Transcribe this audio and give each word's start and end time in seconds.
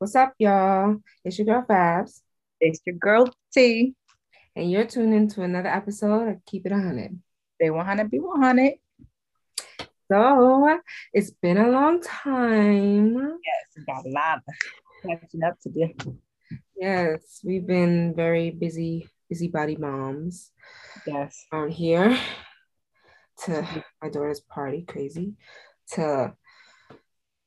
What's 0.00 0.14
up, 0.14 0.34
y'all? 0.38 0.98
It's 1.24 1.40
your 1.40 1.46
girl 1.46 1.64
Fabs. 1.68 2.20
It's 2.60 2.78
your 2.86 2.94
girl 2.94 3.34
T. 3.52 3.96
And 4.54 4.70
you're 4.70 4.84
tuned 4.84 5.12
into 5.12 5.42
another 5.42 5.70
episode 5.70 6.28
of 6.28 6.44
Keep 6.46 6.66
It 6.66 6.70
100. 6.70 7.18
They 7.58 7.68
100 7.68 8.08
be 8.08 8.20
100. 8.20 8.74
So 10.08 10.78
it's 11.12 11.32
been 11.32 11.58
a 11.58 11.68
long 11.70 12.00
time. 12.00 13.16
Yes, 13.16 13.66
we 13.76 13.84
got 13.86 14.06
a 14.06 14.08
lot 14.08 14.42
catching 15.04 15.42
up 15.42 15.58
to 15.62 15.68
do. 15.68 16.16
Yes, 16.76 17.40
we've 17.42 17.66
been 17.66 18.14
very 18.14 18.50
busy, 18.50 19.08
busybody 19.28 19.74
moms. 19.74 20.52
Yes. 21.08 21.44
On 21.50 21.70
here 21.70 22.16
to 23.46 23.66
my 24.00 24.10
daughter's 24.10 24.38
party, 24.38 24.84
crazy, 24.86 25.34
to 25.94 26.36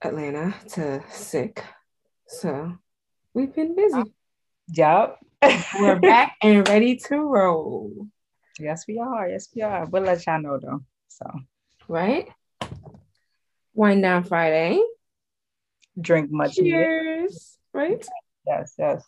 Atlanta, 0.04 0.54
to 0.72 1.02
sick. 1.12 1.64
So 2.32 2.78
we've 3.34 3.54
been 3.54 3.76
busy. 3.76 4.04
Yep. 4.70 5.18
We're 5.80 6.00
back 6.00 6.38
and 6.42 6.66
ready 6.68 6.96
to 6.96 7.18
roll. 7.18 8.08
Yes, 8.58 8.86
we 8.88 9.00
are. 9.00 9.28
Yes, 9.28 9.50
we 9.54 9.64
are. 9.64 9.86
We'll 9.86 10.04
let 10.04 10.26
y'all 10.26 10.42
know 10.42 10.58
though. 10.58 10.82
So 11.10 11.30
right. 11.90 12.30
Wind 13.74 14.02
down 14.02 14.24
Friday. 14.24 14.82
Drink 16.00 16.32
much. 16.32 16.56
Cheers. 16.56 17.58
Right? 17.74 18.04
Yes, 18.48 18.76
yes. 18.80 19.04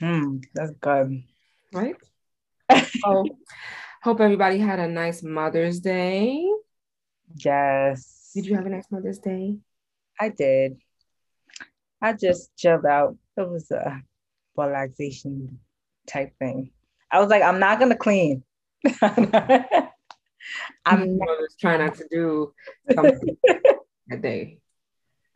Hmm, 0.00 0.38
that's 0.54 0.72
good. 0.80 1.22
Right? 1.72 1.96
oh, 3.04 3.26
hope 4.02 4.20
everybody 4.20 4.58
had 4.58 4.78
a 4.78 4.88
nice 4.88 5.22
Mother's 5.22 5.80
Day. 5.80 6.50
Yes. 7.36 8.27
Did 8.38 8.46
you 8.46 8.54
have 8.54 8.66
a 8.66 8.68
nice 8.68 8.86
Mother's 8.88 9.18
Day? 9.18 9.56
I 10.20 10.28
did. 10.28 10.76
I 12.00 12.12
just 12.12 12.54
chilled 12.56 12.86
out. 12.86 13.16
It 13.36 13.48
was 13.48 13.68
a 13.72 14.00
relaxation 14.56 15.58
type 16.06 16.38
thing. 16.38 16.70
I 17.10 17.18
was 17.18 17.30
like, 17.30 17.42
I'm 17.42 17.58
not 17.58 17.80
gonna 17.80 17.96
clean. 17.96 18.44
I'm 19.02 19.28
not, 21.18 21.28
trying 21.58 21.84
not 21.84 21.96
to 21.96 22.06
do 22.12 22.54
something 22.94 23.36
that 24.06 24.22
day. 24.22 24.60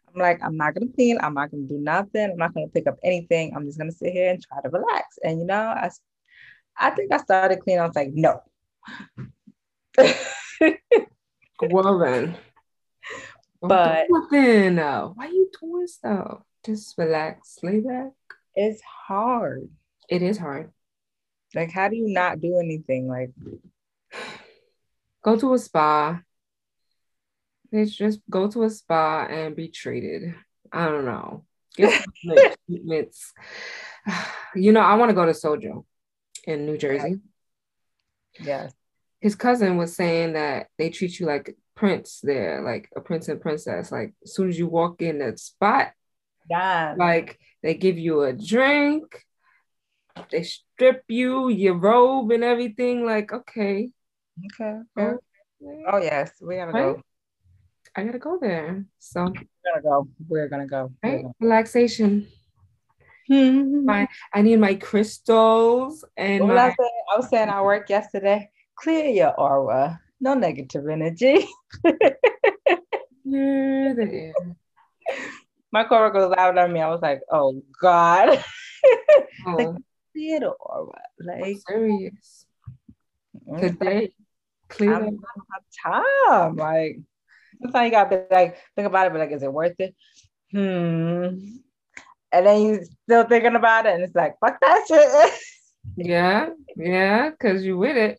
I'm 0.06 0.20
like, 0.20 0.38
I'm 0.40 0.56
not 0.56 0.74
gonna 0.74 0.92
clean. 0.94 1.18
I'm 1.20 1.34
not 1.34 1.50
gonna 1.50 1.64
do 1.64 1.78
nothing. 1.78 2.30
I'm 2.30 2.36
not 2.36 2.54
gonna 2.54 2.68
pick 2.68 2.86
up 2.86 3.00
anything. 3.02 3.52
I'm 3.56 3.66
just 3.66 3.78
gonna 3.78 3.90
sit 3.90 4.12
here 4.12 4.30
and 4.30 4.40
try 4.40 4.62
to 4.62 4.68
relax. 4.68 5.18
And 5.24 5.40
you 5.40 5.46
know, 5.46 5.60
I, 5.60 5.90
I 6.78 6.90
think 6.90 7.12
I 7.12 7.16
started 7.16 7.62
cleaning. 7.62 7.80
I 7.80 7.86
was 7.88 7.96
like, 7.96 8.12
no. 8.12 8.42
well 11.72 11.98
then. 11.98 12.36
But 13.62 14.08
then, 14.30 14.78
uh, 14.78 15.06
why 15.08 15.26
are 15.26 15.30
you 15.30 15.48
doing 15.60 15.86
stuff? 15.86 16.42
Just 16.66 16.98
relax, 16.98 17.58
lay 17.62 17.80
back. 17.80 18.10
It's 18.54 18.82
hard. 18.82 19.68
It 20.08 20.22
is 20.22 20.36
hard. 20.36 20.72
Like, 21.54 21.70
how 21.70 21.88
do 21.88 21.96
you 21.96 22.08
not 22.08 22.40
do 22.40 22.58
anything? 22.58 23.08
Like, 23.08 23.30
go 25.22 25.36
to 25.38 25.54
a 25.54 25.58
spa. 25.58 26.20
It's 27.70 27.94
just 27.94 28.20
go 28.28 28.48
to 28.48 28.64
a 28.64 28.70
spa 28.70 29.26
and 29.30 29.54
be 29.56 29.68
treated. 29.68 30.34
I 30.72 30.86
don't 30.86 31.04
know. 31.04 31.44
Get 31.76 32.04
treatments. 32.66 33.32
You 34.54 34.72
know, 34.72 34.80
I 34.80 34.96
want 34.96 35.08
to 35.08 35.14
go 35.14 35.24
to 35.24 35.32
Sojo 35.32 35.86
in 36.44 36.66
New 36.66 36.76
Jersey. 36.76 37.20
Yes. 38.38 38.74
His 39.18 39.34
cousin 39.34 39.78
was 39.78 39.96
saying 39.96 40.34
that 40.34 40.66
they 40.76 40.90
treat 40.90 41.18
you 41.18 41.24
like 41.24 41.56
prince 41.74 42.20
there, 42.22 42.62
like 42.62 42.90
a 42.96 43.00
prince 43.00 43.28
and 43.28 43.40
princess. 43.40 43.92
Like 43.92 44.14
as 44.24 44.34
soon 44.34 44.48
as 44.48 44.58
you 44.58 44.66
walk 44.66 45.02
in 45.02 45.18
that 45.18 45.38
spot, 45.38 45.92
yeah. 46.50 46.94
like 46.96 47.38
they 47.62 47.74
give 47.74 47.98
you 47.98 48.22
a 48.22 48.32
drink, 48.32 49.24
they 50.30 50.42
strip 50.42 51.04
you, 51.08 51.48
your 51.48 51.74
robe 51.74 52.30
and 52.30 52.44
everything. 52.44 53.04
Like, 53.04 53.32
okay. 53.32 53.90
Okay. 54.60 54.80
Oh, 54.96 55.02
okay. 55.02 55.84
Oh 55.90 55.98
yes, 55.98 56.32
we 56.40 56.56
gotta 56.56 56.72
right? 56.72 56.96
go. 56.96 57.02
I 57.94 58.04
gotta 58.04 58.18
go 58.18 58.38
there. 58.40 58.84
So 58.98 59.24
we're 59.24 59.32
gonna 59.32 59.82
go. 59.82 60.08
We're 60.28 60.48
gonna 60.48 60.66
go. 60.66 60.92
Right? 61.02 61.24
Relaxation. 61.40 62.26
my 63.28 64.08
I 64.34 64.42
need 64.42 64.58
my 64.58 64.74
crystals 64.74 66.04
and 66.16 66.44
what 66.44 66.56
my... 66.56 66.66
I, 66.66 66.68
said, 66.68 66.90
I 67.12 67.16
was 67.16 67.28
saying 67.30 67.48
I 67.48 67.62
work 67.62 67.88
yesterday. 67.88 68.50
Clear 68.74 69.06
your 69.06 69.38
aura. 69.38 70.00
No 70.22 70.34
negative 70.34 70.88
energy. 70.88 71.46
My 75.72 75.84
coworker 75.84 76.28
was 76.28 76.34
out 76.38 76.56
on 76.56 76.72
me. 76.72 76.80
I 76.80 76.88
was 76.88 77.02
like, 77.02 77.20
oh 77.30 77.62
God. 77.80 78.42
Oh. 79.46 79.54
like, 79.54 79.68
clear 80.12 80.40
the 80.40 80.48
aura. 80.48 81.00
Like 81.20 81.44
I'm 81.44 81.56
serious. 81.68 82.46
Today. 83.58 84.12
Clear 84.68 84.94
I 84.94 84.98
don't 84.98 85.20
have 85.52 85.62
time. 85.84 86.56
Like 86.56 86.98
sometimes 87.60 87.84
you 87.84 87.90
gotta 87.92 88.10
be 88.10 88.34
like, 88.34 88.56
think 88.74 88.86
about 88.86 89.06
it, 89.06 89.12
but 89.12 89.20
like, 89.20 89.30
is 89.30 89.44
it 89.44 89.52
worth 89.52 89.78
it? 89.78 89.94
Hmm 90.50 91.60
and 92.32 92.46
then 92.46 92.62
you 92.62 92.84
still 93.04 93.24
thinking 93.24 93.54
about 93.54 93.86
it, 93.86 93.94
and 93.94 94.02
it's 94.02 94.14
like, 94.14 94.34
fuck 94.40 94.58
that 94.60 94.84
shit. 94.88 95.32
yeah, 95.96 96.48
yeah, 96.76 97.30
because 97.30 97.64
you 97.64 97.76
with 97.76 97.96
it. 97.96 98.18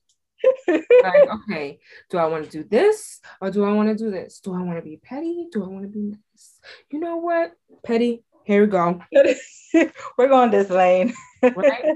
Like, 0.68 1.30
okay, 1.50 1.80
do 2.10 2.18
I 2.18 2.26
want 2.26 2.46
to 2.46 2.50
do 2.50 2.64
this 2.64 3.20
or 3.42 3.52
do 3.52 3.64
I 3.64 3.72
want 3.72 3.90
to 3.90 3.96
do 3.96 4.12
this? 4.12 4.40
Do 4.40 4.54
I 4.54 4.62
want 4.62 4.78
to 4.78 4.82
be 4.82 4.98
petty? 4.98 5.48
Do 5.52 5.64
I 5.64 5.68
want 5.68 5.84
to 5.84 5.90
be 5.90 6.02
nice? 6.02 6.60
You 6.92 7.00
know 7.00 7.18
what? 7.18 7.52
Petty, 7.84 8.24
here 8.46 8.62
we 8.62 8.68
go. 8.68 9.02
We're 10.18 10.28
going 10.28 10.52
this 10.52 10.70
lane. 10.70 11.14
right? 11.42 11.96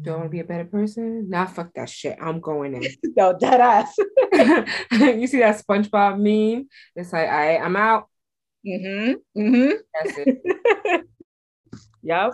Do 0.00 0.12
I 0.12 0.16
want 0.16 0.26
to 0.26 0.30
be 0.30 0.40
a 0.40 0.44
better 0.44 0.64
person? 0.64 1.28
Nah, 1.28 1.46
fuck 1.46 1.72
that 1.74 1.88
shit. 1.88 2.16
I'm 2.20 2.40
going 2.40 2.74
in. 2.74 2.84
no, 3.16 3.36
dead 3.38 3.60
ass. 3.60 3.94
you 4.92 5.26
see 5.26 5.40
that 5.40 5.62
SpongeBob 5.64 6.18
meme? 6.18 6.68
It's 6.96 7.12
like, 7.12 7.28
I, 7.28 7.58
I'm 7.58 7.76
out. 7.76 8.08
Mm-hmm. 8.66 9.40
Mm-hmm. 9.40 9.72
That's 9.94 10.18
it. 10.18 11.06
Yep. 12.02 12.32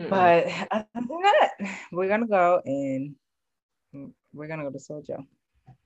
Mm-mm. 0.00 0.10
But 0.10 0.46
other 0.70 0.86
than 0.94 1.22
that, 1.22 1.50
we're 1.92 2.08
gonna 2.08 2.26
go 2.26 2.60
and 2.64 3.14
we're 4.32 4.48
gonna 4.48 4.64
go 4.64 4.70
to 4.70 4.78
Sojo. 4.78 5.24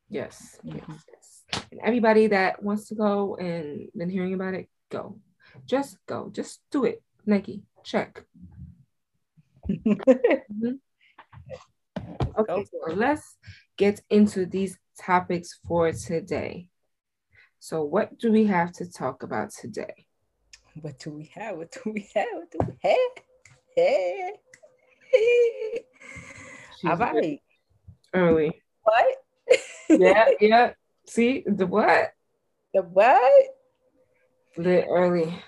Yes, 0.09 0.59
yes, 0.63 0.85
yes. 0.89 1.45
And 1.71 1.81
everybody 1.83 2.29
that 2.29 2.63
wants 2.63 2.89
to 2.89 2.95
go 2.95 3.37
and 3.37 3.89
been 3.97 4.11
hearing 4.11 4.35
about 4.35 4.55
it, 4.55 4.69
go. 4.91 5.19
Just 5.67 5.99
go. 6.07 6.31
Just 6.33 6.61
do 6.71 6.85
it. 6.85 7.03
Nike, 7.25 7.63
check. 7.85 8.25
mm-hmm. 9.69 10.71
Okay, 12.39 12.65
so 12.71 12.95
let's 12.95 13.37
get 13.77 14.01
into 14.11 14.47
these 14.47 14.79
topics 15.01 15.59
for 15.67 15.91
today. 15.93 16.69
So, 17.59 17.83
what 17.83 18.19
do 18.19 18.31
we 18.31 18.45
have 18.45 18.73
to 18.73 18.91
talk 18.91 19.23
about 19.23 19.51
today? 19.51 20.07
What 20.81 20.99
do 20.99 21.11
we 21.11 21.33
have? 21.35 21.57
What 21.57 21.73
do 21.73 21.93
we 21.93 22.09
have? 22.15 22.27
What 22.33 22.51
do 22.51 22.59
we 22.61 22.89
have? 22.89 23.25
Hey. 23.75 24.33
hey. 25.13 25.85
All 26.85 26.97
right. 26.97 27.41
Early. 28.15 28.63
What? 28.83 29.17
yeah, 29.89 30.29
yeah. 30.41 30.73
See 31.07 31.45
the 31.47 31.67
what? 31.67 32.13
The 32.75 32.83
what? 32.83 33.45
Lit 34.57 34.87
early. 34.89 35.39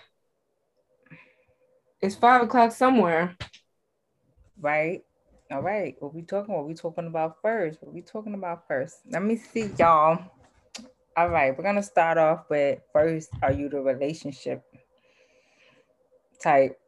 It's 2.00 2.14
five 2.14 2.42
o'clock 2.42 2.72
somewhere. 2.72 3.36
Right. 4.60 5.02
All 5.50 5.62
right. 5.62 5.96
What 5.98 6.14
we 6.14 6.22
talking? 6.22 6.54
What 6.54 6.66
we 6.66 6.74
talking 6.74 7.06
about 7.06 7.36
first? 7.42 7.82
What 7.82 7.94
we 7.94 8.02
talking 8.02 8.34
about 8.34 8.66
first? 8.68 8.98
Let 9.10 9.22
me 9.22 9.36
see, 9.36 9.70
y'all. 9.78 10.18
All 11.18 11.30
right, 11.30 11.50
we're 11.50 11.64
gonna 11.64 11.82
start 11.82 12.16
off 12.16 12.44
with 12.48 12.78
first. 12.92 13.30
Are 13.42 13.50
you 13.50 13.68
the 13.68 13.80
relationship 13.80 14.62
type? 16.40 16.78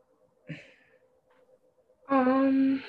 Um, 2.09 2.81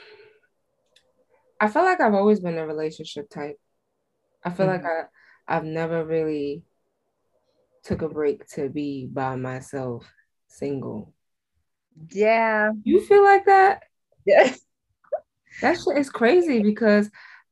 I 1.61 1.67
feel 1.67 1.83
like 1.83 2.01
I've 2.01 2.15
always 2.15 2.39
been 2.39 2.57
a 2.57 2.65
relationship 2.65 3.29
type. 3.29 3.59
I 4.43 4.49
feel 4.49 4.65
mm-hmm. 4.65 4.83
like 4.83 4.91
I 5.47 5.55
I've 5.55 5.63
never 5.63 6.03
really 6.03 6.63
took 7.83 8.01
a 8.01 8.09
break 8.09 8.47
to 8.55 8.67
be 8.67 9.05
by 9.05 9.35
myself, 9.35 10.11
single. 10.47 11.13
Yeah. 12.09 12.71
You 12.83 13.05
feel 13.05 13.23
like 13.23 13.45
that? 13.45 13.83
Yes. 14.25 14.59
That 15.59 15.77
shit 15.77 15.97
is 15.97 16.09
crazy 16.09 16.63
because 16.63 17.11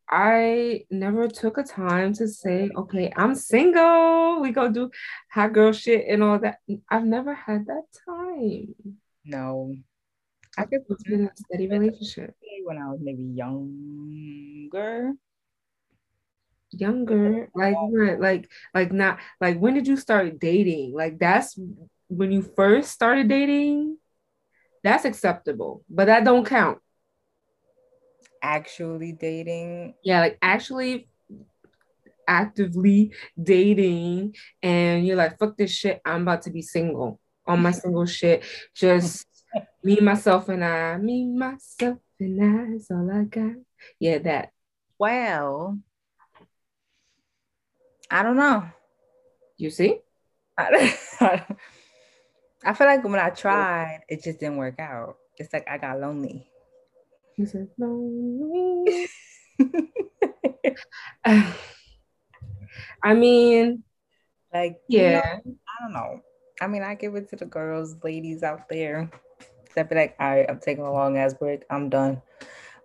I 0.10 0.86
never 0.90 1.28
took 1.28 1.58
a 1.58 1.64
time 1.64 2.14
to 2.14 2.30
say, 2.30 2.70
okay, 2.74 3.12
I'm 3.16 3.36
single. 3.36 4.40
We 4.40 4.52
go 4.52 4.72
do 4.72 4.90
hot 5.30 5.52
girl 5.52 5.74
shit 5.74 6.06
and 6.08 6.24
all 6.24 6.40
that. 6.40 6.60
I've 6.90 7.04
never 7.04 7.36
had 7.36 7.66
that 7.66 7.84
time. 8.08 8.74
No. 9.26 9.76
I 10.58 10.66
guess 10.66 10.80
it's 10.90 11.04
been 11.04 11.26
a 11.26 11.32
steady 11.36 11.68
relationship. 11.68 12.34
When 12.70 12.78
I 12.78 12.92
was 12.92 13.00
maybe 13.02 13.24
younger. 13.24 15.14
younger? 16.70 17.50
Like 17.56 17.76
like 18.20 18.52
like 18.76 18.92
not 18.92 19.18
like 19.42 19.58
when 19.58 19.74
did 19.74 19.88
you 19.88 19.98
start 19.98 20.38
dating? 20.38 20.94
Like 20.94 21.18
that's 21.18 21.58
when 22.10 22.32
you 22.32 22.44
first 22.44 22.92
started 22.92 23.28
dating? 23.28 23.98
That's 24.84 25.04
acceptable 25.04 25.84
but 25.90 26.06
that 26.06 26.24
don't 26.24 26.46
count. 26.46 26.78
Actually 28.40 29.14
dating. 29.14 29.96
Yeah 30.04 30.20
like 30.20 30.38
actually 30.40 31.10
actively 32.28 33.14
dating 33.42 34.36
and 34.62 35.08
you're 35.08 35.18
like 35.18 35.40
fuck 35.40 35.58
this 35.58 35.72
shit 35.72 36.00
i'm 36.06 36.22
about 36.22 36.44
to 36.44 36.52
be 36.52 36.62
single. 36.62 37.20
On 37.48 37.60
my 37.60 37.72
single 37.82 38.06
shit 38.06 38.44
just 38.76 39.26
me 39.84 40.00
myself 40.02 40.50
and 40.50 40.64
i 40.64 40.96
me 40.98 41.26
myself 41.26 41.98
and 42.20 42.76
is 42.76 42.92
all 42.92 43.10
i 43.12 43.24
got 43.24 43.54
yeah 44.00 44.18
that 44.18 44.52
well 44.98 45.80
I 48.12 48.24
don't 48.24 48.38
know. 48.38 48.66
You 49.58 49.70
see? 49.70 50.00
I, 50.58 50.98
I 52.66 52.74
feel 52.74 52.88
like 52.88 53.04
when 53.04 53.20
I 53.20 53.30
tried, 53.30 54.02
it 54.10 54.24
just 54.24 54.40
didn't 54.40 54.58
work 54.58 54.80
out. 54.80 55.18
It's 55.38 55.54
like 55.54 55.70
I 55.70 55.78
got 55.78 56.00
lonely. 56.00 56.50
You 57.38 57.46
said 57.46 57.70
lonely. 57.78 59.08
I 63.04 63.14
mean, 63.14 63.84
like, 64.54 64.82
yeah, 64.90 65.06
you 65.06 65.12
know, 65.12 65.22
I 65.68 65.84
don't 65.84 65.94
know. 65.94 66.22
I 66.62 66.68
mean, 66.68 66.84
I 66.84 66.96
give 66.96 67.16
it 67.16 67.30
to 67.30 67.38
the 67.38 67.46
girls, 67.46 67.96
ladies 68.04 68.44
out 68.44 68.68
there. 68.70 69.10
I'd 69.78 69.90
be 69.90 69.96
like, 69.96 70.16
all 70.20 70.30
right, 70.30 70.46
I'm 70.50 70.60
taking 70.60 70.84
a 70.84 70.92
long 70.92 71.18
ass 71.18 71.34
break. 71.34 71.64
I'm 71.70 71.90
done. 71.90 72.22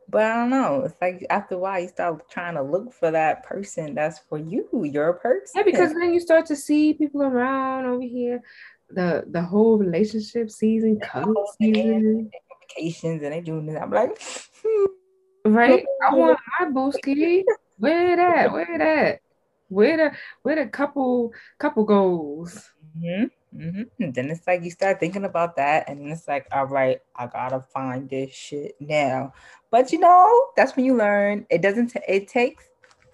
But 0.08 0.24
I 0.24 0.34
don't 0.34 0.50
know. 0.50 0.82
It's 0.84 0.94
like 1.00 1.24
after 1.30 1.54
a 1.54 1.58
while, 1.58 1.80
you 1.80 1.88
start 1.88 2.28
trying 2.30 2.54
to 2.54 2.62
look 2.62 2.92
for 2.92 3.10
that 3.10 3.42
person 3.44 3.94
that's 3.94 4.18
for 4.18 4.38
you, 4.38 4.68
your 4.84 5.14
person. 5.14 5.52
Yeah, 5.56 5.62
because 5.62 5.94
then 5.94 6.12
you 6.12 6.20
start 6.20 6.46
to 6.46 6.56
see 6.56 6.94
people 6.94 7.22
around 7.22 7.86
over 7.86 8.02
here. 8.02 8.42
The 8.90 9.24
the 9.26 9.42
whole 9.42 9.78
relationship 9.78 10.50
season 10.50 11.00
comes 11.00 11.36
season. 11.60 12.30
Vacations 12.60 13.22
and 13.22 13.32
they 13.32 13.40
doing 13.40 13.66
this. 13.66 13.80
I'm 13.80 13.90
like, 13.90 14.20
hmm. 14.62 15.52
right. 15.52 15.84
I 16.08 16.14
want 16.14 16.38
my 16.60 16.66
booski. 16.66 17.42
Where 17.78 18.16
that? 18.16 18.52
Where 18.52 18.78
that? 18.78 19.20
Where 19.68 19.96
the 19.96 20.12
where 20.42 20.56
the 20.56 20.66
couple 20.70 21.32
couple 21.58 21.84
goes? 21.84 22.70
Mm-hmm. 22.98 23.24
Mm-hmm. 23.56 24.10
Then 24.10 24.30
it's 24.30 24.46
like 24.46 24.64
you 24.64 24.70
start 24.70 24.98
thinking 24.98 25.24
about 25.24 25.56
that, 25.56 25.88
and 25.88 26.10
it's 26.10 26.26
like, 26.26 26.46
all 26.50 26.66
right, 26.66 26.98
I 27.14 27.26
gotta 27.26 27.60
find 27.60 28.08
this 28.10 28.32
shit 28.32 28.74
now. 28.80 29.32
But 29.70 29.92
you 29.92 30.00
know, 30.00 30.48
that's 30.56 30.74
when 30.76 30.84
you 30.84 30.96
learn. 30.96 31.46
It 31.50 31.62
doesn't. 31.62 31.88
T- 31.88 32.00
it 32.08 32.28
takes. 32.28 32.64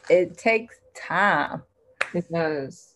It 0.09 0.39
takes 0.39 0.81
time. 0.95 1.63
It 2.15 2.31
does. 2.33 2.95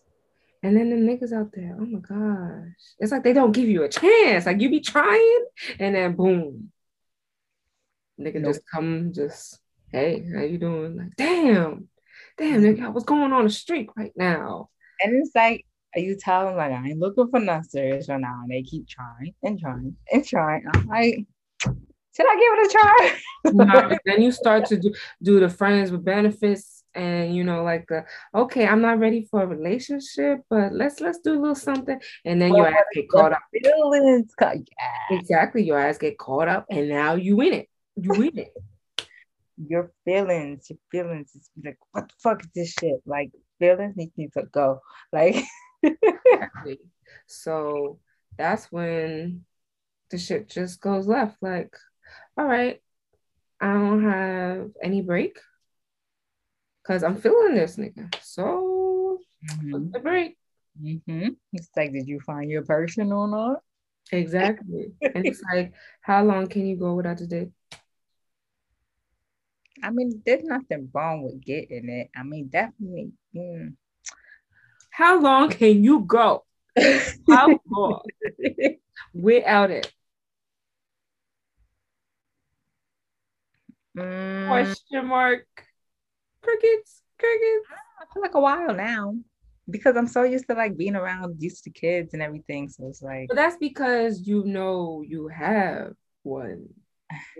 And 0.63 0.75
then 0.75 0.89
the 0.89 0.95
niggas 0.95 1.31
out 1.31 1.51
there, 1.53 1.77
oh 1.79 1.85
my 1.85 1.99
gosh, 1.99 2.73
it's 2.97 3.11
like 3.11 3.23
they 3.23 3.33
don't 3.33 3.51
give 3.51 3.69
you 3.69 3.83
a 3.83 3.89
chance. 3.89 4.47
Like 4.47 4.59
you 4.59 4.69
be 4.69 4.79
trying, 4.79 5.45
and 5.79 5.93
then 5.93 6.15
boom, 6.15 6.71
nigga 8.19 8.41
nope. 8.41 8.45
just 8.45 8.61
come, 8.73 9.13
just 9.13 9.59
hey, 9.91 10.25
how 10.33 10.41
you 10.41 10.57
doing? 10.57 10.97
Like 10.97 11.15
damn, 11.17 11.87
damn, 12.39 12.61
nigga, 12.61 12.91
what's 12.91 13.05
going 13.05 13.31
on 13.31 13.43
the 13.43 13.51
street 13.51 13.91
right 13.95 14.13
now? 14.15 14.69
And 15.01 15.13
it's 15.21 15.35
like 15.35 15.67
you 16.03 16.17
tell 16.17 16.45
them 16.45 16.55
like 16.55 16.71
I 16.71 16.89
ain't 16.89 16.99
looking 16.99 17.29
for 17.29 17.39
nothing 17.39 17.63
serious 17.63 18.09
right 18.09 18.19
now, 18.19 18.41
and 18.43 18.51
they 18.51 18.63
keep 18.63 18.87
trying 18.87 19.33
and 19.43 19.59
trying 19.59 19.95
and 20.11 20.25
trying. 20.25 20.63
I'm 20.73 20.87
like, 20.87 21.25
should 22.15 22.27
I 22.27 22.35
give 22.35 22.53
it 22.53 22.65
a 22.65 22.71
try? 22.71 23.19
no, 23.53 23.97
then 24.05 24.21
you 24.21 24.31
start 24.31 24.65
to 24.67 24.77
do 24.77 24.93
do 25.21 25.39
the 25.39 25.49
friends 25.49 25.91
with 25.91 26.05
benefits, 26.05 26.83
and 26.93 27.35
you 27.35 27.43
know, 27.43 27.63
like, 27.63 27.91
uh, 27.91 28.01
okay, 28.33 28.65
I'm 28.65 28.81
not 28.81 28.99
ready 28.99 29.27
for 29.29 29.43
a 29.43 29.47
relationship, 29.47 30.39
but 30.49 30.73
let's 30.73 31.01
let's 31.01 31.19
do 31.19 31.33
a 31.33 31.39
little 31.39 31.55
something, 31.55 31.99
and 32.23 32.41
then 32.41 32.55
your 32.55 32.67
ass 32.67 32.83
get 32.93 33.09
caught 33.09 33.33
up. 33.33 33.41
Feelings, 33.51 34.33
yeah. 34.41 34.61
Exactly, 35.11 35.63
your 35.63 35.79
ass 35.79 35.97
get 35.97 36.17
caught 36.17 36.47
up, 36.47 36.65
and 36.69 36.87
now 36.87 37.15
you 37.15 37.35
win 37.35 37.53
it. 37.53 37.69
You 37.95 38.11
win 38.11 38.37
it. 38.37 38.53
Your 39.57 39.93
feelings, 40.03 40.69
your 40.69 40.79
feelings 40.91 41.33
is 41.33 41.49
like, 41.63 41.77
what 41.91 42.09
the 42.09 42.13
fuck 42.21 42.41
is 42.41 42.49
this 42.53 42.73
shit? 42.73 42.99
Like 43.05 43.31
feelings 43.57 43.95
need 43.95 44.33
to 44.33 44.43
go. 44.51 44.81
Like 45.13 45.37
exactly. 45.85 46.79
So 47.27 47.99
that's 48.37 48.71
when 48.71 49.45
the 50.09 50.17
shit 50.17 50.49
just 50.49 50.81
goes 50.81 51.07
left. 51.07 51.37
Like, 51.41 51.75
all 52.37 52.45
right, 52.45 52.81
I 53.59 53.73
don't 53.73 54.03
have 54.03 54.71
any 54.81 55.01
break 55.01 55.39
because 56.81 57.03
I'm 57.03 57.17
feeling 57.17 57.55
this 57.55 57.77
nigga. 57.77 58.13
So 58.21 59.19
mm-hmm. 59.51 59.91
the 59.91 59.99
break. 59.99 60.37
Mm-hmm. 60.81 61.29
It's 61.53 61.69
like, 61.75 61.93
did 61.93 62.07
you 62.07 62.19
find 62.19 62.49
your 62.49 62.63
person 62.63 63.11
or 63.11 63.27
not? 63.27 63.61
Exactly. 64.11 64.91
and 65.01 65.25
it's 65.25 65.41
like, 65.53 65.73
how 66.01 66.23
long 66.23 66.47
can 66.47 66.65
you 66.65 66.75
go 66.75 66.93
without 66.93 67.17
the 67.17 67.27
dick? 67.27 67.49
I 69.83 69.91
mean, 69.91 70.21
there's 70.25 70.43
nothing 70.43 70.89
wrong 70.93 71.23
with 71.23 71.41
getting 71.41 71.89
it. 71.89 72.09
I 72.15 72.23
mean, 72.23 72.47
definitely. 72.47 73.11
Mm, 73.35 73.75
how 74.95 75.19
long 75.19 75.49
can 75.49 75.83
you 75.83 75.99
go? 75.99 76.45
How 77.29 77.59
long 77.69 78.01
without 79.13 79.69
it? 79.69 79.91
Mm. 83.97 84.47
Question 84.47 85.07
mark. 85.07 85.47
Crickets, 86.41 87.01
crickets. 87.19 87.67
I 87.99 88.05
feel 88.13 88.21
like 88.21 88.35
a 88.35 88.39
while 88.39 88.73
now 88.73 89.15
because 89.69 89.97
I'm 89.97 90.07
so 90.07 90.23
used 90.23 90.47
to 90.47 90.53
like 90.53 90.77
being 90.77 90.95
around 90.95 91.41
used 91.41 91.65
to 91.65 91.71
kids 91.71 92.13
and 92.13 92.21
everything. 92.21 92.69
So 92.69 92.87
it's 92.87 93.01
like. 93.01 93.27
But 93.27 93.35
that's 93.35 93.57
because 93.57 94.25
you 94.25 94.45
know 94.45 95.03
you 95.05 95.27
have 95.27 95.91
one. 96.23 96.69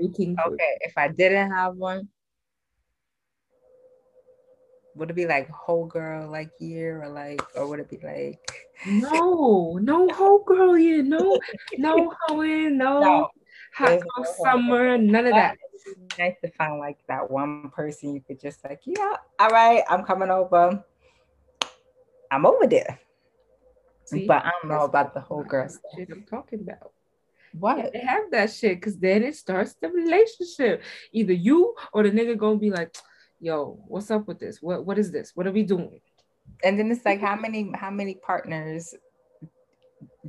okay, 0.01 0.77
if 0.81 0.97
I 0.97 1.07
didn't 1.07 1.51
have 1.51 1.75
one, 1.75 2.09
would 4.95 5.09
it 5.09 5.15
be 5.15 5.25
like 5.25 5.49
whole 5.49 5.85
girl 5.85 6.27
like 6.29 6.49
year 6.59 7.03
or 7.03 7.09
like 7.09 7.41
or 7.55 7.67
would 7.67 7.79
it 7.79 7.89
be 7.89 7.99
like 8.03 8.69
no 8.85 9.77
no 9.81 10.07
whole 10.09 10.43
girl 10.43 10.77
year 10.77 11.03
no 11.03 11.37
no 11.77 12.13
hoeing 12.27 12.77
no, 12.77 13.01
no 13.01 13.29
hot 13.75 13.99
no 14.17 14.25
summer 14.43 14.97
none 14.97 15.27
of 15.27 15.33
that. 15.33 15.57
nice 16.17 16.35
to 16.43 16.49
find 16.51 16.79
like 16.79 16.97
that 17.07 17.29
one 17.29 17.69
person 17.71 18.13
you 18.13 18.21
could 18.21 18.39
just 18.39 18.63
like 18.63 18.81
yeah 18.85 19.15
all 19.39 19.49
right 19.49 19.83
i'm 19.89 20.03
coming 20.03 20.29
over. 20.29 20.83
I'm 22.31 22.45
over 22.45 22.65
there. 22.65 22.99
See, 24.05 24.25
but 24.25 24.43
i 24.43 24.51
don't 24.61 24.71
know 24.71 24.83
about 24.83 25.13
the 25.13 25.19
whole 25.19 25.43
girl 25.43 25.69
shit 25.95 26.09
i'm 26.11 26.23
talking 26.23 26.61
about. 26.61 26.91
What? 27.57 27.93
They 27.93 27.99
have 27.99 28.31
that 28.31 28.51
shit 28.51 28.81
because 28.81 28.97
then 28.97 29.23
it 29.23 29.35
starts 29.35 29.75
the 29.79 29.89
relationship. 29.89 30.83
Either 31.13 31.31
you 31.31 31.73
or 31.93 32.03
the 32.03 32.11
nigga 32.11 32.37
gonna 32.37 32.57
be 32.57 32.69
like 32.69 32.93
yo, 33.45 33.77
what's 33.87 34.09
up 34.09 34.27
with 34.27 34.39
this? 34.39 34.59
What 34.59 34.85
what 34.85 34.97
is 34.97 35.11
this? 35.11 35.31
What 35.35 35.45
are 35.45 35.51
we 35.51 35.61
doing? 35.61 36.01
And 36.63 36.79
then 36.79 36.91
it's 36.91 37.05
like 37.05 37.21
how 37.21 37.35
many 37.35 37.71
how 37.75 37.91
many 37.91 38.15
partners 38.15 38.93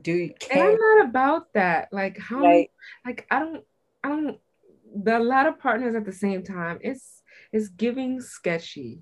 do 0.03 0.13
you 0.13 0.35
and 0.51 0.63
I'm 0.63 0.77
not 0.77 1.07
about 1.09 1.53
that. 1.55 1.89
Like 1.93 2.19
how 2.19 2.43
like, 2.43 2.71
like 3.07 3.27
I 3.31 3.39
don't 3.39 3.65
I 4.05 4.09
don't 4.11 4.39
the 5.03 5.17
a 5.17 5.19
lot 5.19 5.47
of 5.47 5.59
partners 5.59 5.95
at 5.95 6.05
the 6.05 6.13
same 6.13 6.45
time. 6.45 6.79
It's 6.83 7.23
it's 7.53 7.69
giving 7.69 8.21
sketchy 8.21 9.01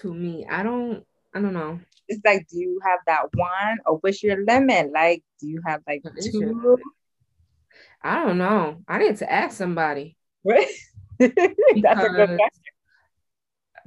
to 0.00 0.14
me. 0.14 0.46
I 0.50 0.62
don't 0.62 1.04
I 1.34 1.42
don't 1.42 1.52
know. 1.52 1.80
It's 2.08 2.22
like, 2.24 2.48
do 2.48 2.58
you 2.58 2.80
have 2.82 3.00
that 3.06 3.24
one 3.34 3.78
or 3.84 3.98
what's 3.98 4.22
your 4.22 4.42
limit? 4.46 4.90
Like, 4.90 5.22
do 5.38 5.48
you 5.48 5.60
have 5.66 5.82
like 5.86 6.02
two? 6.02 6.78
I 8.02 8.24
don't 8.24 8.38
know. 8.38 8.82
I 8.88 8.96
need 8.96 9.16
to 9.18 9.30
ask 9.30 9.58
somebody. 9.58 10.16
Right? 10.42 10.66
That's 11.18 11.34
a 11.34 12.08
good 12.08 12.38
question 12.38 12.72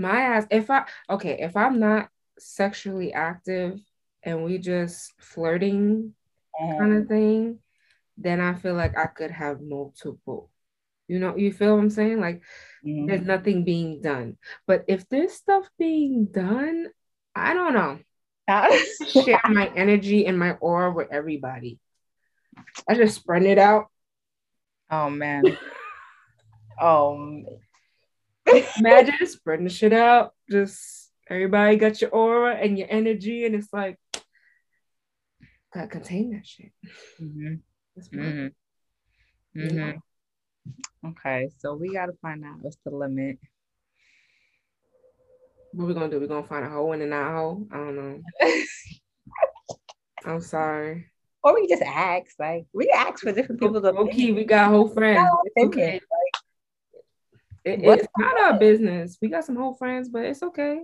my 0.02 0.22
ass 0.22 0.46
if 0.52 0.70
i 0.70 0.84
okay 1.10 1.38
if 1.40 1.56
i'm 1.56 1.80
not 1.80 2.10
sexually 2.40 3.14
active 3.14 3.80
and 4.24 4.44
we 4.44 4.58
just 4.58 5.14
flirting 5.20 6.14
mm-hmm. 6.62 6.80
kind 6.80 6.94
of 6.94 7.08
thing 7.08 7.60
then 8.18 8.40
i 8.40 8.54
feel 8.54 8.74
like 8.74 8.98
i 8.98 9.06
could 9.06 9.32
have 9.32 9.62
multiple 9.62 10.50
you 11.08 11.20
know 11.20 11.36
you 11.36 11.52
feel 11.52 11.76
what 11.76 11.84
i'm 11.84 11.90
saying? 11.90 12.22
Like 12.22 12.42
mm-hmm. 12.86 13.06
there's 13.06 13.26
nothing 13.26 13.66
being 13.66 14.02
done. 14.02 14.38
But 14.66 14.86
if 14.88 15.10
there's 15.10 15.34
stuff 15.34 15.70
being 15.78 16.26
done 16.26 16.88
i 17.36 17.54
don't 17.54 17.74
know. 17.74 18.00
I 18.48 18.86
share 19.08 19.42
my 19.50 19.72
energy 19.76 20.26
and 20.26 20.38
my 20.38 20.52
aura 20.54 20.92
with 20.92 21.10
everybody. 21.12 21.80
I 22.88 22.96
just 22.96 23.16
spread 23.16 23.44
it 23.44 23.58
out. 23.58 23.88
Oh 24.90 25.10
man. 25.10 25.44
Oh 26.80 27.44
Imagine 28.78 29.26
spreading 29.26 29.66
the 29.66 29.70
shit 29.70 29.94
out. 29.94 30.34
Just 30.50 31.12
everybody 31.30 31.78
got 31.78 32.02
your 32.02 32.12
aura 32.12 32.56
and 32.56 32.78
your 32.78 32.88
energy, 32.90 33.46
and 33.46 33.56
it's 33.56 33.72
like 33.72 33.98
gotta 35.74 35.88
contain 35.88 36.32
that 36.32 36.46
shit. 36.46 36.72
Mm-hmm. 37.22 38.20
Mm-hmm. 38.20 39.60
Mm-hmm. 39.60 41.08
Okay, 41.10 41.50
so 41.58 41.74
we 41.76 41.94
gotta 41.94 42.14
find 42.22 42.44
out 42.46 42.58
what's 42.62 42.78
the 42.86 42.92
limit. 42.92 43.40
What 45.74 45.88
we 45.88 45.94
gonna 45.94 46.10
do? 46.10 46.20
We 46.20 46.28
gonna 46.28 46.48
find 46.48 46.66
a 46.66 46.70
hole 46.70 46.92
in 46.94 47.00
the 47.00 47.06
not 47.06 47.34
hole? 47.34 47.68
I 47.72 47.78
don't 47.78 47.96
know. 47.96 48.22
I'm 50.26 50.42
sorry. 50.42 51.08
Or 51.44 51.56
we 51.56 51.68
just 51.68 51.82
ask, 51.82 52.36
like 52.38 52.68
we 52.72 52.88
ask 52.96 53.24
for 53.24 53.32
different 53.32 53.60
people 53.60 53.82
to 53.82 53.88
Okay, 53.88 54.32
we 54.32 54.44
got 54.44 54.70
whole 54.70 54.88
friends. 54.88 55.28
okay. 55.60 56.00
It, 57.64 57.82
it's 57.84 58.08
not 58.18 58.40
our 58.40 58.60
business. 58.60 59.18
We 59.22 59.30
got 59.30 59.46
some 59.46 59.56
whole 59.56 59.76
friends, 59.76 60.10
but 60.10 60.26
it's 60.26 60.42
okay. 60.42 60.82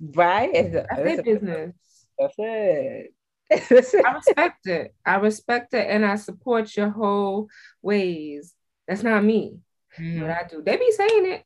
Right? 0.00 0.50
It's, 0.52 0.74
a, 0.74 0.86
That's 0.88 1.02
their 1.02 1.22
business. 1.22 1.74
That's 2.18 2.34
it. 2.38 3.14
I 3.50 3.54
respect 4.14 4.66
it. 4.66 4.94
I 5.04 5.16
respect 5.16 5.74
it 5.74 5.86
and 5.88 6.04
I 6.04 6.16
support 6.16 6.76
your 6.76 6.90
whole 6.90 7.48
ways. 7.82 8.54
That's 8.86 9.02
not 9.02 9.24
me. 9.24 9.58
Mm-hmm. 9.98 10.20
But 10.20 10.30
I 10.30 10.42
do. 10.48 10.62
They 10.62 10.76
be 10.76 10.90
saying 10.92 11.26
it. 11.26 11.44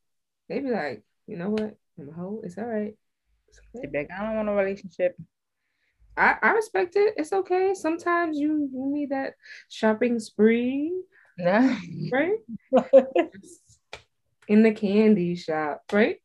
They 0.48 0.60
be 0.60 0.70
like, 0.70 1.02
you 1.26 1.36
know 1.36 1.50
what? 1.50 1.76
I'm 1.98 2.08
a 2.08 2.12
hoe. 2.12 2.40
It's 2.44 2.58
all 2.58 2.64
right. 2.64 2.94
It's 3.48 3.60
okay. 3.76 3.88
Like, 3.92 4.10
I 4.10 4.24
don't 4.24 4.36
want 4.36 4.48
a 4.48 4.52
relationship. 4.52 5.16
I, 6.16 6.36
I 6.42 6.50
respect 6.50 6.96
it. 6.96 7.14
It's 7.16 7.32
okay. 7.32 7.72
Sometimes 7.74 8.38
you, 8.38 8.68
you 8.72 8.86
need 8.86 9.10
that 9.10 9.34
shopping 9.68 10.18
spree. 10.18 10.92
Yeah. 11.38 11.78
Right? 12.12 12.36
In 14.50 14.64
the 14.64 14.72
candy 14.72 15.36
shop, 15.36 15.82
right? 15.92 16.16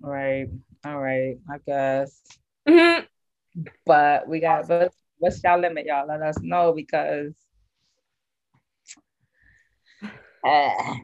Right. 0.00 0.46
All 0.86 1.00
right. 1.00 1.38
I 1.50 1.58
guess. 1.66 2.22
Mm-hmm. 2.68 3.04
But 3.84 4.28
we 4.28 4.38
got 4.38 4.68
what's, 4.68 4.96
what's 5.18 5.42
y'all 5.42 5.58
limit, 5.58 5.86
y'all? 5.86 6.06
Let 6.06 6.22
us 6.22 6.38
know 6.40 6.72
because 6.72 7.34
uh, 10.44 10.94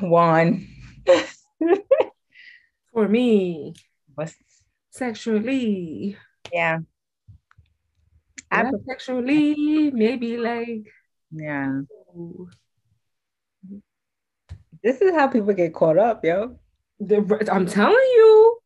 one. 0.00 0.68
For 2.92 3.08
me. 3.08 3.74
What's 4.14 4.36
sexually? 4.90 6.16
Yeah. 6.52 6.78
I 8.52 8.70
sexually, 8.86 9.90
maybe 9.90 10.36
like 10.36 10.86
yeah. 11.32 11.80
This 14.82 15.00
is 15.00 15.12
how 15.12 15.28
people 15.28 15.52
get 15.54 15.74
caught 15.74 15.98
up, 15.98 16.24
yo. 16.24 16.58
I'm 17.50 17.66
telling 17.66 17.94
you. 17.94 18.58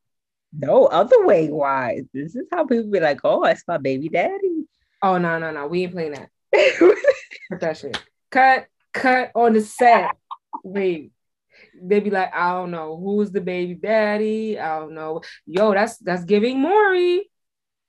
No 0.58 0.86
other 0.86 1.26
way 1.26 1.50
wise. 1.50 2.04
This 2.14 2.34
is 2.34 2.46
how 2.50 2.64
people 2.64 2.90
be 2.90 3.00
like, 3.00 3.20
oh, 3.24 3.44
it's 3.44 3.64
my 3.68 3.76
baby 3.76 4.08
daddy. 4.08 4.64
Oh 5.02 5.18
no, 5.18 5.38
no, 5.38 5.50
no. 5.50 5.66
We 5.66 5.82
ain't 5.82 5.92
playing 5.92 6.12
that. 6.12 6.30
cut 7.50 7.60
that 7.60 7.76
shit. 7.76 8.02
Cut, 8.30 8.66
cut 8.92 9.32
on 9.34 9.52
the 9.52 9.60
set. 9.60 10.16
Wait. 10.64 11.12
They 11.80 12.00
be 12.00 12.10
like, 12.10 12.34
I 12.34 12.52
don't 12.52 12.70
know 12.70 12.96
who's 12.96 13.30
the 13.30 13.40
baby 13.40 13.74
daddy. 13.74 14.58
I 14.58 14.78
don't 14.78 14.94
know. 14.94 15.20
Yo, 15.46 15.74
that's 15.74 15.98
that's 15.98 16.24
giving 16.24 16.60
Maury. 16.60 17.30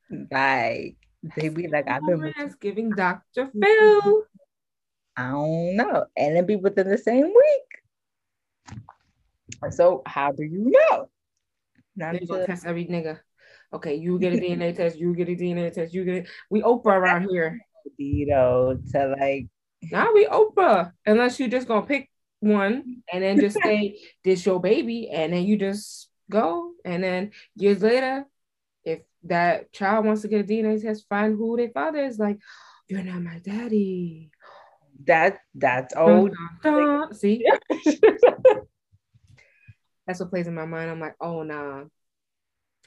Like 0.09 0.97
they 1.35 1.49
be 1.49 1.67
like, 1.67 1.87
I've 1.87 2.05
been 2.05 2.33
that's 2.37 2.55
giving 2.55 2.89
Dr. 2.89 3.47
Phil. 3.47 4.23
I 5.17 5.31
don't 5.31 5.75
know. 5.75 6.05
And 6.15 6.37
it 6.37 6.45
be 6.45 6.57
within 6.57 6.89
the 6.89 6.97
same 6.97 7.25
week. 7.25 7.77
So 9.71 10.01
how 10.05 10.31
do 10.31 10.43
you 10.43 10.71
know? 10.71 11.09
Not 11.95 12.13
they 12.13 12.19
to... 12.19 12.45
test 12.45 12.65
every 12.65 12.85
nigga. 12.85 13.19
Okay, 13.73 13.95
you 13.95 14.19
get 14.19 14.33
a 14.33 14.37
DNA 14.41 14.75
test, 14.75 14.97
you 14.97 15.13
get 15.15 15.29
a 15.29 15.35
DNA 15.35 15.73
test, 15.73 15.93
you 15.93 16.05
get 16.05 16.15
it. 16.15 16.29
We 16.49 16.61
Oprah 16.61 16.97
around 16.97 17.27
here. 17.29 17.59
You 17.97 18.27
know, 18.27 18.77
to 18.91 19.15
like 19.19 19.47
now 19.91 20.13
we 20.13 20.25
Oprah. 20.25 20.91
Unless 21.05 21.39
you 21.39 21.47
just 21.47 21.67
gonna 21.67 21.85
pick 21.85 22.09
one 22.39 23.01
and 23.11 23.23
then 23.23 23.39
just 23.39 23.57
say 23.63 23.99
this 24.23 24.45
your 24.45 24.59
baby, 24.59 25.09
and 25.09 25.33
then 25.33 25.43
you 25.43 25.57
just 25.57 26.09
go. 26.29 26.71
And 26.85 27.03
then 27.03 27.31
years 27.55 27.81
later, 27.81 28.25
if 28.83 28.99
that 29.23 29.71
child 29.73 30.05
wants 30.05 30.21
to 30.21 30.27
get 30.27 30.41
a 30.41 30.43
DNA 30.43 30.81
test, 30.81 31.05
find 31.09 31.35
who 31.35 31.57
their 31.57 31.69
father 31.69 31.99
is, 31.99 32.19
like, 32.19 32.37
you're 32.87 33.03
not 33.03 33.21
my 33.21 33.39
daddy. 33.39 34.31
That 35.05 35.39
that's 35.55 35.95
old. 35.95 36.33
Dun, 36.63 36.73
dun, 36.73 37.13
See? 37.13 37.45
that's 40.07 40.19
what 40.19 40.29
plays 40.29 40.47
in 40.47 40.55
my 40.55 40.65
mind. 40.65 40.89
I'm 40.89 40.99
like, 40.99 41.15
oh 41.21 41.43
nah. 41.43 41.83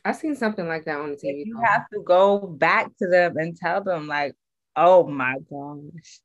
I've 0.05 0.17
seen 0.17 0.35
something 0.35 0.67
like 0.67 0.87
that 0.87 0.99
on 0.99 1.11
the 1.11 1.17
TV. 1.17 1.45
You 1.45 1.61
have 1.63 1.87
to 1.93 2.03
go 2.03 2.39
back 2.47 2.91
to 2.99 3.07
them 3.07 3.37
and 3.37 3.55
tell 3.55 3.85
them, 3.85 4.07
like, 4.07 4.35
oh 4.75 5.07
my 5.07 5.37
gosh. 5.51 6.21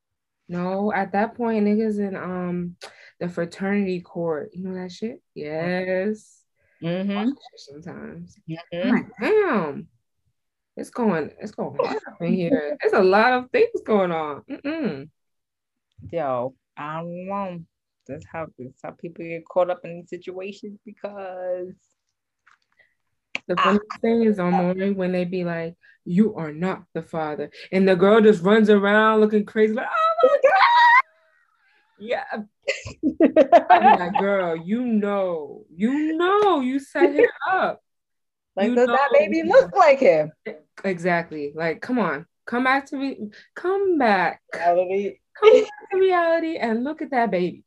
No, 0.48 0.92
at 0.92 1.12
that 1.12 1.34
point, 1.34 1.66
niggas 1.66 1.98
in 1.98 2.16
um 2.16 2.76
the 3.20 3.28
Paternity 3.28 4.00
Court, 4.00 4.50
you 4.54 4.62
know 4.62 4.74
that 4.74 4.92
shit? 4.92 5.20
Yes. 5.34 6.42
Mm-hmm. 6.82 7.30
Sometimes. 7.56 8.36
Mm-hmm. 8.48 8.90
like, 8.90 9.06
damn. 9.20 9.88
It's 10.76 10.90
going, 10.90 11.30
it's 11.40 11.52
going 11.52 11.76
hard 11.80 12.02
in 12.20 12.34
here. 12.34 12.76
There's 12.82 12.92
a 12.92 13.02
lot 13.02 13.32
of 13.32 13.50
things 13.50 13.80
going 13.84 14.12
on. 14.12 14.42
Mm-mm. 14.50 15.08
Yo, 16.10 16.54
I 16.76 17.00
don't 17.00 17.26
know. 17.26 17.60
That's 18.06 18.24
how 18.30 18.46
that's 18.58 18.80
how 18.82 18.90
people 18.90 19.24
get 19.24 19.44
caught 19.44 19.70
up 19.70 19.80
in 19.84 19.96
these 19.96 20.10
situations 20.10 20.78
because 20.84 21.72
the 23.48 23.56
funny 23.56 23.78
ah. 23.92 23.96
thing 24.00 24.22
is 24.22 24.38
on 24.38 24.52
Maury 24.52 24.92
when 24.92 25.12
they 25.12 25.24
be 25.24 25.44
like, 25.44 25.74
"You 26.04 26.34
are 26.36 26.52
not 26.52 26.84
the 26.94 27.02
father," 27.02 27.50
and 27.72 27.88
the 27.88 27.96
girl 27.96 28.20
just 28.20 28.42
runs 28.42 28.70
around 28.70 29.20
looking 29.20 29.44
crazy, 29.44 29.74
like, 29.74 29.88
"Oh 29.88 30.28
my 30.28 30.38
god!" 30.42 30.52
Yeah, 31.98 32.24
I'm 33.70 33.98
like, 33.98 34.18
girl, 34.18 34.56
you 34.56 34.84
know, 34.84 35.64
you 35.74 36.16
know, 36.16 36.60
you 36.60 36.78
set 36.78 37.14
him 37.14 37.26
up. 37.50 37.82
Like, 38.58 38.70
you 38.70 38.74
does 38.74 38.86
that 38.86 39.10
baby 39.12 39.42
look 39.42 39.76
like 39.76 39.98
him? 39.98 40.32
Exactly. 40.82 41.52
Like, 41.54 41.82
come 41.82 41.98
on, 41.98 42.24
come 42.46 42.64
back 42.64 42.86
to 42.86 42.96
me, 42.96 43.28
come 43.54 43.98
back, 43.98 44.40
reality. 44.54 45.18
Come 45.40 45.62
back 45.62 45.90
to 45.92 45.98
reality, 45.98 46.56
and 46.56 46.84
look 46.84 47.02
at 47.02 47.10
that 47.10 47.30
baby. 47.30 47.64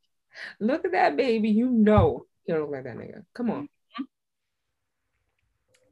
Look 0.60 0.84
at 0.84 0.92
that 0.92 1.16
baby. 1.16 1.50
You 1.50 1.70
know 1.70 2.26
he 2.50 2.52
don't 2.52 2.62
look 2.62 2.70
like 2.72 2.84
that 2.84 2.96
nigga. 2.96 3.24
Come 3.34 3.50
on. 3.50 3.62
Mm-hmm. 3.62 4.02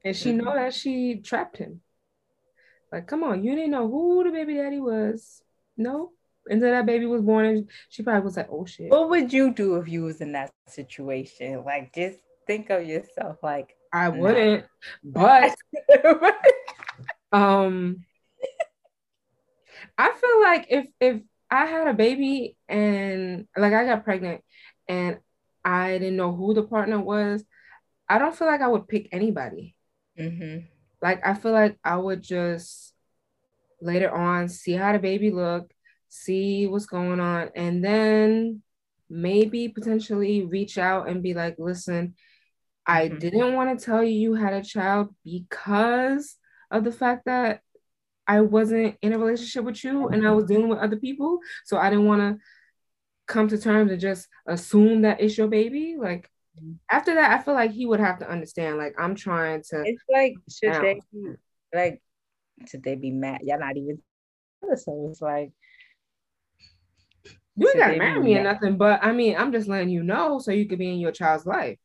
And 0.04 0.16
she 0.16 0.30
mm-hmm. 0.30 0.44
know 0.44 0.54
that 0.54 0.75
she 0.75 1.16
trapped 1.16 1.58
him. 1.58 1.80
Like, 2.90 3.06
come 3.06 3.23
on, 3.23 3.44
you 3.44 3.54
didn't 3.54 3.73
know 3.73 3.88
who 3.88 4.25
the 4.25 4.30
baby 4.30 4.54
daddy 4.54 4.80
was. 4.80 5.42
No. 5.76 6.12
Until 6.47 6.70
that 6.70 6.87
baby 6.87 7.04
was 7.04 7.20
born, 7.20 7.44
and 7.44 7.70
she 7.90 8.02
probably 8.02 8.23
was 8.23 8.38
like, 8.38 8.49
"Oh 8.50 8.64
shit." 8.64 8.90
What 8.90 9.11
would 9.11 9.30
you 9.35 9.52
do 9.52 9.76
if 9.76 9.87
you 9.87 10.04
was 10.04 10.23
in 10.23 10.32
that 10.32 10.50
situation? 10.66 11.62
Like, 11.62 11.94
just 11.94 12.18
think 12.47 12.70
of 12.70 12.87
yourself. 12.87 13.37
Like, 13.42 13.76
I 13.92 14.08
wouldn't, 14.08 14.64
but 15.04 15.54
um, 17.32 18.02
I 19.99 20.12
feel 20.12 20.40
like 20.40 20.66
if 20.70 20.87
if 21.00 21.20
I 21.50 21.66
had 21.66 21.88
a 21.88 21.94
baby 21.94 22.56
and 22.68 23.46
like 23.56 23.72
I 23.72 23.84
got 23.84 24.04
pregnant 24.04 24.42
and 24.88 25.18
I 25.64 25.98
didn't 25.98 26.16
know 26.16 26.34
who 26.34 26.54
the 26.54 26.62
partner 26.62 27.00
was, 27.00 27.44
I 28.08 28.18
don't 28.18 28.34
feel 28.34 28.48
like 28.48 28.60
I 28.60 28.68
would 28.68 28.88
pick 28.88 29.08
anybody. 29.12 29.74
Mm-hmm. 30.18 30.66
Like 31.02 31.26
I 31.26 31.34
feel 31.34 31.52
like 31.52 31.78
I 31.84 31.96
would 31.96 32.22
just 32.22 32.94
later 33.80 34.10
on 34.10 34.48
see 34.48 34.72
how 34.72 34.92
the 34.92 34.98
baby 34.98 35.30
look, 35.30 35.72
see 36.08 36.66
what's 36.66 36.86
going 36.86 37.20
on, 37.20 37.50
and 37.54 37.84
then 37.84 38.62
maybe 39.08 39.68
potentially 39.68 40.44
reach 40.44 40.78
out 40.78 41.08
and 41.08 41.22
be 41.22 41.34
like, 41.34 41.56
listen, 41.58 42.14
I 42.86 43.08
mm-hmm. 43.08 43.18
didn't 43.18 43.54
want 43.54 43.78
to 43.78 43.84
tell 43.84 44.02
you 44.02 44.12
you 44.12 44.34
had 44.34 44.54
a 44.54 44.64
child 44.64 45.14
because 45.24 46.36
of 46.70 46.84
the 46.84 46.92
fact 46.92 47.26
that 47.26 47.60
I 48.28 48.42
wasn't 48.42 48.97
in 49.00 49.14
a 49.14 49.18
relationship 49.18 49.64
with 49.64 49.82
you 49.82 50.08
and 50.08 50.26
I 50.26 50.32
was 50.32 50.44
dealing 50.44 50.68
with 50.68 50.78
other 50.78 50.97
people. 50.97 51.38
So 51.64 51.78
I 51.78 51.88
didn't 51.88 52.04
want 52.04 52.20
to 52.20 52.44
come 53.26 53.49
to 53.49 53.58
terms 53.58 53.90
and 53.90 54.00
just 54.00 54.28
assume 54.47 55.02
that 55.02 55.20
it's 55.20 55.38
your 55.38 55.49
baby. 55.49 55.97
Like 55.99 56.30
after 56.90 57.14
that, 57.14 57.32
I 57.32 57.42
feel 57.42 57.54
like 57.54 57.73
he 57.73 57.87
would 57.87 58.00
have 58.00 58.18
to 58.18 58.30
understand. 58.30 58.76
Like 58.76 58.94
I'm 58.99 59.14
trying 59.14 59.62
to. 59.70 59.82
It's 59.85 60.02
like 60.12 60.35
should 60.50 60.75
they 60.82 61.00
be, 61.11 61.32
like 61.75 62.02
should 62.68 62.82
they 62.82 62.97
be 62.97 63.11
mad? 63.11 63.40
Y'all 63.44 63.58
not 63.58 63.76
even. 63.76 64.02
So 64.76 65.08
it's 65.11 65.23
like 65.23 65.52
you 67.56 67.68
ain't 67.68 67.78
gotta 67.78 67.97
marry 67.97 68.20
me 68.20 68.37
or 68.37 68.42
nothing, 68.42 68.76
but 68.76 69.02
I 69.02 69.12
mean, 69.12 69.37
I'm 69.37 69.52
just 69.52 69.68
letting 69.68 69.88
you 69.88 70.02
know 70.02 70.38
so 70.38 70.52
you 70.52 70.66
could 70.66 70.78
be 70.78 70.90
in 70.92 71.00
your 71.00 71.12
child's 71.12 71.47
life. 71.47 71.78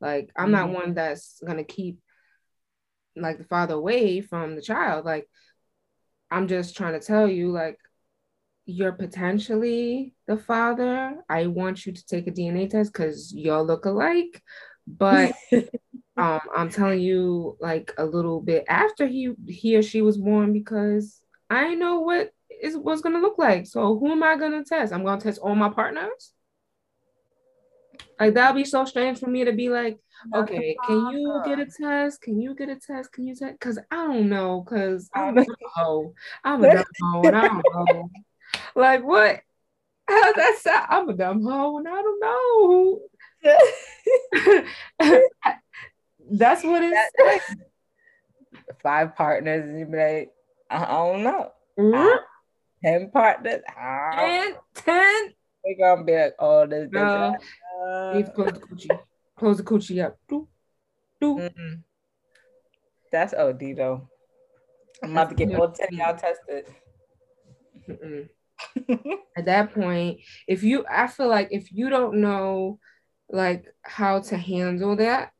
Like 0.00 0.30
I'm 0.36 0.46
mm-hmm. 0.46 0.52
not 0.52 0.70
one 0.70 0.94
that's 0.94 1.42
gonna 1.46 1.64
keep 1.64 1.98
like 3.16 3.38
the 3.38 3.44
father 3.44 3.74
away 3.74 4.20
from 4.20 4.56
the 4.56 4.62
child. 4.62 5.04
Like 5.04 5.28
I'm 6.30 6.48
just 6.48 6.76
trying 6.76 6.98
to 6.98 7.04
tell 7.04 7.28
you, 7.28 7.50
like, 7.50 7.78
you're 8.66 8.92
potentially 8.92 10.14
the 10.26 10.36
father. 10.36 11.16
I 11.28 11.46
want 11.48 11.86
you 11.86 11.92
to 11.92 12.06
take 12.06 12.26
a 12.26 12.30
DNA 12.30 12.70
test 12.70 12.92
because 12.92 13.32
y'all 13.34 13.64
look 13.64 13.84
alike. 13.84 14.42
But 14.86 15.34
um, 16.16 16.40
I'm 16.54 16.70
telling 16.70 17.00
you, 17.00 17.56
like, 17.60 17.92
a 17.98 18.04
little 18.04 18.40
bit 18.40 18.64
after 18.68 19.06
he 19.06 19.32
he 19.48 19.76
or 19.76 19.82
she 19.82 20.02
was 20.02 20.18
born 20.18 20.52
because 20.52 21.20
I 21.48 21.74
know 21.74 22.00
what 22.00 22.32
is 22.62 22.76
what's 22.76 23.02
gonna 23.02 23.20
look 23.20 23.38
like. 23.38 23.66
So 23.66 23.98
who 23.98 24.12
am 24.12 24.22
I 24.22 24.36
gonna 24.36 24.64
test? 24.64 24.92
I'm 24.92 25.04
gonna 25.04 25.20
test 25.20 25.40
all 25.40 25.54
my 25.54 25.70
partners. 25.70 26.32
Like 28.18 28.34
that'd 28.34 28.56
be 28.56 28.64
so 28.64 28.84
strange 28.84 29.18
for 29.18 29.28
me 29.28 29.44
to 29.44 29.52
be 29.52 29.68
like, 29.70 29.98
okay, 30.34 30.76
can 30.86 31.08
you 31.08 31.42
get 31.44 31.58
a 31.58 31.66
test? 31.66 32.20
Can 32.20 32.40
you 32.40 32.54
get 32.54 32.68
a 32.68 32.76
test? 32.76 33.12
Can 33.12 33.26
you 33.26 33.34
test? 33.34 33.58
Cause 33.60 33.78
I 33.90 34.06
don't 34.06 34.28
know. 34.28 34.62
Cause 34.68 35.08
I'm 35.14 35.38
a 35.38 35.44
dumb 35.44 35.56
hoe. 35.74 36.14
I'm 36.44 36.64
a 36.64 36.74
dumb 36.74 36.84
hoe, 37.00 37.22
and 37.22 37.36
I 37.36 37.48
don't 37.48 37.64
know. 37.74 38.10
Like 38.74 39.04
what? 39.04 39.40
How's 40.08 40.34
that 40.34 40.58
sound? 40.58 40.86
I'm 40.90 41.08
a 41.08 41.14
dumb 41.14 41.42
hoe, 41.42 41.78
and 41.78 41.88
I 41.88 42.02
don't 42.02 42.20
know. 42.20 43.00
That's 46.30 46.62
what 46.64 46.82
it's 46.82 47.12
like. 47.24 47.42
Five 48.82 49.16
partners, 49.16 49.68
and 49.68 49.78
you 49.78 49.86
be 49.86 49.96
like, 49.96 50.30
I 50.70 50.86
don't 50.86 51.22
know. 51.24 51.52
Mm-hmm. 51.78 52.16
ten 52.84 53.10
partners. 53.10 53.62
Ten, 54.14 54.54
ten. 54.74 55.34
They 55.64 55.74
gonna 55.78 56.04
be 56.04 56.16
like, 56.16 56.34
oh, 56.38 56.66
this. 56.66 56.88
No. 56.90 57.36
Uh, 57.90 58.22
close 58.34 58.52
the 58.52 58.60
coochie. 58.60 58.98
Close 59.36 59.56
the 59.56 59.62
coochie 59.62 60.04
up. 60.04 60.18
Do, 60.28 60.46
do. 61.20 61.36
Mm-hmm. 61.36 61.74
That's 63.10 63.34
OD 63.34 63.76
though. 63.76 64.08
I'm 65.02 65.12
about 65.12 65.30
to 65.30 65.34
get 65.34 65.54
all 65.58 65.70
ten 65.72 65.88
y'all 65.90 66.16
tested. 66.16 66.66
At 69.36 69.46
that 69.46 69.74
point, 69.74 70.20
if 70.46 70.62
you, 70.62 70.84
I 70.88 71.06
feel 71.06 71.28
like 71.28 71.48
if 71.50 71.72
you 71.72 71.88
don't 71.88 72.20
know, 72.20 72.78
like 73.28 73.66
how 73.82 74.20
to 74.20 74.36
handle 74.36 74.96
that, 74.96 75.32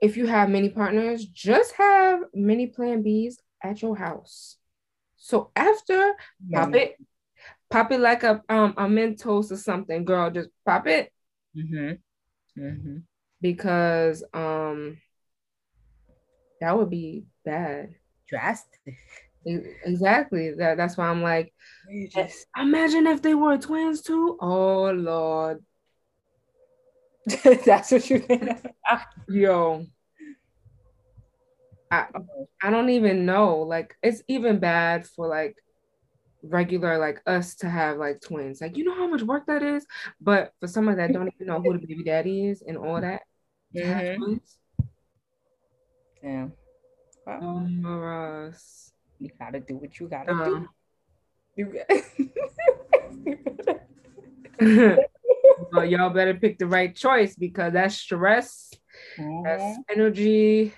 if 0.00 0.16
you 0.16 0.26
have 0.26 0.48
many 0.48 0.70
partners, 0.70 1.24
just 1.26 1.74
have 1.74 2.20
many 2.34 2.66
plan 2.66 3.04
Bs 3.04 3.34
at 3.62 3.82
your 3.82 3.96
house. 3.96 4.56
So 5.16 5.50
after 5.54 6.14
pop 6.52 6.74
it, 6.74 6.96
pop 7.70 7.92
it 7.92 8.00
like 8.00 8.22
a 8.22 8.42
um 8.48 8.74
a 8.76 8.84
Mentos 8.84 9.50
or 9.50 9.56
something, 9.56 10.04
girl. 10.04 10.30
Just 10.30 10.50
pop 10.64 10.86
it. 10.86 11.12
Mm-hmm. 11.56 12.62
Mm-hmm. 12.62 12.96
Because 13.40 14.24
um 14.32 14.98
that 16.60 16.76
would 16.76 16.90
be 16.90 17.24
bad. 17.44 17.94
Drastic. 18.28 18.96
Exactly. 19.46 20.52
That 20.52 20.76
that's 20.76 20.96
why 20.96 21.08
I'm 21.08 21.22
like, 21.22 21.52
just... 22.14 22.46
imagine 22.56 23.06
if 23.06 23.20
they 23.22 23.34
were 23.34 23.58
twins 23.58 24.02
too. 24.02 24.38
Oh 24.40 24.90
Lord. 24.90 25.62
that's 27.64 27.90
what 27.90 28.08
you 28.08 28.18
think. 28.20 28.66
Yo. 29.28 29.86
I, 31.90 32.06
I 32.62 32.70
don't 32.70 32.90
even 32.90 33.26
know. 33.26 33.58
Like 33.58 33.96
it's 34.02 34.22
even 34.28 34.58
bad 34.58 35.06
for 35.06 35.28
like 35.28 35.56
regular 36.48 36.98
like 36.98 37.20
us 37.26 37.56
to 37.56 37.68
have 37.68 37.98
like 37.98 38.20
twins. 38.20 38.60
Like 38.60 38.76
you 38.76 38.84
know 38.84 38.94
how 38.94 39.08
much 39.08 39.22
work 39.22 39.46
that 39.46 39.62
is. 39.62 39.84
But 40.20 40.52
for 40.60 40.68
someone 40.68 40.96
that 40.96 41.12
don't 41.12 41.30
even 41.34 41.46
know 41.46 41.60
who 41.60 41.78
the 41.78 41.86
baby 41.86 42.04
daddy 42.04 42.46
is 42.46 42.62
and 42.66 42.76
all 42.76 43.00
that, 43.00 43.22
mm-hmm. 43.74 44.34
Yeah. 46.22 46.48
Um, 47.26 48.52
you 49.18 49.30
gotta 49.38 49.60
do 49.60 49.76
what 49.76 49.98
you 50.00 50.08
gotta 50.08 50.32
uh, 50.32 50.60
do. 51.56 51.84
Well, 55.72 55.84
y'all 55.84 56.10
better 56.10 56.34
pick 56.34 56.58
the 56.58 56.66
right 56.66 56.94
choice 56.94 57.36
because 57.36 57.72
that's 57.72 57.96
stress, 57.96 58.72
mm-hmm. 59.18 59.42
that's 59.42 59.78
energy, 59.90 60.72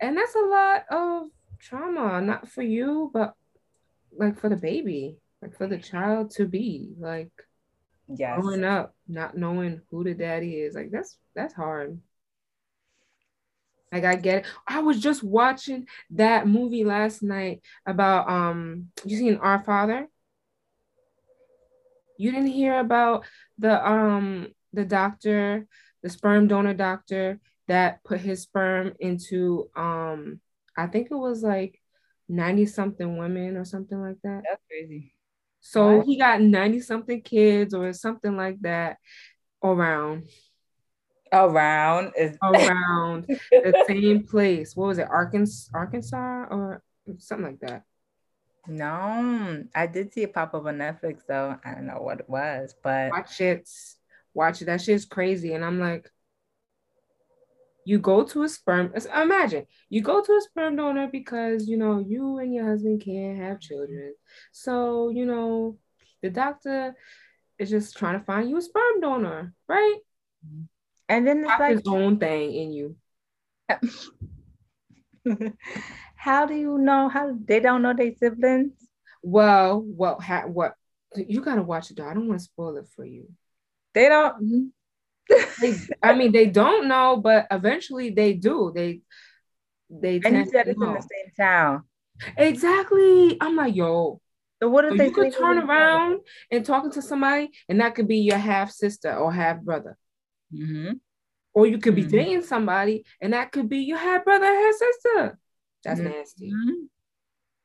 and 0.00 0.16
that's 0.16 0.34
a 0.34 0.40
lot 0.40 0.84
of 0.90 1.28
trauma, 1.58 2.20
not 2.20 2.48
for 2.48 2.62
you, 2.62 3.10
but 3.12 3.34
like 4.16 4.38
for 4.38 4.48
the 4.48 4.56
baby, 4.56 5.16
like 5.42 5.56
for 5.56 5.66
the 5.66 5.78
child 5.78 6.30
to 6.32 6.46
be 6.46 6.90
like 6.98 7.30
yes. 8.08 8.40
growing 8.40 8.64
up, 8.64 8.94
not 9.08 9.36
knowing 9.36 9.80
who 9.90 10.04
the 10.04 10.14
daddy 10.14 10.54
is. 10.54 10.74
Like 10.74 10.90
that's 10.90 11.16
that's 11.34 11.54
hard. 11.54 12.00
Like 13.92 14.04
I 14.04 14.16
get 14.16 14.38
it. 14.38 14.46
I 14.66 14.80
was 14.80 15.00
just 15.00 15.22
watching 15.22 15.86
that 16.10 16.46
movie 16.46 16.84
last 16.84 17.22
night 17.22 17.62
about 17.86 18.28
um 18.28 18.88
you 19.04 19.16
seen 19.16 19.36
Our 19.36 19.62
Father? 19.64 20.08
You 22.18 22.30
didn't 22.32 22.48
hear 22.48 22.78
about 22.78 23.24
the 23.58 23.84
um 23.86 24.48
the 24.72 24.84
doctor, 24.84 25.66
the 26.02 26.10
sperm 26.10 26.46
donor 26.46 26.74
doctor 26.74 27.40
that 27.66 28.04
put 28.04 28.20
his 28.20 28.42
sperm 28.42 28.92
into 29.00 29.70
um 29.74 30.40
I 30.76 30.86
think 30.86 31.08
it 31.10 31.16
was 31.16 31.42
like 31.42 31.79
90 32.30 32.66
something 32.66 33.16
women 33.16 33.56
or 33.56 33.64
something 33.64 34.00
like 34.00 34.16
that. 34.22 34.42
That's 34.48 34.62
crazy. 34.68 35.12
So 35.60 36.02
he 36.02 36.16
got 36.16 36.40
90 36.40 36.80
something 36.80 37.20
kids 37.20 37.74
or 37.74 37.92
something 37.92 38.36
like 38.36 38.60
that 38.60 38.96
around. 39.62 40.28
Around 41.32 42.12
is 42.16 42.36
around 42.42 43.26
the 43.50 43.84
same 43.86 44.26
place. 44.26 44.74
What 44.74 44.86
was 44.86 44.98
it? 44.98 45.08
Arkansas 45.08 45.70
Arkansas 45.74 46.46
or 46.50 46.82
something 47.18 47.46
like 47.46 47.60
that. 47.60 47.84
No, 48.66 49.64
I 49.74 49.86
did 49.86 50.12
see 50.12 50.22
it 50.22 50.34
pop 50.34 50.54
up 50.54 50.66
on 50.66 50.78
Netflix 50.78 51.20
though. 51.26 51.56
I 51.64 51.74
don't 51.74 51.86
know 51.86 52.00
what 52.00 52.20
it 52.20 52.28
was, 52.28 52.74
but 52.82 53.10
watch 53.10 53.40
it. 53.40 53.68
Watch 54.32 54.62
it. 54.62 54.66
That 54.66 54.80
shit's 54.80 55.04
crazy. 55.04 55.54
And 55.54 55.64
I'm 55.64 55.80
like, 55.80 56.08
you 57.84 57.98
go 57.98 58.24
to 58.24 58.42
a 58.42 58.48
sperm 58.48 58.92
imagine 59.16 59.66
you 59.88 60.02
go 60.02 60.22
to 60.22 60.32
a 60.32 60.40
sperm 60.42 60.76
donor 60.76 61.08
because 61.10 61.68
you 61.68 61.76
know 61.76 61.98
you 61.98 62.38
and 62.38 62.54
your 62.54 62.66
husband 62.66 63.02
can't 63.02 63.38
have 63.38 63.60
children. 63.60 64.14
So 64.52 65.08
you 65.10 65.26
know 65.26 65.78
the 66.22 66.30
doctor 66.30 66.94
is 67.58 67.70
just 67.70 67.96
trying 67.96 68.18
to 68.18 68.24
find 68.24 68.48
you 68.48 68.56
a 68.58 68.62
sperm 68.62 69.00
donor 69.00 69.54
right? 69.68 69.98
And 71.08 71.26
then 71.26 71.44
it's 71.44 71.58
like 71.58 71.72
his 71.72 71.82
own 71.86 72.18
thing 72.18 72.52
in 72.54 72.72
you. 72.72 72.96
How 76.14 76.46
do 76.46 76.54
you 76.54 76.78
know? 76.78 77.08
How 77.08 77.36
they 77.44 77.60
don't 77.60 77.82
know 77.82 77.94
they 77.94 78.14
siblings? 78.14 78.72
Well 79.22 79.82
well 79.86 80.20
ha- 80.20 80.46
what 80.46 80.74
you 81.16 81.40
gotta 81.40 81.62
watch 81.62 81.90
it 81.90 81.96
though. 81.96 82.06
I 82.06 82.14
don't 82.14 82.28
want 82.28 82.40
to 82.40 82.44
spoil 82.44 82.76
it 82.76 82.88
for 82.94 83.04
you. 83.04 83.28
They 83.94 84.08
don't 84.08 84.36
mm-hmm 84.36 84.66
they, 85.60 85.76
I 86.02 86.14
mean, 86.14 86.32
they 86.32 86.46
don't 86.46 86.88
know, 86.88 87.16
but 87.16 87.46
eventually 87.50 88.10
they 88.10 88.34
do. 88.34 88.72
They 88.74 89.00
they 89.90 90.20
and 90.24 90.36
you 90.36 90.44
said 90.46 90.68
it's 90.68 90.78
know. 90.78 90.88
in 90.88 90.94
the 90.94 91.00
same 91.00 91.32
town. 91.36 91.82
Exactly. 92.36 93.36
I'm 93.40 93.56
like, 93.56 93.74
yo. 93.74 94.20
So 94.62 94.68
what 94.68 94.84
if 94.84 94.92
so 94.92 94.96
they 94.98 95.06
you 95.06 95.12
could 95.12 95.34
turn 95.34 95.58
around 95.58 96.20
and 96.50 96.64
talking 96.64 96.90
to 96.92 97.02
somebody, 97.02 97.50
and 97.68 97.80
that 97.80 97.94
could 97.94 98.06
be 98.06 98.18
your 98.18 98.36
half 98.36 98.70
sister 98.70 99.14
or 99.14 99.32
half 99.32 99.60
brother. 99.62 99.96
Mm-hmm. 100.54 100.94
Or 101.54 101.66
you 101.66 101.78
could 101.78 101.94
be 101.94 102.02
mm-hmm. 102.02 102.10
dating 102.10 102.42
somebody, 102.42 103.04
and 103.20 103.32
that 103.32 103.52
could 103.52 103.68
be 103.68 103.78
your 103.78 103.98
half 103.98 104.24
brother, 104.24 104.44
half 104.44 104.74
sister. 104.74 105.38
That's 105.82 106.00
mm-hmm. 106.00 106.10
nasty. 106.10 106.52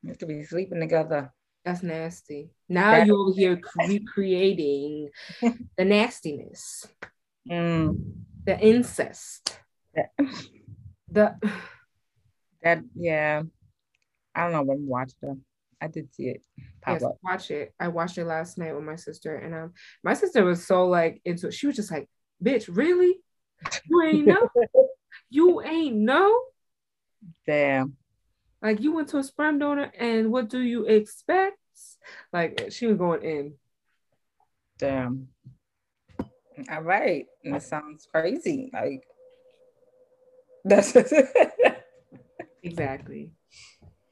You 0.04 0.16
could 0.18 0.28
be 0.28 0.44
sleeping 0.44 0.80
together. 0.80 1.34
That's 1.66 1.84
nasty. 1.84 2.52
Now 2.70 2.92
That's- 2.92 3.08
you're 3.08 3.34
here 3.34 3.62
recreating 3.88 5.10
the 5.78 5.86
nastiness. 5.86 6.88
Mm. 7.50 7.98
The 8.46 8.60
incest. 8.60 9.60
Yeah. 9.96 10.08
The 11.12 11.36
that 12.64 12.84
yeah. 12.96 13.44
I 14.34 14.44
don't 14.44 14.52
know 14.52 14.64
when 14.64 14.78
I'm 14.78 14.88
watching 14.88 15.16
them. 15.22 15.46
I 15.82 15.88
did 15.88 16.14
see 16.14 16.30
it. 16.30 16.42
yes, 16.88 17.04
up. 17.04 17.18
watch 17.24 17.52
it. 17.52 17.74
I 17.80 17.90
watched 17.90 18.18
it 18.18 18.26
last 18.26 18.58
night 18.58 18.74
with 18.74 18.84
my 18.84 18.96
sister, 18.96 19.36
and 19.36 19.54
um, 19.54 19.74
my 20.04 20.14
sister 20.14 20.44
was 20.44 20.66
so 20.66 20.88
like 20.88 21.22
into 21.26 21.48
it. 21.48 21.54
She 21.54 21.68
was 21.68 21.76
just 21.76 21.92
like, 21.92 22.10
"Bitch, 22.44 22.70
really? 22.72 23.20
You 23.90 24.02
ain't 24.02 24.26
know? 24.26 24.50
you 25.30 25.62
ain't 25.62 25.96
know? 25.96 26.42
Damn! 27.46 27.96
Like 28.62 28.82
you 28.82 28.94
went 28.94 29.10
to 29.10 29.18
a 29.18 29.24
sperm 29.24 29.60
donor, 29.60 29.92
and 29.98 30.32
what 30.32 30.50
do 30.50 30.60
you 30.60 30.86
expect? 30.86 31.58
Like 32.34 32.72
she 32.72 32.88
was 32.88 32.98
going 32.98 33.24
in. 33.24 33.54
Damn. 34.78 35.30
All 36.72 36.82
right. 36.82 37.26
That 37.44 37.64
sounds 37.64 38.08
crazy. 38.12 38.70
Like 38.74 39.04
that's 40.64 40.96
exactly. 42.64 43.32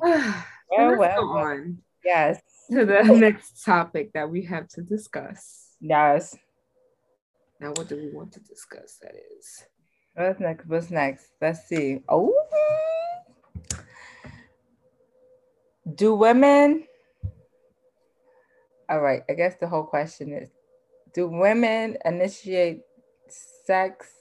well, 0.00 0.44
oh, 0.72 0.96
well, 0.96 0.98
well, 0.98 1.28
on. 1.30 1.78
Yes. 2.04 2.40
To 2.70 2.84
the 2.84 3.02
next 3.18 3.64
topic 3.64 4.12
that 4.12 4.30
we 4.30 4.44
have 4.44 4.68
to 4.68 4.82
discuss. 4.82 5.74
Yes. 5.80 6.36
Now, 7.60 7.70
what 7.70 7.88
do 7.88 7.96
we 7.96 8.10
want 8.10 8.32
to 8.32 8.40
discuss? 8.40 8.98
That 9.02 9.14
is. 9.14 9.64
What's 10.14 10.38
next? 10.38 10.66
What's 10.66 10.90
next? 10.90 11.26
Let's 11.40 11.66
see. 11.66 12.00
Oh. 12.08 12.32
Do 15.94 16.14
women? 16.14 16.84
All 18.88 19.00
right. 19.00 19.22
I 19.28 19.32
guess 19.32 19.56
the 19.60 19.66
whole 19.66 19.84
question 19.84 20.32
is 20.32 20.50
do 21.14 21.26
women 21.28 21.96
initiate 22.04 22.82
sex? 23.28 24.14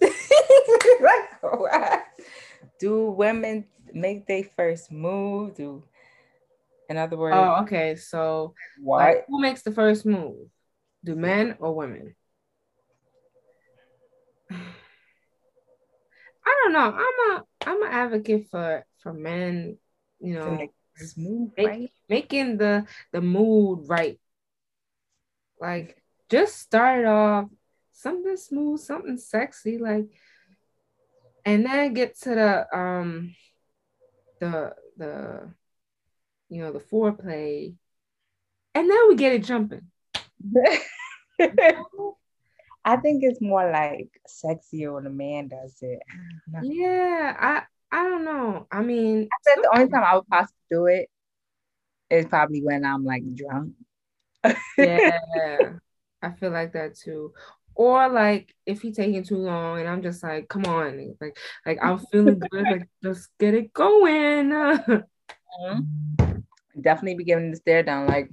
Do 2.78 3.10
women 3.10 3.66
make 3.92 4.26
their 4.26 4.44
first 4.56 4.92
move? 4.92 5.54
Do 5.56 5.82
In 6.88 6.96
other 6.96 7.16
words, 7.16 7.36
Oh, 7.36 7.62
okay. 7.62 7.96
So 7.96 8.54
what? 8.80 8.98
like, 9.00 9.24
who 9.28 9.40
makes 9.40 9.62
the 9.62 9.72
first 9.72 10.06
move? 10.06 10.48
Do 11.04 11.16
men 11.16 11.56
or 11.58 11.74
women? 11.74 12.14
I 14.50 14.56
don't 16.62 16.72
know. 16.72 16.94
I'm 16.96 17.36
a 17.36 17.44
I'm 17.66 17.82
an 17.82 17.92
advocate 17.92 18.48
for 18.50 18.86
for 19.02 19.12
men, 19.12 19.78
you 20.20 20.34
know, 20.34 20.68
move, 21.16 21.52
make- 21.56 21.66
right? 21.66 21.92
making 22.08 22.56
the 22.58 22.86
the 23.12 23.20
mood 23.20 23.88
right. 23.88 24.18
Like 25.60 26.02
just 26.30 26.56
start 26.58 27.04
off 27.04 27.48
something 27.92 28.36
smooth, 28.36 28.80
something 28.80 29.16
sexy, 29.18 29.78
like, 29.78 30.06
and 31.44 31.66
then 31.66 31.94
get 31.94 32.18
to 32.20 32.30
the 32.30 32.76
um 32.76 33.34
the 34.40 34.74
the 34.96 35.52
you 36.48 36.62
know 36.62 36.72
the 36.72 36.80
foreplay, 36.80 37.74
and 38.74 38.90
then 38.90 39.08
we 39.08 39.16
get 39.16 39.32
it 39.32 39.44
jumping. 39.44 39.86
I 42.84 42.96
think 42.96 43.22
it's 43.22 43.40
more 43.40 43.70
like 43.70 44.08
sexy 44.26 44.86
when 44.88 45.06
a 45.06 45.10
man 45.10 45.48
does 45.48 45.76
it. 45.82 46.00
I 46.10 46.16
don't 46.16 46.62
know. 46.62 46.74
Yeah, 46.74 47.36
I 47.38 47.62
I 47.90 48.04
don't 48.04 48.24
know. 48.24 48.66
I 48.70 48.82
mean, 48.82 49.28
I 49.32 49.36
said 49.42 49.62
the 49.62 49.70
only 49.74 49.90
time 49.90 50.04
I 50.04 50.16
would 50.16 50.28
possibly 50.28 50.56
do 50.70 50.86
it 50.86 51.08
is 52.10 52.26
probably 52.26 52.62
when 52.62 52.84
I'm 52.84 53.04
like 53.04 53.22
drunk. 53.34 53.74
yeah, 54.76 54.98
I 56.22 56.30
feel 56.32 56.50
like 56.50 56.72
that 56.72 56.96
too. 56.96 57.32
Or 57.74 58.08
like 58.08 58.54
if 58.66 58.82
he 58.82 58.92
taking 58.92 59.22
too 59.22 59.36
long 59.38 59.78
and 59.78 59.88
I'm 59.88 60.02
just 60.02 60.22
like, 60.22 60.48
come 60.48 60.64
on, 60.66 61.14
like 61.20 61.38
like 61.64 61.78
I'm 61.82 61.98
feeling 61.98 62.38
good, 62.50 62.68
like 62.68 62.88
just 63.02 63.28
get 63.38 63.54
it 63.54 63.72
going. 63.72 64.52
Mhm. 65.60 66.44
Definitely 66.80 67.16
be 67.16 67.24
giving 67.24 67.50
the 67.50 67.56
stare 67.56 67.82
down, 67.82 68.06
like 68.06 68.30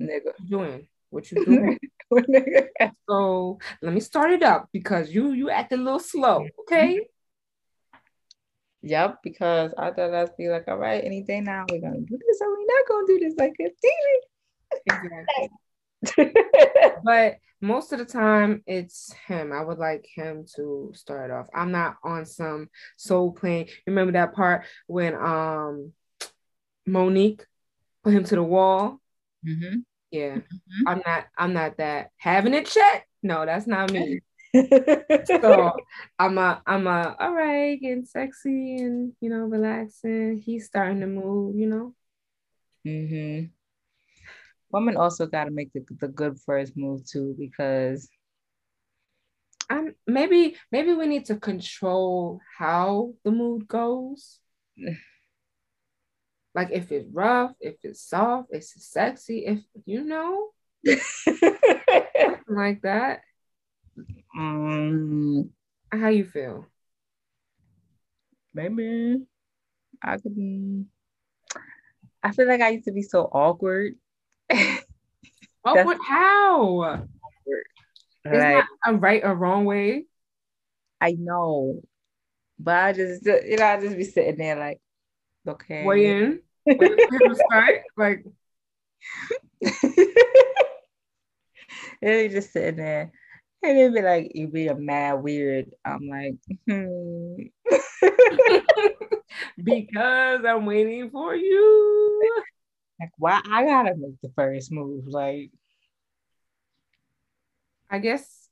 nigga. 0.00 0.32
doing 0.48 0.86
what 1.10 1.30
you 1.30 1.44
doing. 1.44 1.78
Nigga. 2.12 2.68
So 3.08 3.58
let 3.82 3.92
me 3.92 4.00
start 4.00 4.30
it 4.32 4.42
up 4.42 4.68
because 4.72 5.10
you 5.10 5.32
you 5.32 5.50
acting 5.50 5.80
a 5.80 5.82
little 5.82 6.00
slow, 6.00 6.46
okay? 6.60 7.06
Yep, 8.82 9.18
because 9.22 9.72
I 9.76 9.90
thought 9.90 10.14
I'd 10.14 10.36
be 10.36 10.48
like, 10.48 10.68
all 10.68 10.78
right, 10.78 11.02
any 11.02 11.22
day 11.22 11.40
now 11.40 11.64
we're 11.70 11.80
gonna 11.80 12.00
do 12.00 12.18
this, 12.18 12.40
or 12.40 12.50
we're 12.50 12.66
not 12.66 12.88
gonna 12.88 13.06
do 13.06 13.18
this 13.18 13.34
like 13.36 13.54
Exactly. 14.86 16.32
But 17.04 17.36
most 17.60 17.92
of 17.92 17.98
the 17.98 18.04
time 18.04 18.62
it's 18.66 19.12
him. 19.26 19.52
I 19.52 19.62
would 19.64 19.78
like 19.78 20.06
him 20.14 20.44
to 20.56 20.92
start 20.94 21.30
off. 21.30 21.48
I'm 21.54 21.72
not 21.72 21.96
on 22.04 22.26
some 22.26 22.68
soul 22.96 23.32
plane. 23.32 23.68
Remember 23.86 24.12
that 24.12 24.34
part 24.34 24.64
when 24.86 25.14
um 25.14 25.92
Mo'Nique 26.86 27.44
put 28.04 28.12
him 28.12 28.24
to 28.24 28.34
the 28.36 28.42
wall? 28.42 29.00
hmm 29.44 29.78
Yeah. 30.10 30.38
I'm 30.86 31.02
not 31.04 31.26
I'm 31.36 31.52
not 31.52 31.78
that 31.78 32.10
having 32.18 32.54
it 32.54 32.66
check. 32.66 33.08
No, 33.22 33.46
that's 33.46 33.66
not 33.66 33.90
me. 33.90 34.20
So 35.26 35.72
I'm 36.18 36.38
a 36.38 36.62
I'm 36.66 36.86
a 36.86 37.16
all 37.18 37.34
right, 37.34 37.80
getting 37.80 38.04
sexy 38.04 38.76
and 38.76 39.12
you 39.20 39.28
know, 39.28 39.44
relaxing. 39.44 40.40
He's 40.44 40.66
starting 40.66 41.00
to 41.00 41.06
move, 41.06 41.56
you 41.56 41.66
know. 41.66 41.94
Mm-hmm. 42.86 43.46
Women 44.70 44.96
also 44.96 45.26
got 45.26 45.44
to 45.44 45.50
make 45.50 45.72
the, 45.72 45.84
the 46.00 46.08
good 46.08 46.38
first 46.44 46.76
move 46.76 47.06
too, 47.06 47.34
because 47.38 48.08
I'm 49.68 49.94
maybe 50.06 50.56
maybe 50.70 50.92
we 50.94 51.06
need 51.06 51.26
to 51.26 51.36
control 51.36 52.40
how 52.58 53.14
the 53.24 53.30
mood 53.30 53.66
goes. 53.66 54.38
Like 56.54 56.70
if 56.70 56.90
it's 56.92 57.08
rough, 57.12 57.52
if 57.60 57.76
it's 57.82 58.02
soft, 58.02 58.48
if 58.50 58.58
it's 58.58 58.90
sexy, 58.90 59.44
if 59.46 59.60
you 59.84 60.04
know, 60.04 60.50
like 62.48 62.82
that. 62.82 63.20
Mm, 64.36 65.48
How 65.92 66.08
you 66.08 66.24
feel? 66.24 66.66
maybe 68.54 69.22
I 70.02 70.16
could. 70.16 70.86
I 72.22 72.32
feel 72.32 72.48
like 72.48 72.60
I 72.60 72.70
used 72.70 72.86
to 72.86 72.92
be 72.92 73.02
so 73.02 73.22
awkward. 73.22 73.94
Awkward 75.64 75.98
how? 76.06 77.06
It's 78.24 78.32
like 78.32 78.54
not 78.54 78.66
a 78.86 78.94
right 78.94 79.24
or 79.24 79.34
wrong 79.34 79.64
way. 79.64 80.06
I 81.00 81.16
know, 81.18 81.82
but 82.58 82.76
I 82.76 82.92
just 82.92 83.26
you 83.26 83.56
know 83.56 83.66
I 83.66 83.80
just 83.80 83.96
be 83.96 84.04
sitting 84.04 84.36
there 84.36 84.56
like, 84.56 84.80
okay. 85.46 85.84
Weigh 85.84 86.06
in. 86.06 86.40
Wait 86.66 86.78
for 86.78 87.14
him 87.14 87.34
start. 87.34 87.82
Like 87.96 88.24
and 92.02 92.22
you 92.22 92.28
just 92.28 92.52
sitting 92.52 92.76
there, 92.76 93.12
and 93.62 93.78
it'd 93.78 93.94
be 93.94 94.02
like 94.02 94.32
you'd 94.34 94.52
be 94.52 94.68
a 94.68 94.74
mad 94.74 95.14
weird. 95.14 95.74
I'm 95.84 96.08
like, 96.08 96.36
hmm. 96.66 97.34
because 99.62 100.44
I'm 100.44 100.66
waiting 100.66 101.10
for 101.10 101.34
you. 101.34 102.22
like 103.00 103.10
why 103.18 103.40
I 103.50 103.64
gotta 103.64 103.94
make 103.96 104.20
the 104.22 104.30
first 104.36 104.70
move? 104.72 105.06
Like, 105.06 105.50
I 107.90 107.98
guess 107.98 108.48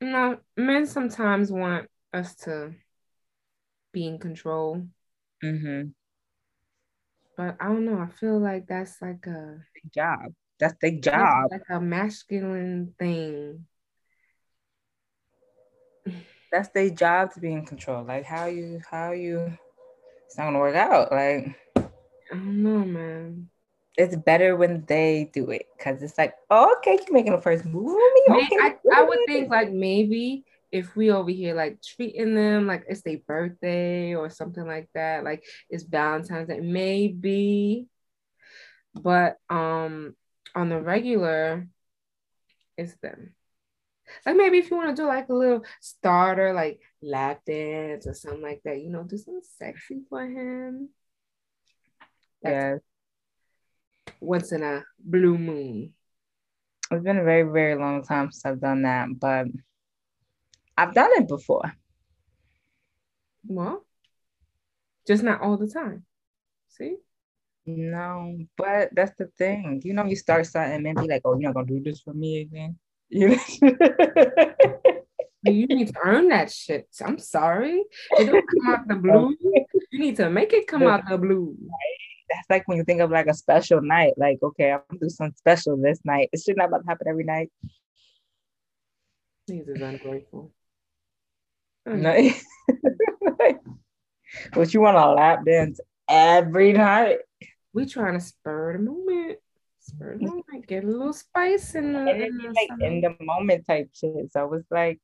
no 0.00 0.38
men 0.56 0.86
sometimes 0.86 1.50
want 1.50 1.88
us 2.12 2.34
to 2.36 2.74
be 3.92 4.06
in 4.06 4.18
control. 4.18 4.86
mm-hmm. 5.42 5.88
But 7.36 7.56
I 7.60 7.66
don't 7.66 7.84
know. 7.84 8.00
I 8.00 8.08
feel 8.08 8.40
like 8.40 8.66
that's 8.66 9.00
like 9.00 9.24
a 9.26 9.58
job. 9.94 10.32
That's 10.58 10.74
their 10.80 10.98
job. 10.98 11.50
like 11.52 11.62
a 11.70 11.80
masculine 11.80 12.94
thing. 12.98 13.64
That's 16.50 16.68
their 16.70 16.90
job 16.90 17.32
to 17.34 17.40
be 17.40 17.52
in 17.52 17.66
control. 17.66 18.04
Like 18.04 18.24
how 18.24 18.46
you 18.46 18.80
how 18.90 19.12
you 19.12 19.58
it's 20.26 20.36
not 20.36 20.44
gonna 20.44 20.58
work 20.58 20.76
out. 20.76 21.10
Like 21.12 21.56
I 21.76 22.34
don't 22.34 22.62
know, 22.62 22.84
man. 22.84 23.48
it's 23.96 24.14
better 24.16 24.56
when 24.56 24.84
they 24.86 25.30
do 25.32 25.50
it 25.50 25.66
because 25.76 26.02
it's 26.02 26.18
like, 26.18 26.34
oh, 26.50 26.76
okay, 26.78 26.98
you're 27.02 27.12
making 27.12 27.32
the 27.32 27.40
first 27.40 27.64
move 27.64 27.88
on 27.88 28.14
me. 28.14 28.42
Okay, 28.42 28.56
I, 28.60 28.74
I 28.94 29.02
would 29.02 29.18
think 29.26 29.50
like 29.50 29.72
maybe 29.72 30.44
if 30.70 30.94
we 30.94 31.10
over 31.10 31.30
here 31.30 31.54
like 31.54 31.80
treating 31.82 32.34
them 32.34 32.66
like 32.66 32.84
it's 32.88 33.02
their 33.02 33.18
birthday 33.26 34.14
or 34.14 34.28
something 34.28 34.66
like 34.66 34.88
that, 34.94 35.24
like 35.24 35.44
it's 35.70 35.84
Valentine's 35.84 36.48
Day, 36.48 36.60
maybe. 36.60 37.86
But 38.94 39.36
um 39.48 40.14
on 40.54 40.68
the 40.68 40.80
regular, 40.80 41.66
it's 42.76 42.94
them. 43.02 43.34
Like 44.24 44.36
maybe 44.36 44.58
if 44.58 44.70
you 44.70 44.76
want 44.76 44.94
to 44.94 45.02
do 45.02 45.06
like 45.06 45.28
a 45.28 45.34
little 45.34 45.64
starter, 45.80 46.52
like 46.52 46.80
lap 47.02 47.42
dance 47.46 48.06
or 48.06 48.14
something 48.14 48.42
like 48.42 48.60
that, 48.64 48.80
you 48.80 48.90
know, 48.90 49.02
do 49.02 49.16
something 49.16 49.42
sexy 49.58 50.00
for 50.08 50.22
him. 50.22 50.90
That's 52.42 52.80
yeah. 54.06 54.12
once 54.20 54.52
in 54.52 54.62
a 54.62 54.84
blue 54.98 55.38
moon. 55.38 55.94
It's 56.90 57.04
been 57.04 57.18
a 57.18 57.24
very, 57.24 57.50
very 57.50 57.74
long 57.74 58.02
time 58.02 58.30
since 58.30 58.46
I've 58.46 58.60
done 58.60 58.82
that, 58.82 59.08
but 59.18 59.46
I've 60.76 60.94
done 60.94 61.10
it 61.16 61.28
before. 61.28 61.72
Well, 63.46 63.84
just 65.06 65.22
not 65.22 65.42
all 65.42 65.56
the 65.56 65.68
time. 65.68 66.04
See? 66.68 66.96
No, 67.66 68.38
but 68.56 68.90
that's 68.94 69.12
the 69.18 69.26
thing. 69.36 69.82
You 69.84 69.92
know, 69.92 70.04
you 70.04 70.16
start 70.16 70.46
something 70.46 70.86
and 70.86 70.98
be 70.98 71.08
like, 71.08 71.22
oh, 71.24 71.38
you're 71.38 71.50
not 71.50 71.54
gonna 71.54 71.66
do 71.66 71.82
this 71.82 72.00
for 72.00 72.14
me 72.14 72.40
again. 72.40 72.78
You? 73.08 73.38
You 75.44 75.66
need 75.68 75.88
to 75.88 75.94
earn 76.04 76.28
that 76.28 76.50
shit. 76.50 76.88
I'm 77.04 77.18
sorry. 77.18 77.84
It 78.18 78.26
don't 78.26 78.44
come 78.44 78.74
out 78.74 78.88
the 78.88 78.96
blue. 78.96 79.34
You 79.90 79.98
need 79.98 80.16
to 80.16 80.28
make 80.30 80.52
it 80.52 80.66
come 80.66 80.82
out 80.82 81.08
the 81.08 81.16
blue. 81.16 81.56
that's 82.28 82.50
like 82.50 82.66
when 82.66 82.76
you 82.76 82.84
think 82.84 83.00
of 83.00 83.10
like 83.10 83.26
a 83.26 83.34
special 83.34 83.80
night, 83.80 84.14
like, 84.16 84.38
okay, 84.42 84.72
I'm 84.72 84.80
gonna 84.90 85.00
do 85.00 85.08
something 85.08 85.36
special 85.36 85.76
this 85.76 86.00
night. 86.04 86.28
It 86.32 86.40
should 86.40 86.56
not 86.56 86.68
about 86.68 86.82
to 86.82 86.88
happen 86.88 87.06
every 87.08 87.24
night. 87.24 87.50
These 89.46 89.68
is 89.68 89.80
ungrateful. 89.80 90.52
No. 91.86 92.12
but 94.52 94.74
you 94.74 94.80
want 94.82 94.98
to 94.98 95.10
lap 95.12 95.42
dance 95.46 95.80
every 96.06 96.74
night. 96.74 97.20
We 97.72 97.86
trying 97.86 98.12
to 98.12 98.20
spur 98.20 98.74
the 98.74 98.78
moment. 98.80 99.38
Spur 99.88 100.18
the 100.18 100.26
moment. 100.26 100.66
Get 100.66 100.84
a 100.84 100.86
little 100.86 101.14
spice 101.14 101.74
in 101.74 101.94
the, 101.94 102.04
in 102.12 102.36
the 102.36 102.52
like 102.52 102.80
in 102.80 103.00
the 103.00 103.16
moment 103.24 103.66
type 103.66 103.88
shit. 103.94 104.30
So 104.30 104.40
I 104.40 104.44
was 104.44 104.64
like, 104.70 105.00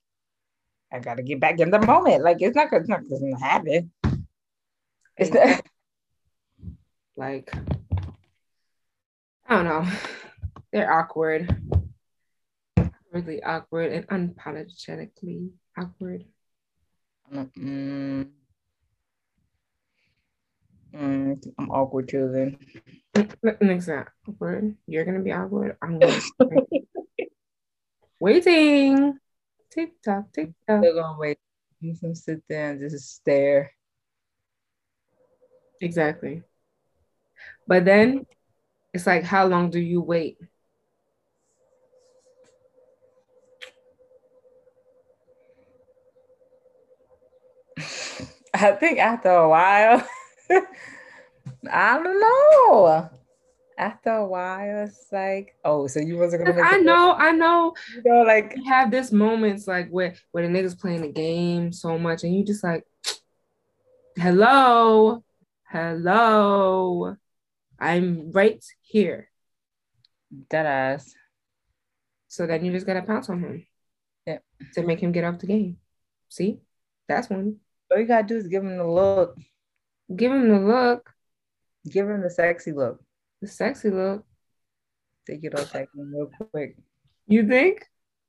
I 0.93 0.99
gotta 0.99 1.23
get 1.23 1.41
back 1.41 1.59
in 1.59 1.71
the 1.71 1.81
moment. 1.81 2.23
Like 2.23 2.37
it's 2.41 2.55
not 2.55 2.69
it's 2.73 2.89
not 2.89 3.01
gonna 3.09 3.39
happen. 3.41 3.91
It's 5.17 5.33
not, 5.33 5.65
like 7.17 7.51
I 9.49 9.57
don't 9.57 9.65
know. 9.65 9.87
They're 10.71 10.93
awkward. 10.93 11.49
Really 13.11 13.43
awkward 13.43 13.93
and 13.93 14.07
unapologetically 14.09 15.51
awkward. 15.79 16.25
Mm, 17.33 18.29
Mm, 20.95 21.43
I'm 21.59 21.71
awkward 21.71 22.09
too 22.09 22.31
then. 22.31 22.59
Next 23.61 23.89
awkward. 23.89 24.77
You're 24.87 25.05
gonna 25.05 25.21
be 25.21 25.33
awkward. 25.33 25.77
I'm 25.83 25.99
gonna 25.99 26.21
be 26.51 26.89
waiting. 28.21 29.19
Tick 29.71 30.01
tock, 30.03 30.33
tick 30.33 30.51
tock. 30.69 30.83
They're 30.83 30.95
gonna 30.95 31.19
wait. 31.19 31.39
You 31.81 31.97
can 31.97 32.15
sit 32.15 32.43
there 32.49 32.71
and 32.71 32.81
just 32.81 33.17
stare. 33.17 33.73
Exactly. 35.81 36.43
But 37.67 37.85
then 37.85 38.27
it's 38.93 39.07
like, 39.07 39.25
how 39.25 39.47
long 39.47 39.71
do 39.71 39.81
you 39.81 40.01
wait? 40.01 40.39
I 48.55 48.71
think 48.73 48.99
after 49.01 49.31
a 49.31 49.49
while, 49.49 50.07
I 51.71 52.03
don't 52.03 52.21
know. 52.21 53.11
After 53.77 54.11
a 54.11 54.27
while, 54.27 54.85
it's 54.85 55.09
like, 55.11 55.57
oh, 55.65 55.89
so 55.89 55.99
you 55.99 56.17
wasn't 56.17 56.47
gonna. 56.47 56.63
I 56.63 56.79
know, 56.79 57.13
I 57.13 57.33
know. 57.33 57.75
You 57.95 58.03
know, 58.05 58.23
like 58.23 58.55
you 58.57 58.65
have 58.71 58.91
this 58.91 59.11
moments 59.11 59.67
like 59.67 59.89
where 59.89 60.15
where 60.31 60.47
the 60.47 60.53
niggas 60.53 60.79
playing 60.79 61.03
the 61.03 61.09
game 61.09 61.73
so 61.73 61.99
much, 61.99 62.23
and 62.23 62.35
you 62.35 62.45
just 62.45 62.63
like, 62.63 62.85
hello, 64.17 65.25
hello, 65.69 67.17
I'm 67.81 68.31
right 68.31 68.65
here. 68.81 69.29
That 70.51 70.67
ass. 70.67 71.13
So 72.29 72.47
then 72.47 72.65
you 72.65 72.73
just 72.73 72.87
gotta 72.87 73.03
pounce 73.03 73.29
on 73.29 73.41
him. 73.41 73.67
Yeah. 74.27 74.39
To 74.75 74.83
make 74.83 75.01
him 75.01 75.13
get 75.13 75.25
off 75.25 75.39
the 75.39 75.47
game. 75.47 75.79
See, 76.29 76.59
that's 77.09 77.29
one. 77.29 77.57
All 77.91 77.99
you 77.99 78.07
gotta 78.07 78.27
do 78.27 78.37
is 78.37 78.47
give 78.47 78.63
him 78.63 78.77
the 78.77 78.87
look. 78.87 79.37
Give 80.15 80.33
him 80.33 80.49
the 80.49 80.61
look. 80.61 81.11
Give 81.89 82.09
him 82.09 82.23
the 82.23 82.31
sexy 82.31 82.73
look. 82.73 83.01
The 83.41 83.49
sexy 83.49 83.91
look. 83.91 84.25
Take 85.27 85.45
it 85.45 85.59
off 85.59 85.73
that 85.73 85.89
real 85.95 86.31
quick. 86.51 86.77
You 87.27 87.47
think? 87.47 87.87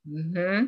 Mm-hmm. 0.09 0.67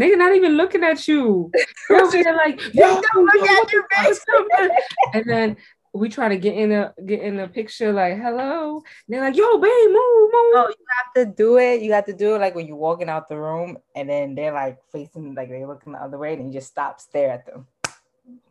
Nigga 0.00 0.18
not 0.18 0.34
even 0.34 0.56
looking 0.56 0.82
at 0.82 1.06
you. 1.06 1.50
They're 1.88 2.36
like, 2.36 2.60
yo, 2.74 3.00
look 3.14 3.48
at 3.48 3.72
you, 3.72 3.84
bitch. 3.92 4.70
and 5.14 5.24
then 5.28 5.56
we 5.92 6.08
try 6.08 6.28
to 6.28 6.36
get 6.36 6.54
in 6.54 6.72
a 6.72 6.94
get 7.04 7.20
in 7.20 7.38
a 7.40 7.48
picture 7.48 7.92
like 7.92 8.16
hello. 8.16 8.76
And 8.76 8.82
they're 9.08 9.20
like, 9.20 9.36
yo, 9.36 9.58
babe, 9.58 9.90
move, 9.90 10.30
move. 10.32 10.54
No, 10.54 10.68
you 10.68 10.86
have 10.96 11.14
to 11.14 11.26
do 11.26 11.58
it. 11.58 11.82
You 11.82 11.92
have 11.92 12.06
to 12.06 12.12
do 12.12 12.36
it 12.36 12.38
like 12.38 12.54
when 12.54 12.66
you're 12.66 12.76
walking 12.76 13.08
out 13.08 13.28
the 13.28 13.36
room 13.36 13.76
and 13.96 14.08
then 14.08 14.34
they're 14.34 14.52
like 14.52 14.78
facing 14.92 15.34
like 15.34 15.48
they're 15.48 15.66
looking 15.66 15.92
the 15.92 15.98
other 15.98 16.18
way 16.18 16.34
and 16.34 16.46
you 16.46 16.60
just 16.60 16.70
stop, 16.70 17.00
stare 17.00 17.30
at 17.30 17.46
them. 17.46 17.66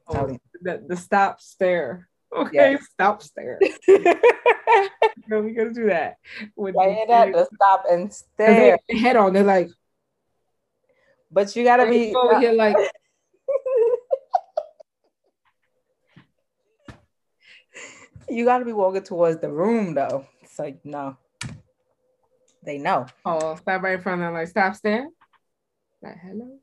Oh, 0.07 0.37
the, 0.61 0.83
the 0.87 0.97
stop 0.97 1.41
stare. 1.41 2.07
Okay, 2.35 2.71
yes. 2.71 2.87
stop 2.91 3.23
stare. 3.23 3.59
no, 5.27 5.41
we 5.41 5.53
gotta 5.53 5.73
do 5.73 5.87
that. 5.87 6.17
With 6.55 6.75
yeah, 6.77 7.05
that 7.07 7.33
to 7.33 7.47
stop 7.55 7.85
and 7.89 8.13
stare. 8.13 8.77
head 8.89 9.15
on, 9.15 9.33
they're 9.33 9.43
like, 9.43 9.69
but 11.31 11.55
you 11.55 11.63
gotta 11.63 11.89
be 11.89 12.13
over 12.13 12.39
here 12.39 12.53
like. 12.53 12.75
you 18.29 18.45
gotta 18.45 18.65
be 18.65 18.73
walking 18.73 19.03
towards 19.03 19.41
the 19.41 19.49
room 19.49 19.95
though. 19.95 20.27
It's 20.41 20.59
like 20.59 20.85
no, 20.85 21.17
they 22.63 22.77
know. 22.77 23.07
Oh, 23.25 23.55
stop 23.55 23.81
right 23.81 23.95
in 23.95 24.01
front 24.01 24.21
of 24.21 24.27
them, 24.27 24.33
like 24.33 24.47
stop 24.47 24.75
staring. 24.75 25.11
Like 26.01 26.17
hello. 26.21 26.59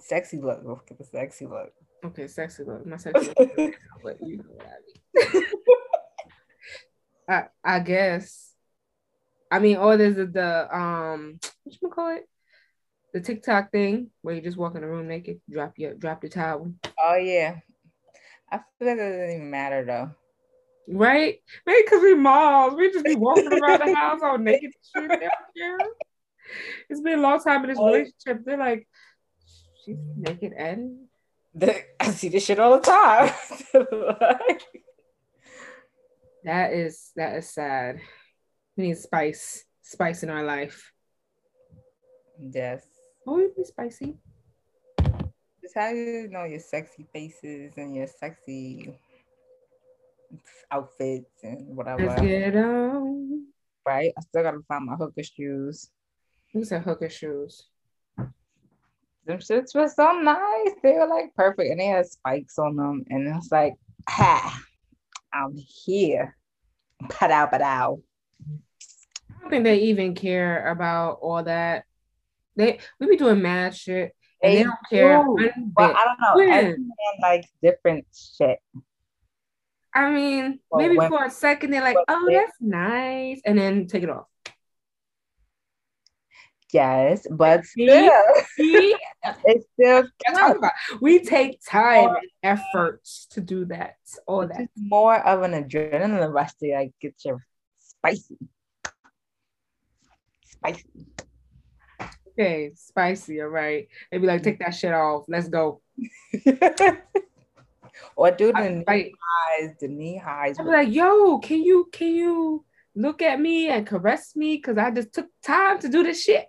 Sexy 0.00 0.38
look. 0.38 0.60
We'll 0.62 0.82
give 0.86 1.00
a 1.00 1.04
sexy 1.04 1.46
look. 1.46 1.72
Okay, 2.04 2.28
sexy 2.28 2.64
look. 2.64 2.86
My 2.86 2.96
sexy 2.96 3.32
look. 3.38 3.74
but 4.02 4.16
you 4.22 4.38
know 4.38 4.44
what 4.54 4.66
I 4.66 5.34
mean. 5.34 5.44
I 7.28 7.44
I 7.64 7.80
guess. 7.80 8.52
I 9.50 9.58
mean, 9.58 9.76
or 9.76 9.96
there's 9.96 10.16
the, 10.16 10.26
the 10.26 10.76
um 10.76 11.40
what 11.64 11.76
you 11.80 11.88
call 11.88 12.16
it? 12.16 12.28
The 13.12 13.20
TikTok 13.20 13.72
thing 13.72 14.10
where 14.22 14.34
you 14.34 14.40
just 14.40 14.56
walk 14.56 14.74
in 14.74 14.82
the 14.82 14.86
room 14.86 15.08
naked, 15.08 15.40
drop 15.50 15.78
your 15.78 15.94
drop 15.94 16.20
the 16.20 16.28
towel. 16.28 16.72
Oh 17.02 17.16
yeah. 17.16 17.56
I 18.50 18.60
feel 18.78 18.88
like 18.88 18.98
it 18.98 19.10
doesn't 19.10 19.30
even 19.30 19.50
matter 19.50 19.84
though. 19.84 20.10
Right? 20.90 21.40
Maybe 21.66 21.82
because 21.84 22.02
we 22.02 22.14
moms, 22.14 22.74
we 22.76 22.90
just 22.90 23.04
be 23.04 23.14
walking 23.14 23.52
around 23.52 23.80
the 23.80 23.94
house 23.96 24.20
all 24.22 24.38
naked 24.38 24.72
shit. 24.96 25.22
It's 26.88 27.00
been 27.00 27.18
a 27.18 27.22
long 27.22 27.40
time 27.42 27.62
in 27.64 27.70
this 27.70 27.78
relationship. 27.78 28.44
They're 28.44 28.56
like, 28.56 28.88
she's 29.84 29.98
naked 30.16 30.54
and 30.56 31.07
I 32.00 32.10
see 32.10 32.28
this 32.28 32.44
shit 32.44 32.58
all 32.58 32.78
the 32.78 32.82
time. 32.82 33.32
that 36.44 36.72
is 36.72 37.10
that 37.16 37.36
is 37.36 37.50
sad. 37.50 38.00
We 38.76 38.88
need 38.88 38.98
spice, 38.98 39.64
spice 39.82 40.22
in 40.22 40.30
our 40.30 40.44
life. 40.44 40.92
Yes. 42.38 42.86
Oh, 43.26 43.38
you 43.38 43.52
be 43.56 43.64
spicy. 43.64 44.16
It's 45.62 45.74
how 45.74 45.90
you 45.90 46.28
know 46.30 46.44
your 46.44 46.60
sexy 46.60 47.06
faces 47.12 47.72
and 47.76 47.96
your 47.96 48.06
sexy 48.06 48.96
outfits 50.70 51.42
and 51.42 51.76
whatever. 51.76 52.06
Let's 52.06 52.22
get 52.22 52.56
on. 52.56 53.46
Right? 53.84 54.12
I 54.16 54.20
still 54.20 54.42
gotta 54.42 54.60
find 54.68 54.86
my 54.86 54.94
hooker 54.94 55.22
shoes. 55.24 55.90
Who's 56.52 56.72
a 56.72 56.78
hooker 56.78 57.10
shoes? 57.10 57.68
Them 59.28 59.38
shits 59.38 59.74
were 59.74 59.88
so 59.88 60.12
nice. 60.12 60.74
They 60.82 60.94
were 60.94 61.06
like 61.06 61.34
perfect 61.36 61.70
and 61.70 61.78
they 61.78 61.86
had 61.86 62.06
spikes 62.06 62.58
on 62.58 62.74
them. 62.76 63.04
And 63.08 63.28
it's 63.36 63.52
like, 63.52 63.74
ha, 64.08 64.60
I'm 65.32 65.54
here. 65.56 66.36
But 67.20 67.30
out. 67.30 68.00
I 68.42 69.40
don't 69.40 69.50
think 69.50 69.64
they 69.64 69.78
even 69.82 70.14
care 70.14 70.66
about 70.68 71.18
all 71.20 71.44
that. 71.44 71.84
They 72.56 72.80
we 72.98 73.06
be 73.06 73.16
doing 73.16 73.40
mad 73.40 73.76
shit. 73.76 74.16
And 74.42 74.52
they, 74.52 74.56
they 74.56 74.62
don't 74.64 74.76
care. 74.90 75.22
Do. 75.22 75.50
But 75.76 75.94
I 75.94 76.04
don't 76.04 76.20
know. 76.20 76.44
Man 76.44 76.88
likes 77.22 77.48
different 77.62 78.06
shit. 78.36 78.58
I 79.94 80.10
mean, 80.10 80.58
well, 80.70 80.82
maybe 80.82 80.96
when, 80.96 81.08
for 81.08 81.24
a 81.24 81.30
second 81.30 81.70
they're 81.70 81.82
like, 81.82 81.96
"Oh, 82.08 82.28
that's 82.30 82.52
nice," 82.60 83.40
and 83.44 83.58
then 83.58 83.86
take 83.86 84.02
it 84.02 84.10
off. 84.10 84.26
Yes, 86.72 87.26
but 87.30 87.64
still, 87.64 88.10
see, 88.54 88.94
it's 89.44 89.64
still. 89.72 90.04
We 91.00 91.20
take 91.20 91.60
time 91.64 92.08
and 92.08 92.28
efforts 92.42 93.26
to 93.30 93.40
do 93.40 93.64
that. 93.66 93.96
All 94.26 94.46
that. 94.46 94.68
More 94.76 95.16
of 95.16 95.42
an 95.42 95.52
adrenaline 95.52 96.32
rush 96.32 96.54
to 96.56 96.74
like 96.74 96.92
get 97.00 97.14
your 97.24 97.44
spicy, 97.78 98.36
spicy. 100.44 100.84
Okay, 102.38 102.72
spicy. 102.74 103.40
All 103.40 103.48
right. 103.48 103.88
Maybe 104.12 104.26
like 104.26 104.42
take 104.42 104.58
that 104.60 104.74
shit 104.74 104.92
off. 104.92 105.24
Let's 105.26 105.48
go. 105.48 105.80
or 108.16 108.30
do 108.30 108.52
the 108.52 108.84
knee 108.86 109.14
highs, 109.18 109.74
the 109.80 109.88
knee 109.88 110.18
highs. 110.18 110.58
I'm 110.58 110.66
like, 110.66 110.92
yo, 110.92 111.38
can 111.38 111.62
you 111.62 111.88
can 111.92 112.14
you 112.14 112.64
look 112.94 113.22
at 113.22 113.40
me 113.40 113.68
and 113.68 113.86
caress 113.86 114.36
me? 114.36 114.58
Cause 114.58 114.76
I 114.76 114.90
just 114.90 115.12
took 115.12 115.28
time 115.42 115.78
to 115.80 115.88
do 115.88 116.02
this 116.02 116.22
shit. 116.22 116.46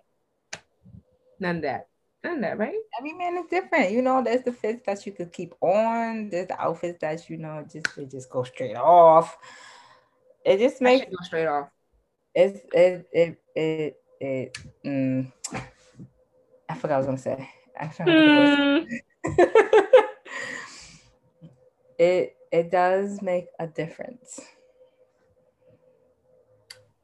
None 1.40 1.56
of 1.56 1.62
that. 1.62 1.88
None 2.22 2.34
of 2.34 2.40
that, 2.42 2.58
right? 2.58 2.76
Every 2.98 3.14
man 3.14 3.38
is 3.38 3.46
different. 3.50 3.90
You 3.92 4.02
know, 4.02 4.22
there's 4.22 4.42
the 4.42 4.52
fits 4.52 4.82
that 4.86 5.06
you 5.06 5.12
could 5.12 5.32
keep 5.32 5.54
on. 5.62 6.28
There's 6.28 6.48
the 6.48 6.60
outfits 6.60 6.98
that 7.00 7.28
you 7.30 7.38
know 7.38 7.66
just 7.70 7.96
they 7.96 8.04
just 8.04 8.28
go 8.30 8.42
straight 8.44 8.76
off. 8.76 9.38
It 10.44 10.58
just 10.58 10.82
makes 10.82 11.06
go 11.06 11.16
straight 11.22 11.46
off. 11.46 11.70
It's 12.34 12.60
it 12.72 13.08
it 13.12 13.42
it 13.56 13.96
it. 14.20 14.58
Mm, 14.84 15.32
I 16.68 16.74
forgot 16.74 16.94
I 16.94 16.98
was 16.98 17.06
gonna 17.06 17.18
say. 17.18 17.48
Mm. 17.80 18.86
it 21.98 22.36
it 22.52 22.70
does 22.70 23.22
make 23.22 23.46
a 23.58 23.66
difference. 23.66 24.40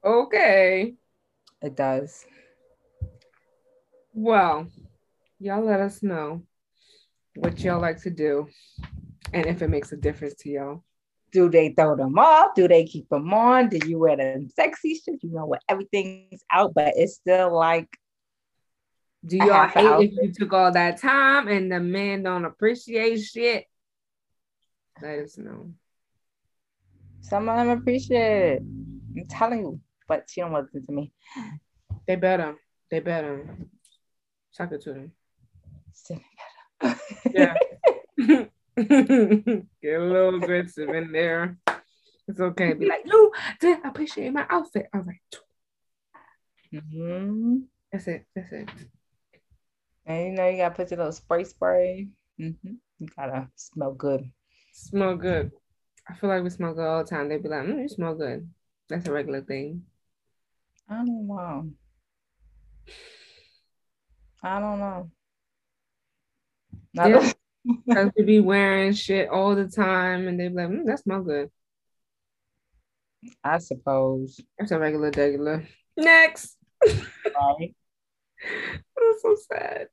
Okay. 0.04 0.94
It 1.62 1.74
does. 1.74 2.26
Well, 4.18 4.66
y'all 5.38 5.62
let 5.62 5.80
us 5.80 6.02
know 6.02 6.40
what 7.34 7.60
y'all 7.60 7.82
like 7.82 8.00
to 8.04 8.10
do 8.10 8.48
and 9.34 9.44
if 9.44 9.60
it 9.60 9.68
makes 9.68 9.92
a 9.92 9.96
difference 9.98 10.36
to 10.36 10.48
y'all. 10.48 10.84
Do 11.32 11.50
they 11.50 11.74
throw 11.76 11.96
them 11.96 12.18
off? 12.18 12.54
Do 12.54 12.66
they 12.66 12.86
keep 12.86 13.10
them 13.10 13.34
on? 13.34 13.68
Do 13.68 13.78
you 13.86 13.98
wear 13.98 14.16
them 14.16 14.48
sexy 14.48 14.94
shit? 14.94 15.22
You 15.22 15.34
know, 15.34 15.44
what? 15.44 15.60
everything's 15.68 16.42
out, 16.50 16.72
but 16.74 16.94
it's 16.96 17.16
still 17.16 17.54
like. 17.54 17.88
Do 19.26 19.36
y'all 19.36 19.68
hate 19.68 20.10
if 20.10 20.12
you 20.12 20.32
took 20.32 20.54
all 20.54 20.72
that 20.72 20.98
time 20.98 21.48
and 21.48 21.70
the 21.70 21.80
men 21.80 22.22
don't 22.22 22.46
appreciate 22.46 23.18
shit? 23.18 23.66
Let 25.02 25.18
us 25.18 25.36
know. 25.36 25.74
Some 27.20 27.50
of 27.50 27.58
them 27.58 27.68
appreciate 27.68 28.54
it. 28.54 28.62
I'm 28.62 29.26
telling 29.28 29.58
you, 29.60 29.80
but 30.08 30.24
she 30.30 30.40
don't 30.40 30.54
listen 30.54 30.86
to 30.86 30.92
me. 30.92 31.12
They 32.06 32.16
better. 32.16 32.56
They 32.90 33.00
better. 33.00 33.58
Talk 34.56 34.72
it 34.72 34.82
to 34.82 34.92
them. 34.94 35.12
yeah. 37.30 37.54
Get 38.76 40.00
a 40.00 40.04
little 40.04 40.42
aggressive 40.42 40.88
in 40.88 41.12
there. 41.12 41.58
It's 42.28 42.40
okay. 42.40 42.72
Be 42.72 42.86
like, 42.86 43.04
no, 43.06 43.30
I 43.62 43.80
appreciate 43.84 44.32
my 44.32 44.46
outfit. 44.48 44.86
All 44.94 45.02
right. 45.02 45.16
Mm-hmm. 46.74 47.58
That's 47.92 48.08
it. 48.08 48.26
That's 48.34 48.52
it. 48.52 48.68
And 50.06 50.26
you 50.26 50.32
know 50.32 50.48
you 50.48 50.56
gotta 50.58 50.74
put 50.74 50.90
your 50.90 50.98
little 50.98 51.12
spray 51.12 51.44
spray. 51.44 52.08
Mm-hmm. 52.40 52.74
You 52.98 53.06
gotta 53.16 53.48
smell 53.56 53.92
good. 53.92 54.30
Smell 54.72 55.16
good. 55.16 55.52
I 56.08 56.14
feel 56.14 56.30
like 56.30 56.42
we 56.42 56.50
smell 56.50 56.74
good 56.74 56.86
all 56.86 57.04
the 57.04 57.10
time. 57.10 57.28
They'd 57.28 57.42
be 57.42 57.48
like, 57.48 57.62
mm, 57.62 57.82
you 57.82 57.88
smell 57.88 58.14
good. 58.14 58.48
That's 58.88 59.06
a 59.08 59.12
regular 59.12 59.42
thing. 59.42 59.82
I 60.88 60.96
don't 60.96 61.26
know. 61.26 61.70
I 64.42 64.60
don't 64.60 64.78
know. 64.78 65.10
Yeah. 66.94 67.32
Because 67.86 68.12
we 68.16 68.24
be 68.24 68.40
wearing 68.40 68.92
shit 68.92 69.28
all 69.28 69.54
the 69.54 69.66
time 69.66 70.28
and 70.28 70.38
they 70.38 70.48
be 70.48 70.54
like, 70.54 70.68
mm, 70.68 70.86
that 70.86 71.00
smell 71.00 71.22
good. 71.22 71.50
I 73.42 73.58
suppose. 73.58 74.40
That's 74.58 74.70
a 74.70 74.78
regular 74.78 75.10
regular. 75.10 75.66
Next. 75.96 76.56
Right. 76.84 77.74
That's 78.96 79.22
so 79.22 79.36
sad. 79.48 79.88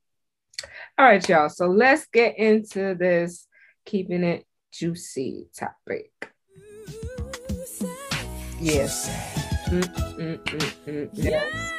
All 0.98 1.06
right, 1.06 1.28
y'all. 1.28 1.50
So 1.50 1.68
let's 1.68 2.06
get 2.08 2.38
into 2.38 2.96
this 2.96 3.48
keeping 3.86 4.24
it 4.24 4.46
juicy 4.72 5.48
topic. 5.58 6.12
Yes. 8.60 9.10
Mm, 9.68 9.82
mm, 9.82 10.38
mm, 10.44 10.60
mm, 10.86 11.10
mm. 11.10 11.10
Yes. 11.14 11.74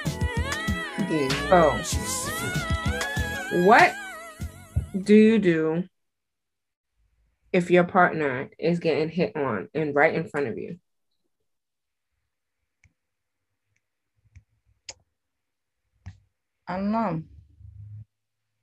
Oh, 1.53 2.24
what 3.65 3.95
do 5.01 5.15
you 5.15 5.39
do 5.39 5.85
if 7.53 7.71
your 7.71 7.85
partner 7.85 8.51
is 8.59 8.81
getting 8.81 9.09
hit 9.09 9.37
on 9.37 9.69
and 9.75 9.95
right 9.95 10.15
in 10.15 10.29
front 10.29 10.49
of 10.49 10.59
you? 10.59 10.79
I 16.67 16.77
don't 16.77 16.91
know. 16.93 17.23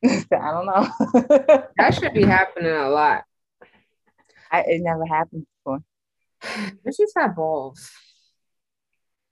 I 0.05 0.51
don't 0.51 0.65
know. 0.65 0.87
That 1.77 1.93
should 1.93 2.13
be 2.13 2.23
happening 2.23 2.71
a 2.71 2.89
lot. 2.89 3.23
I, 4.51 4.61
it 4.61 4.81
never 4.81 5.05
happened 5.05 5.45
before. 5.63 5.79
They 6.83 6.91
just 6.91 7.13
have 7.15 7.35
balls. 7.35 7.89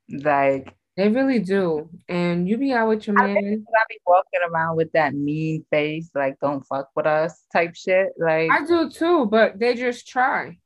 Like 0.10 0.74
They 1.00 1.08
really 1.08 1.40
do. 1.40 1.88
And 2.10 2.46
you 2.46 2.58
be 2.58 2.74
out 2.74 2.90
with 2.90 3.08
your 3.08 3.18
I 3.18 3.28
man. 3.28 3.36
think 3.36 3.66
I 3.74 3.84
be 3.88 4.00
walking 4.06 4.42
around 4.52 4.76
with 4.76 4.92
that 4.92 5.14
mean 5.14 5.64
face, 5.72 6.10
like 6.14 6.38
don't 6.42 6.62
fuck 6.66 6.90
with 6.94 7.06
us 7.06 7.42
type 7.54 7.74
shit. 7.74 8.10
Like 8.18 8.52
I 8.52 8.66
do 8.66 8.90
too, 8.90 9.26
but 9.28 9.58
they 9.58 9.76
just 9.76 10.10
try 10.10 10.58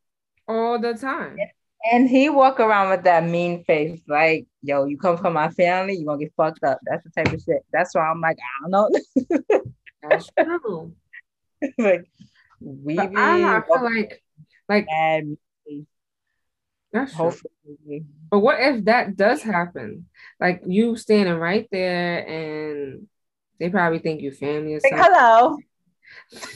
all 0.48 0.80
the 0.80 0.96
time. 0.96 1.38
and 1.91 2.10
he 2.10 2.30
walk 2.30 2.60
around 2.60 2.89
with 2.89 3.04
that 3.04 3.24
mean 3.26 3.63
face, 3.65 4.02
like, 4.08 4.48
yo, 4.63 4.86
you 4.86 4.98
come 4.98 5.17
from 5.17 5.34
my 5.34 5.50
family, 5.50 5.98
you 5.98 6.06
gonna 6.08 6.17
get 6.17 6.34
fucked 6.36 6.63
up. 6.63 6.80
That's 6.84 7.04
the 7.04 7.12
type 7.12 7.32
of 7.32 7.39
shit. 7.39 7.63
That's 7.72 7.93
why 7.93 8.02
I'm 8.02 8.19
like, 8.19 8.38
I 8.39 8.67
don't 8.67 8.72
know. 8.72 9.60
That's 10.10 10.32
true. 10.36 10.96
like 11.78 12.10
we 12.60 12.96
be 12.96 13.15
I, 13.15 13.58
I 13.58 13.62
feel 13.67 13.84
like, 13.84 14.24
like 14.67 14.88
that's 16.93 17.15
true. 17.15 17.34
But 18.32 18.39
what 18.39 18.60
if 18.60 18.86
that 18.86 19.17
does 19.17 19.41
happen? 19.41 20.08
Like 20.39 20.62
you 20.65 20.95
standing 20.95 21.36
right 21.36 21.67
there 21.71 22.25
and 22.27 23.08
they 23.60 23.69
probably 23.69 23.99
think 23.99 24.21
you 24.21 24.32
family 24.32 24.75
or 24.75 24.79
Like, 24.84 24.93
something. 24.93 25.12
hello. 25.13 25.58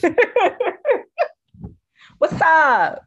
What's 2.18 2.40
up? 2.40 3.04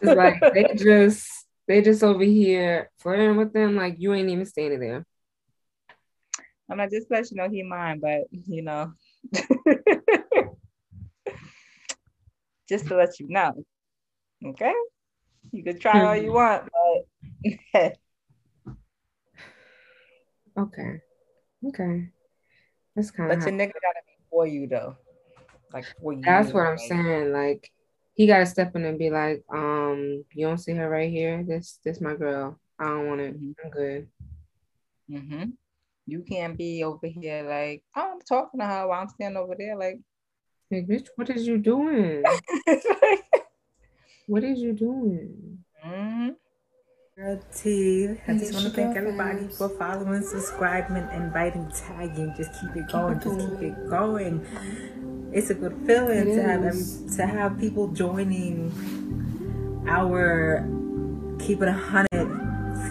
It's 0.00 0.16
like 0.16 0.40
they 0.54 0.74
just 0.76 1.28
they 1.66 1.80
just 1.82 2.02
over 2.02 2.24
here 2.24 2.90
flirting 2.98 3.36
with 3.36 3.52
them 3.52 3.76
like 3.76 3.96
you 3.98 4.12
ain't 4.14 4.28
even 4.28 4.46
standing 4.46 4.80
there. 4.80 5.06
I'm 6.70 6.78
not 6.78 6.90
just 6.90 7.10
let 7.10 7.30
you 7.30 7.36
know 7.36 7.48
he 7.48 7.62
mine, 7.62 8.00
but 8.00 8.22
you 8.30 8.62
know, 8.62 8.92
just 12.68 12.86
to 12.86 12.96
let 12.96 13.20
you 13.20 13.28
know. 13.28 13.64
Okay, 14.44 14.72
you 15.52 15.62
can 15.62 15.78
try 15.78 16.04
all 16.04 16.16
you 16.16 16.32
want, 16.32 16.68
but 16.72 17.96
Okay. 20.58 21.00
Okay. 21.66 22.08
That's 22.94 23.10
kind 23.10 23.32
of. 23.32 23.38
but 23.38 23.46
your 23.46 23.54
nigga 23.54 23.72
gotta 23.72 24.02
be 24.06 24.12
for 24.30 24.46
you 24.46 24.66
though, 24.66 24.96
like 25.72 25.86
for 26.00 26.12
you. 26.12 26.20
that's 26.22 26.52
what 26.52 26.66
I'm 26.66 26.76
like, 26.76 26.80
saying. 26.80 27.32
Like 27.32 27.70
he 28.14 28.26
gotta 28.26 28.44
step 28.44 28.76
in 28.76 28.84
and 28.84 28.98
be 28.98 29.08
like, 29.10 29.42
um, 29.50 30.24
you 30.34 30.46
don't 30.46 30.58
see 30.58 30.72
her 30.72 30.88
right 30.88 31.10
here. 31.10 31.42
This 31.46 31.78
this 31.84 32.00
my 32.00 32.14
girl. 32.14 32.58
I 32.78 32.84
don't 32.84 33.08
want 33.08 33.20
it. 33.22 33.40
Mhm. 33.40 33.54
I'm 33.64 33.70
good. 33.70 34.08
Mm-hmm. 35.10 35.44
You 36.06 36.22
can't 36.22 36.58
be 36.58 36.84
over 36.84 37.06
here 37.06 37.44
like 37.48 37.82
"Oh, 37.96 38.12
I'm 38.14 38.20
talking 38.20 38.60
to 38.60 38.66
her 38.66 38.86
while 38.88 39.00
I'm 39.00 39.08
standing 39.08 39.38
over 39.38 39.54
there 39.56 39.76
like. 39.76 40.00
Like, 40.70 40.86
bitch, 40.86 41.08
what 41.16 41.28
is 41.28 41.46
you 41.46 41.58
doing? 41.58 42.24
What 44.26 44.44
is 44.44 44.58
you 44.60 44.72
doing? 44.72 45.58
Mhm. 45.84 46.36
Girl 47.16 47.40
T. 47.54 48.08
I 48.26 48.34
just 48.38 48.54
want 48.54 48.64
to 48.66 48.70
thank 48.70 48.96
everybody 48.96 49.48
for 49.48 49.68
following, 49.68 50.22
subscribing, 50.22 51.06
inviting, 51.12 51.70
tagging. 51.74 52.32
Just 52.36 52.50
keep 52.60 52.74
it 52.76 52.90
going. 52.90 53.16
it 53.18 53.22
Just 53.22 53.38
keep 53.50 53.62
it 53.62 53.90
going. 53.90 54.40
It's 55.32 55.50
a 55.50 55.54
good 55.54 55.76
feeling 55.86 56.28
It 56.28 56.34
to 56.36 56.42
have 56.42 56.64
every, 56.64 56.82
to 57.16 57.26
have 57.26 57.58
people 57.58 57.88
joining 57.88 58.72
our 59.88 60.66
keep 61.38 61.60
it 61.60 61.68
a 61.68 61.72
hundred 61.72 62.28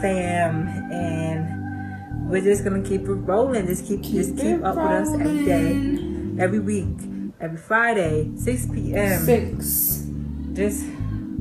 fam, 0.02 0.68
and 0.92 2.30
we're 2.30 2.42
just 2.42 2.64
gonna 2.64 2.82
keep 2.84 3.02
it 3.02 3.12
rolling. 3.14 3.66
Just 3.68 3.86
keep 3.86 4.02
just 4.02 4.36
keep 4.38 4.60
it 4.60 4.64
up 4.64 4.76
with 4.76 4.86
us 4.86 5.14
every 5.20 5.46
day, 5.46 6.38
every 6.40 6.60
week, 6.60 6.98
every 7.40 7.58
Friday, 7.58 8.32
six 8.36 8.66
p.m. 8.68 9.20
Six. 9.22 10.08
Just 10.54 10.84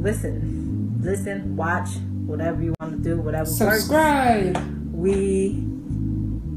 listen, 0.01 0.99
listen, 1.03 1.57
watch, 1.57 1.91
whatever 2.27 2.63
you 2.63 2.75
want 2.81 2.93
to 2.93 2.99
do, 2.99 3.21
whatever 3.21 3.49
works. 3.51 3.57
Subscribe. 3.57 4.57
We 4.93 5.63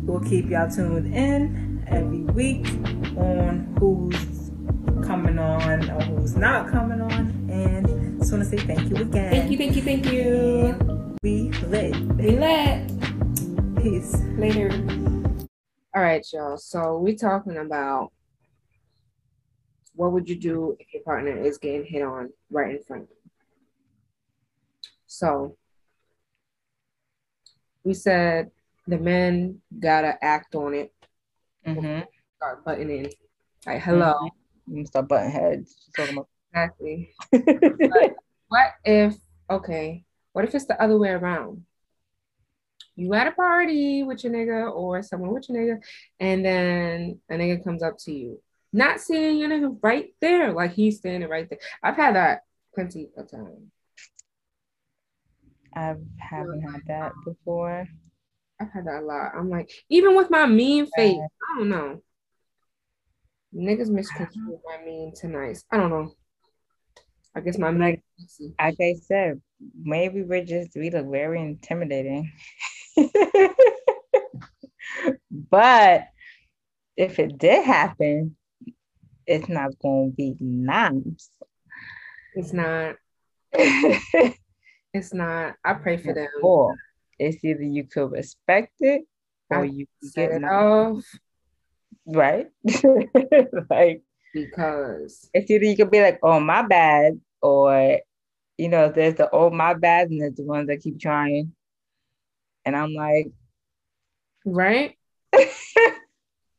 will 0.05 0.21
keep 0.21 0.49
y'all 0.49 0.69
tuned 0.69 1.13
in 1.13 1.83
every 1.87 2.19
week 2.19 2.67
on 3.17 3.75
who's 3.79 4.51
coming 5.05 5.37
on 5.37 5.89
or 5.89 6.01
who's 6.03 6.35
not 6.35 6.69
coming 6.69 7.01
on. 7.01 7.49
And 7.49 8.19
just 8.19 8.31
want 8.31 8.43
to 8.43 8.49
say 8.49 8.57
thank 8.57 8.89
you 8.89 8.95
again. 8.97 9.31
Thank 9.31 9.51
you, 9.51 9.57
thank 9.57 9.75
you, 9.75 9.81
thank 9.81 10.11
you. 10.11 11.15
We 11.21 11.51
lit. 11.67 11.95
We 12.15 12.37
let 12.37 12.87
Peace. 13.81 14.15
later. 14.37 14.71
All 15.95 16.01
right, 16.01 16.25
y'all. 16.33 16.57
So 16.57 16.97
we 16.97 17.15
talking 17.15 17.57
about 17.57 18.11
what 19.95 20.11
would 20.11 20.27
you 20.27 20.35
do 20.35 20.75
if 20.79 20.93
your 20.93 21.03
partner 21.03 21.37
is 21.37 21.57
getting 21.57 21.85
hit 21.85 22.01
on 22.01 22.29
right 22.49 22.75
in 22.75 22.83
front 22.83 23.03
of 23.03 23.09
you? 23.09 23.22
So 25.13 25.57
we 27.83 27.93
said 27.93 28.49
the 28.87 28.97
men 28.97 29.61
gotta 29.79 30.17
act 30.23 30.55
on 30.55 30.73
it, 30.73 30.91
Mhm. 31.67 32.07
start 32.37 32.65
butting 32.65 32.89
in. 32.89 33.09
Like, 33.63 33.81
hello. 33.83 34.31
Start 34.85 35.07
butting 35.07 35.29
heads. 35.29 35.91
Talking 35.95 36.13
about. 36.17 36.29
Exactly. 36.51 37.13
What 38.49 38.73
if, 38.85 39.15
okay, 39.49 40.03
what 40.33 40.45
if 40.45 40.53
it's 40.53 40.65
the 40.65 40.79
other 40.81 40.97
way 40.99 41.09
around? 41.09 41.65
You 42.95 43.11
at 43.15 43.25
a 43.27 43.31
party 43.31 44.03
with 44.03 44.23
your 44.23 44.31
nigga 44.33 44.71
or 44.71 45.01
someone 45.01 45.31
with 45.33 45.49
your 45.49 45.57
nigga, 45.59 45.83
and 46.19 46.45
then 46.45 47.19
a 47.29 47.33
nigga 47.35 47.63
comes 47.63 47.81
up 47.81 47.97
to 47.99 48.11
you, 48.11 48.41
not 48.71 48.99
seeing 48.99 49.37
your 49.37 49.49
nigga 49.49 49.75
right 49.81 50.13
there, 50.21 50.51
like 50.53 50.73
he's 50.73 50.97
standing 50.97 51.27
right 51.29 51.49
there. 51.49 51.57
I've 51.81 51.95
had 51.95 52.13
that 52.15 52.43
plenty 52.75 53.09
of 53.17 53.29
times. 53.31 53.71
I 55.75 55.95
haven't 56.17 56.61
had 56.61 56.81
that 56.87 57.11
before. 57.25 57.87
I've 58.59 58.71
had 58.71 58.85
that 58.85 59.01
a 59.03 59.05
lot. 59.05 59.31
I'm 59.35 59.49
like, 59.49 59.69
even 59.89 60.15
with 60.15 60.29
my 60.29 60.45
mean 60.45 60.87
face, 60.95 61.17
I 61.17 61.57
don't 61.57 61.69
know. 61.69 62.01
Niggas 63.55 63.89
misconstrue 63.89 64.59
my 64.65 64.83
mean 64.83 65.13
to 65.17 65.27
nice. 65.27 65.63
I 65.71 65.77
don't 65.77 65.89
know. 65.89 66.13
I 67.35 67.41
guess 67.41 67.57
my 67.57 67.71
mean. 67.71 68.01
Like 68.59 68.75
I 68.79 68.95
said, 69.01 69.41
maybe 69.81 70.23
we're 70.23 70.45
just 70.45 70.75
we 70.75 70.89
look 70.89 71.09
very 71.09 71.41
intimidating. 71.41 72.31
but 75.49 76.07
if 76.95 77.19
it 77.19 77.37
did 77.37 77.65
happen, 77.65 78.35
it's 79.25 79.49
not 79.49 79.71
going 79.81 80.11
to 80.11 80.15
be 80.15 80.35
nice. 80.39 81.29
It's 82.35 82.53
not. 82.53 82.95
It's 84.93 85.13
not. 85.13 85.55
I 85.63 85.73
pray 85.73 85.97
for 85.97 86.13
them. 86.13 86.27
Or 86.41 86.75
it's 87.19 87.43
either 87.43 87.63
you 87.63 87.85
could 87.85 88.11
respect 88.11 88.73
it 88.79 89.03
or 89.49 89.59
I 89.59 89.63
you 89.65 89.85
could 90.01 90.13
get 90.13 90.31
it 90.31 90.43
off 90.43 91.03
right. 92.05 92.47
like 93.69 94.03
because 94.33 95.29
it's 95.33 95.49
either 95.49 95.65
you 95.65 95.75
could 95.75 95.91
be 95.91 96.01
like, 96.01 96.19
"Oh, 96.23 96.39
my 96.39 96.63
bad," 96.63 97.19
or 97.41 97.99
you 98.57 98.69
know, 98.69 98.91
there's 98.91 99.15
the 99.15 99.29
oh 99.31 99.49
my 99.49 99.73
bad 99.73 100.09
and 100.09 100.21
there's 100.21 100.35
the 100.35 100.43
ones 100.43 100.67
that 100.67 100.81
keep 100.81 100.99
trying. 100.99 101.53
And 102.65 102.75
I'm 102.75 102.93
like, 102.93 103.27
right? 104.45 104.97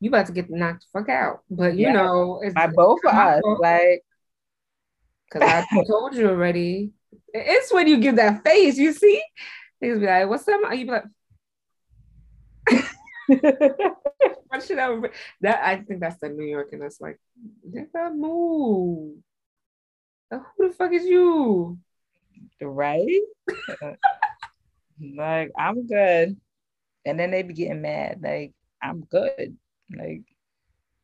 you 0.00 0.08
about 0.08 0.26
to 0.26 0.32
get 0.32 0.50
knocked 0.50 0.84
the 0.92 0.98
fuck 1.00 1.08
out. 1.08 1.42
But 1.50 1.76
you 1.76 1.86
Yeah. 1.86 1.92
know, 1.92 2.40
it's 2.42 2.54
by 2.54 2.66
both 2.68 3.00
of 3.04 3.14
us, 3.14 3.42
like 3.58 4.02
because 5.28 5.42
I 5.72 5.84
told 5.86 6.14
you 6.14 6.28
already. 6.28 6.92
It's 7.32 7.72
when 7.72 7.86
you 7.86 7.98
give 7.98 8.16
that 8.16 8.44
face, 8.44 8.76
you 8.76 8.92
see? 8.92 9.22
Niggas 9.82 10.00
be 10.00 10.06
like, 10.06 10.28
what's 10.28 10.48
up? 10.48 10.60
You 10.72 10.84
be 10.86 10.92
like, 10.92 11.04
what 14.48 14.62
should 14.62 14.78
I 14.78 14.96
that 15.40 15.64
I 15.64 15.76
think 15.76 16.00
that's 16.00 16.20
the 16.20 16.28
New 16.28 16.44
York 16.44 16.68
and 16.72 16.82
that's 16.82 17.00
like, 17.00 17.18
nigga, 17.68 18.14
move. 18.14 19.16
Who 20.30 20.68
the 20.68 20.74
fuck 20.74 20.92
is 20.92 21.04
you? 21.04 21.78
right? 22.60 23.20
like, 25.16 25.52
I'm 25.58 25.86
good. 25.86 26.36
And 27.04 27.20
then 27.20 27.30
they 27.30 27.42
be 27.42 27.54
getting 27.54 27.82
mad. 27.82 28.20
Like, 28.22 28.52
I'm 28.82 29.02
good. 29.02 29.56
Like, 29.94 30.22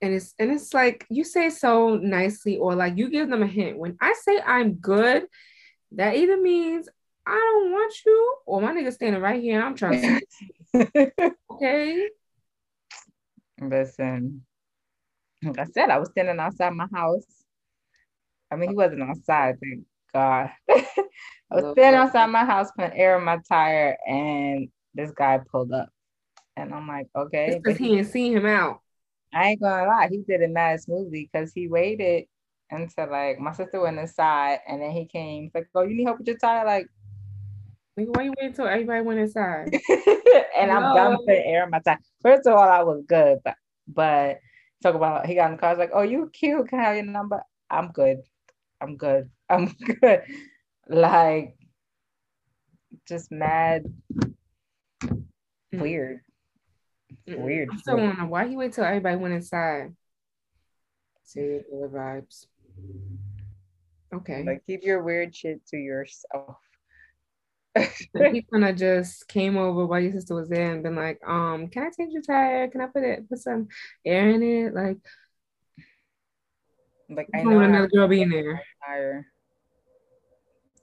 and 0.03 0.15
it's 0.15 0.35
and 0.39 0.51
it's 0.51 0.73
like 0.73 1.07
you 1.11 1.25
say 1.25 1.51
so 1.51 1.97
nicely 1.97 2.57
or 2.57 2.75
like 2.75 2.97
you 2.97 3.11
give 3.11 3.29
them 3.29 3.43
a 3.43 3.47
hint 3.47 3.79
when 3.79 3.97
i 4.01 4.15
say 4.15 4.41
i'm 4.47 4.75
good 4.75 5.27
that 5.93 6.17
either 6.17 6.37
means 6.37 6.89
i 7.27 7.33
don't 7.33 7.73
want 7.73 7.93
you 8.07 8.37
or 8.47 8.61
my 8.61 8.73
nigga 8.73 8.93
standing 8.93 9.21
right 9.21 9.43
here 9.43 9.57
and 9.57 9.65
i'm 9.65 9.75
trying 9.75 10.21
to 10.75 11.23
okay 11.51 12.09
listen. 13.61 14.43
Like 15.43 15.59
I 15.59 15.65
said, 15.65 15.91
I 15.91 15.99
was 15.99 16.11
standing 16.11 16.39
outside 16.39 16.73
my 16.73 16.87
house. 16.93 17.25
I 18.51 18.57
mean, 18.57 18.71
he 18.71 18.77
wasn't 18.77 19.03
outside, 19.03 19.57
thank 19.61 19.85
God. 20.13 20.51
I 20.71 21.55
was 21.55 21.73
standing 21.73 22.01
outside 22.01 22.27
my 22.27 22.45
house 22.45 22.71
putting 22.77 22.99
air 22.99 23.19
in 23.19 23.25
my 23.25 23.39
tire, 23.49 23.97
and 24.07 24.69
this 24.95 25.13
guy 25.13 25.41
pulled 25.51 25.73
up. 25.73 25.89
And 26.57 26.75
I'm 26.75 26.87
like, 26.87 27.07
okay. 27.17 27.61
because 27.63 27.79
he 27.79 27.97
ain't 27.97 28.09
seen 28.09 28.37
him 28.37 28.45
out 28.45 28.81
I 29.33 29.51
ain't 29.51 29.61
gonna 29.61 29.87
lie, 29.87 30.09
he 30.11 30.19
did 30.19 30.43
it 30.43 30.51
mad 30.51 30.81
smoothly 30.81 31.31
because 31.33 31.53
he 31.55 31.69
waited 31.69 32.25
until 32.71 33.11
like 33.11 33.39
my 33.39 33.53
sister 33.53 33.81
went 33.81 33.99
inside 33.99 34.61
and 34.67 34.81
then 34.81 34.91
he 34.93 35.07
came. 35.07 35.45
He's 35.45 35.55
like, 35.55 35.69
Oh, 35.75 35.83
you 35.83 35.95
need 35.95 36.05
help 36.05 36.19
with 36.19 36.29
your 36.29 36.39
tire? 36.39 36.65
Like, 36.65 36.87
why 37.97 38.23
you 38.23 38.33
waiting 38.39 38.55
till 38.55 38.67
everybody 38.67 39.03
went 39.03 39.21
inside 39.21 39.69
and 40.59 40.71
I'm 40.71 40.95
done 40.95 41.13
No. 41.13 41.19
putting 41.27 41.45
air 41.45 41.65
in 41.65 41.71
my 41.71 41.81
tire. 41.81 41.99
First 42.23 42.47
of 42.47 42.55
all, 42.55 42.69
I 42.69 42.83
was 42.83 43.03
good, 43.07 43.39
but 43.45 43.55
but 43.87 44.39
talk 44.83 44.95
about 44.95 45.27
he 45.27 45.35
got 45.35 45.51
in 45.51 45.57
the 45.57 45.59
car, 45.61 45.71
I 45.71 45.73
was 45.73 45.79
like, 45.79 45.91
Oh, 45.93 46.03
you 46.03 46.31
cute, 46.33 46.69
can 46.69 46.81
I 46.81 46.85
have 46.85 46.97
your 46.97 47.05
number? 47.05 47.43
I'm 47.69 47.93
good. 47.93 48.19
I'm 48.81 48.97
good. 48.97 49.29
I'm 49.51 49.67
good. 50.01 50.23
Like 50.89 51.57
just 53.07 53.31
mad 53.31 53.85
Mm. 55.73 55.81
weird. 55.83 56.21
Weird. 57.29 57.69
I 57.73 57.77
still 57.77 57.99
why 58.27 58.49
he 58.49 58.57
wait 58.57 58.73
till 58.73 58.83
everybody 58.85 59.17
went 59.17 59.35
inside. 59.35 59.95
Killer 61.33 61.89
vibes. 61.89 62.47
Okay. 64.13 64.45
Like 64.45 64.67
keep 64.67 64.83
your 64.83 65.03
weird 65.03 65.35
shit 65.35 65.67
to 65.69 65.77
yourself. 65.77 66.57
He 68.33 68.45
kind 68.53 68.65
of 68.65 68.75
just 68.77 69.29
came 69.29 69.57
over 69.57 69.87
while 69.87 70.01
your 70.01 70.13
sister 70.13 70.35
was 70.35 70.49
there 70.49 70.73
and 70.73 70.83
been 70.83 70.97
like, 70.97 71.21
um, 71.25 71.69
can 71.69 71.85
I 71.85 71.91
change 71.91 72.13
your 72.13 72.23
tire? 72.23 72.67
Can 72.69 72.81
I 72.81 72.87
put 72.87 73.05
it 73.05 73.29
put 73.29 73.39
some 73.39 73.69
air 74.05 74.29
in 74.31 74.43
it? 74.43 74.75
Like 74.75 74.99
Like 77.09 77.29
I 77.35 77.39
don't 77.39 77.51
know 77.51 77.57
want 77.57 77.71
another 77.71 77.89
girl 77.89 78.09
being 78.09 78.29
there. 78.29 78.63
tire. 78.85 79.27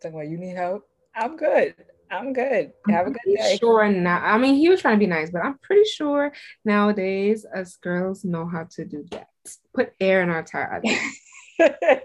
Talking 0.01 0.19
about 0.19 0.29
you 0.29 0.37
need 0.37 0.55
help. 0.55 0.87
I'm 1.15 1.35
good. 1.35 1.75
I'm 2.09 2.31
good. 2.31 2.71
I'm 2.87 2.93
Have 2.93 3.07
a 3.07 3.11
good 3.11 3.35
day. 3.35 3.57
Sure 3.59 3.89
now. 3.89 4.21
I 4.23 4.37
mean, 4.37 4.55
he 4.55 4.69
was 4.69 4.81
trying 4.81 4.95
to 4.95 4.99
be 4.99 5.07
nice, 5.07 5.29
but 5.29 5.43
I'm 5.43 5.57
pretty 5.57 5.83
sure 5.89 6.31
nowadays 6.63 7.45
us 7.45 7.75
girls 7.77 8.23
know 8.23 8.47
how 8.47 8.67
to 8.71 8.85
do 8.85 9.05
that. 9.11 9.27
Put 9.73 9.93
air 9.99 10.21
in 10.21 10.29
our 10.29 10.43
tire. 10.43 10.81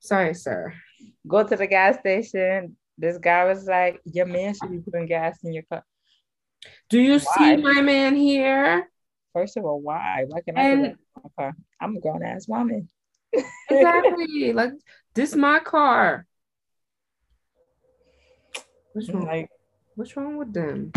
Sorry, 0.00 0.34
sir. 0.34 0.72
Go 1.26 1.42
to 1.46 1.56
the 1.56 1.66
gas 1.66 1.98
station. 1.98 2.76
This 2.98 3.18
guy 3.18 3.44
was 3.44 3.66
like, 3.66 4.00
Your 4.04 4.26
man 4.26 4.54
should 4.54 4.70
be 4.70 4.78
putting 4.78 5.06
gas 5.06 5.38
in 5.44 5.52
your 5.52 5.64
car. 5.64 5.82
Do 6.88 7.00
you 7.00 7.18
Why? 7.18 7.18
see 7.18 7.56
my 7.56 7.80
man 7.82 8.14
here? 8.16 8.88
First 9.32 9.56
of 9.56 9.64
all, 9.64 9.80
why? 9.80 10.24
Why 10.28 10.40
can 10.42 10.56
I 10.56 10.62
put 10.62 10.70
And- 10.72 10.86
in 10.86 10.96
my 11.22 11.30
car? 11.36 11.56
I'm 11.80 11.96
a 11.96 12.00
grown 12.00 12.22
ass 12.22 12.46
woman. 12.48 12.88
Exactly. 13.68 14.52
like 14.60 14.72
this 15.14 15.34
my 15.34 15.58
car. 15.58 16.26
What's 18.92 19.10
wrong? 19.10 19.26
like 19.26 19.50
What's 19.96 20.16
wrong 20.16 20.36
with 20.36 20.52
them? 20.52 20.92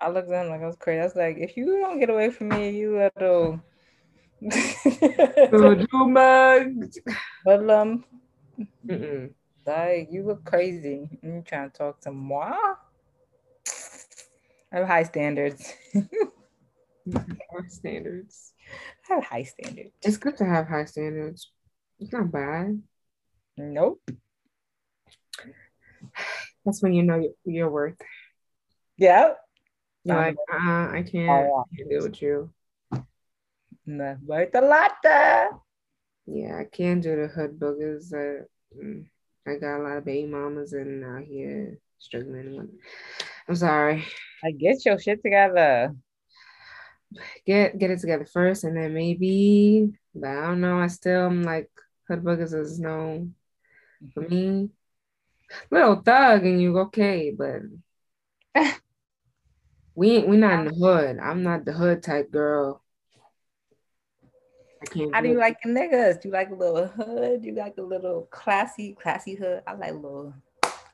I 0.00 0.08
looked 0.10 0.30
at 0.30 0.44
him 0.44 0.50
like 0.50 0.60
I 0.62 0.66
was 0.66 0.76
crazy. 0.76 1.00
I 1.00 1.04
was 1.04 1.16
like, 1.16 1.36
if 1.38 1.56
you 1.56 1.78
don't 1.80 1.98
get 1.98 2.10
away 2.10 2.30
from 2.30 2.48
me, 2.48 2.70
you 2.70 2.96
little 3.16 3.60
So 4.50 5.70
you 5.92 6.08
mugged. 6.08 6.98
hoodlum. 7.46 8.04
Mm-mm. 8.86 9.32
Like 9.66 10.08
you 10.10 10.24
look 10.26 10.44
crazy. 10.44 11.08
And 11.22 11.36
you 11.36 11.42
trying 11.42 11.70
to 11.70 11.76
talk 11.76 12.00
to 12.02 12.12
moi? 12.12 12.54
I 14.72 14.78
have 14.78 14.86
high 14.86 15.04
standards. 15.04 15.72
High 17.12 17.68
standards. 17.68 18.54
I 19.10 19.14
have 19.14 19.24
high 19.24 19.42
standards. 19.42 19.92
It's 20.02 20.16
good 20.16 20.38
to 20.38 20.46
have 20.46 20.66
high 20.66 20.86
standards. 20.86 21.50
It's 22.00 22.12
not 22.12 22.32
bad. 22.32 22.82
Nope. 23.58 24.00
That's 26.64 26.82
when 26.82 26.94
you 26.94 27.02
know 27.02 27.16
your, 27.16 27.32
your 27.44 27.70
worth. 27.70 28.00
Yep. 28.96 29.38
You're 30.04 30.16
Found 30.16 30.26
like, 30.26 30.36
uh, 30.50 30.96
I 30.96 31.04
can't, 31.10 31.50
Oh, 31.52 31.64
can't 31.76 31.90
deal 31.90 32.02
with 32.02 32.22
you. 32.22 32.50
No, 33.86 34.16
worth 34.24 34.54
a 34.54 34.60
lot. 34.60 35.04
uh. 35.04 35.48
Yeah, 36.26 36.58
I 36.58 36.64
can't 36.64 37.02
do 37.02 37.16
the 37.16 37.28
hood 37.28 37.58
boogers. 37.58 38.12
Uh, 38.12 38.44
mm, 38.76 39.04
I 39.46 39.56
got 39.56 39.80
a 39.80 39.82
lot 39.82 39.98
of 39.98 40.04
baby 40.04 40.26
mamas 40.26 40.72
and 40.72 41.04
out 41.04 41.24
here 41.24 41.78
struggling. 41.98 42.56
With, 42.56 42.70
I'm 43.48 43.56
sorry. 43.56 44.04
I 44.42 44.52
get 44.52 44.84
your 44.86 44.98
shit 44.98 45.22
together. 45.22 45.94
Get 47.46 47.78
get 47.78 47.90
it 47.90 48.00
together 48.00 48.24
first, 48.24 48.64
and 48.64 48.76
then 48.76 48.94
maybe. 48.94 49.92
But 50.14 50.30
I 50.30 50.46
don't 50.46 50.60
know. 50.60 50.78
I 50.78 50.86
still 50.86 51.26
am 51.26 51.42
like 51.42 51.70
hood 52.08 52.22
boogers 52.24 52.54
is 52.54 52.80
no 52.80 53.28
for 54.14 54.22
me. 54.22 54.70
Little 55.70 55.96
thug 55.96 56.44
and 56.44 56.60
you 56.60 56.78
okay, 56.80 57.30
but 57.36 57.62
we 59.94 60.16
ain't 60.16 60.28
we 60.28 60.36
not 60.36 60.60
in 60.60 60.64
the 60.66 60.74
hood. 60.74 61.18
I'm 61.18 61.42
not 61.42 61.64
the 61.64 61.72
hood 61.72 62.02
type 62.02 62.30
girl. 62.30 62.83
How 65.12 65.20
do 65.20 65.28
you 65.28 65.36
it. 65.36 65.40
like 65.40 65.58
the 65.62 65.70
niggas? 65.70 66.20
Do 66.20 66.28
you 66.28 66.34
like 66.34 66.50
a 66.50 66.54
little 66.54 66.86
hood? 66.86 67.42
Do 67.42 67.48
you 67.48 67.54
like 67.54 67.74
a 67.78 67.82
little 67.82 68.28
classy, 68.30 68.96
classy 69.00 69.34
hood? 69.34 69.62
I 69.66 69.74
like 69.74 69.90
a 69.90 69.94
little 69.94 70.34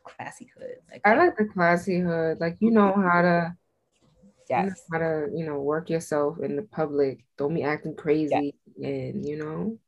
classy 0.04 0.50
hood. 0.56 0.76
Like, 0.90 1.02
I 1.04 1.14
like 1.14 1.36
the 1.36 1.46
classy 1.46 2.00
hood. 2.00 2.40
Like 2.40 2.56
you 2.60 2.70
know 2.70 2.92
mm-hmm. 2.92 3.02
how 3.02 3.22
to 3.22 3.56
you 4.02 4.56
know 4.56 4.64
yes. 4.64 4.82
how 4.92 4.98
to 4.98 5.28
you 5.34 5.46
know 5.46 5.60
work 5.60 5.90
yourself 5.90 6.38
in 6.40 6.56
the 6.56 6.62
public. 6.62 7.24
Don't 7.38 7.54
be 7.54 7.62
acting 7.62 7.96
crazy, 7.96 8.54
and 8.82 9.26
you 9.26 9.36
know 9.36 9.78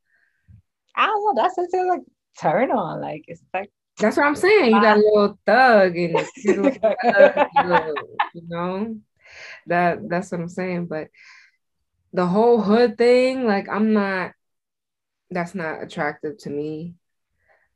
I 0.95 1.07
don't 1.07 1.37
know. 1.37 1.43
That's 1.43 1.55
such 1.55 1.71
a 1.75 1.85
like 1.85 2.03
turn 2.39 2.71
on. 2.71 3.01
Like 3.01 3.25
it's 3.29 3.43
like 3.53 3.71
that's 3.99 4.17
what 4.17 4.27
I'm 4.27 4.37
saying. 4.37 4.75
You 4.75 4.81
got 4.81 4.97
a 4.97 5.01
little 5.01 5.39
thug 5.47 5.97
and 5.97 6.27
you 6.37 6.73
know 8.49 8.97
that 9.67 10.09
that's 10.09 10.33
what 10.33 10.41
I'm 10.41 10.49
saying. 10.49 10.87
But 10.87 11.09
the 12.13 12.27
whole 12.27 12.61
hood 12.61 12.99
thing, 12.99 13.47
like 13.47 13.69
I'm 13.69 13.93
not. 13.93 14.33
That's 15.31 15.55
not 15.55 15.83
attractive 15.83 16.37
to 16.39 16.51
me. 16.51 16.95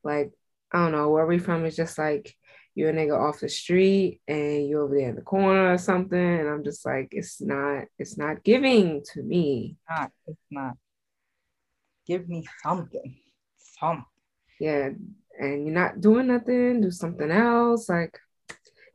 Like 0.05 0.33
I 0.73 0.79
don't 0.83 0.93
know 0.93 1.11
where 1.11 1.27
we 1.27 1.39
from. 1.39 1.65
is 1.65 1.77
just 1.77 1.99
like 1.99 2.35
you're 2.75 2.91
a 2.91 2.93
nigga 2.93 3.19
off 3.19 3.41
the 3.41 3.49
street 3.49 4.21
and 4.29 4.69
you're 4.69 4.83
over 4.83 4.95
there 4.95 5.09
in 5.09 5.17
the 5.17 5.23
corner 5.23 5.73
or 5.73 5.79
something, 5.79 6.19
and 6.19 6.49
I'm 6.49 6.65
just 6.65 6.85
like 6.85 7.09
it's 7.13 7.41
not. 7.41 7.85
It's 7.99 8.19
not 8.19 8.45
giving 8.45 9.03
to 9.13 9.23
me. 9.23 9.77
not. 9.89 10.11
It's 10.27 10.47
not. 10.51 10.75
Give 12.07 12.29
me 12.29 12.47
something. 12.63 13.17
Something. 13.81 14.05
yeah 14.61 14.91
and 15.39 15.67
you're 15.67 15.75
not 15.75 16.01
doing 16.01 16.29
nothing 16.29 16.81
do 16.81 16.91
something 16.91 17.31
else 17.31 17.89
like 17.89 18.19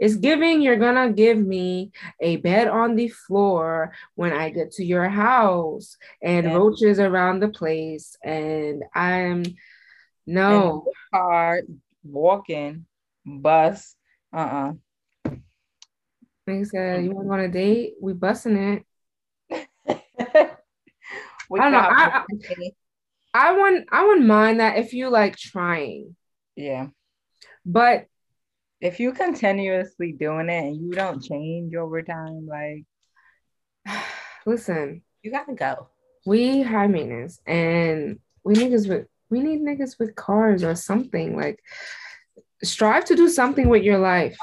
it's 0.01 0.15
giving 0.15 0.61
you're 0.61 0.75
gonna 0.77 1.13
give 1.13 1.37
me 1.37 1.91
a 2.19 2.35
bed 2.37 2.67
on 2.67 2.95
the 2.95 3.07
floor 3.07 3.93
when 4.15 4.33
i 4.33 4.49
get 4.49 4.71
to 4.71 4.83
your 4.83 5.07
house 5.07 5.95
and 6.21 6.47
Yeah. 6.47 6.55
roaches 6.55 6.99
around 6.99 7.39
the 7.39 7.49
place 7.49 8.17
and 8.23 8.83
i'm 8.95 9.43
no 10.27 10.85
Car, 11.13 11.61
walking, 12.03 12.85
bus. 13.25 13.95
Uh 14.33 14.37
uh 14.37 14.73
like 16.47 16.59
i 16.59 16.63
said 16.63 17.03
you 17.05 17.11
want 17.11 17.25
to 17.25 17.29
go 17.29 17.33
on 17.33 17.39
a 17.41 17.47
date 17.49 17.93
we 18.01 18.13
busting 18.13 18.57
it 18.57 18.85
we 21.49 21.59
I 21.59 21.63
don't 21.63 21.71
know, 21.71 21.79
have 21.79 21.93
I- 21.93 22.25
i 23.33 23.51
wouldn't 23.57 23.87
i 23.91 24.05
wouldn't 24.05 24.25
mind 24.27 24.59
that 24.59 24.77
if 24.77 24.93
you 24.93 25.09
like 25.09 25.35
trying 25.37 26.15
Yeah. 26.55 26.87
But 27.65 28.07
if 28.81 28.99
you 28.99 29.13
continuously 29.13 30.11
doing 30.11 30.49
it 30.49 30.65
and 30.65 30.81
you 30.81 30.91
don't 30.91 31.23
change 31.23 31.75
over 31.75 32.01
time, 32.01 32.47
like 32.47 32.85
listen, 34.45 35.03
you 35.21 35.31
gotta 35.31 35.53
go. 35.53 35.87
We 36.25 36.61
high 36.63 36.87
maintenance 36.87 37.39
and 37.45 38.19
we 38.43 38.55
niggas 38.55 38.89
with 38.89 39.07
we 39.29 39.39
need 39.39 39.61
niggas 39.61 39.97
with 39.99 40.15
cars 40.15 40.63
or 40.63 40.75
something. 40.75 41.37
Like 41.37 41.63
strive 42.63 43.05
to 43.05 43.15
do 43.15 43.29
something 43.29 43.69
with 43.69 43.83
your 43.83 43.99
life. 43.99 44.37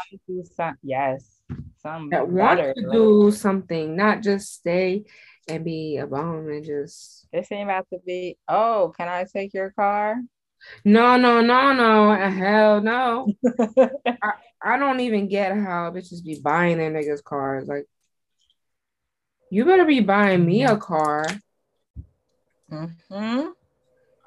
Yes. 0.82 1.41
Some 1.82 2.11
that 2.11 2.28
want 2.28 2.61
to 2.61 2.74
do 2.93 3.30
something, 3.30 3.97
not 3.97 4.22
just 4.22 4.55
stay 4.55 5.05
and 5.49 5.64
be 5.64 5.97
a 5.97 6.07
bum 6.07 6.49
and 6.49 6.64
just 6.64 7.26
this 7.32 7.51
ain't 7.53 7.64
about 7.68 7.86
to 7.93 7.99
be, 8.05 8.36
oh, 8.49 8.93
can 8.97 9.09
I 9.09 9.24
take 9.24 9.55
your 9.55 9.70
car? 9.70 10.16
No, 10.84 11.16
no, 11.16 11.40
no, 11.40 11.72
no. 11.72 12.30
Hell 12.30 12.80
no. 12.80 13.32
I, 14.22 14.32
I 14.61 14.78
don't 14.78 15.00
even 15.00 15.28
get 15.28 15.56
how 15.56 15.90
bitches 15.90 16.24
be 16.24 16.40
buying 16.42 16.78
their 16.78 16.90
niggas 16.90 17.22
cars. 17.22 17.68
Like, 17.68 17.86
you 19.50 19.64
better 19.64 19.84
be 19.84 20.00
buying 20.00 20.44
me 20.44 20.64
a 20.64 20.76
car. 20.76 21.26
Mm-hmm. 22.70 23.48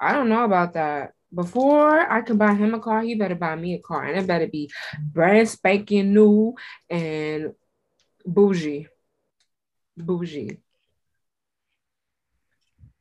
I 0.00 0.12
don't 0.12 0.28
know 0.28 0.44
about 0.44 0.72
that. 0.74 1.12
Before 1.34 2.00
I 2.00 2.20
can 2.22 2.36
buy 2.36 2.54
him 2.54 2.74
a 2.74 2.80
car, 2.80 3.02
he 3.02 3.14
better 3.14 3.34
buy 3.34 3.54
me 3.56 3.74
a 3.74 3.78
car. 3.78 4.04
And 4.04 4.18
it 4.18 4.26
better 4.26 4.46
be 4.46 4.70
brand 4.98 5.48
spanking 5.48 6.12
new 6.12 6.54
and 6.90 7.54
bougie. 8.26 8.88
Bougie. 9.96 10.58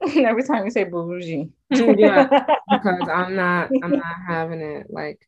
Every 0.15 0.43
time 0.43 0.65
you 0.65 0.71
say 0.71 0.83
bougie. 0.83 1.51
Yeah, 1.71 2.27
because 2.71 3.07
I'm 3.07 3.35
not 3.35 3.69
I'm 3.83 3.91
not 3.91 4.15
having 4.27 4.61
it. 4.61 4.87
Like 4.89 5.27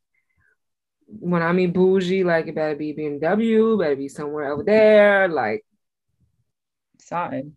when 1.08 1.42
I 1.42 1.52
mean 1.52 1.72
bougie, 1.72 2.24
like 2.24 2.48
it 2.48 2.56
better 2.56 2.76
be 2.76 2.94
BMW, 2.94 3.80
better 3.80 3.96
be 3.96 4.08
somewhere 4.10 4.52
over 4.52 4.64
there, 4.64 5.28
like 5.28 5.66
something. 7.00 7.56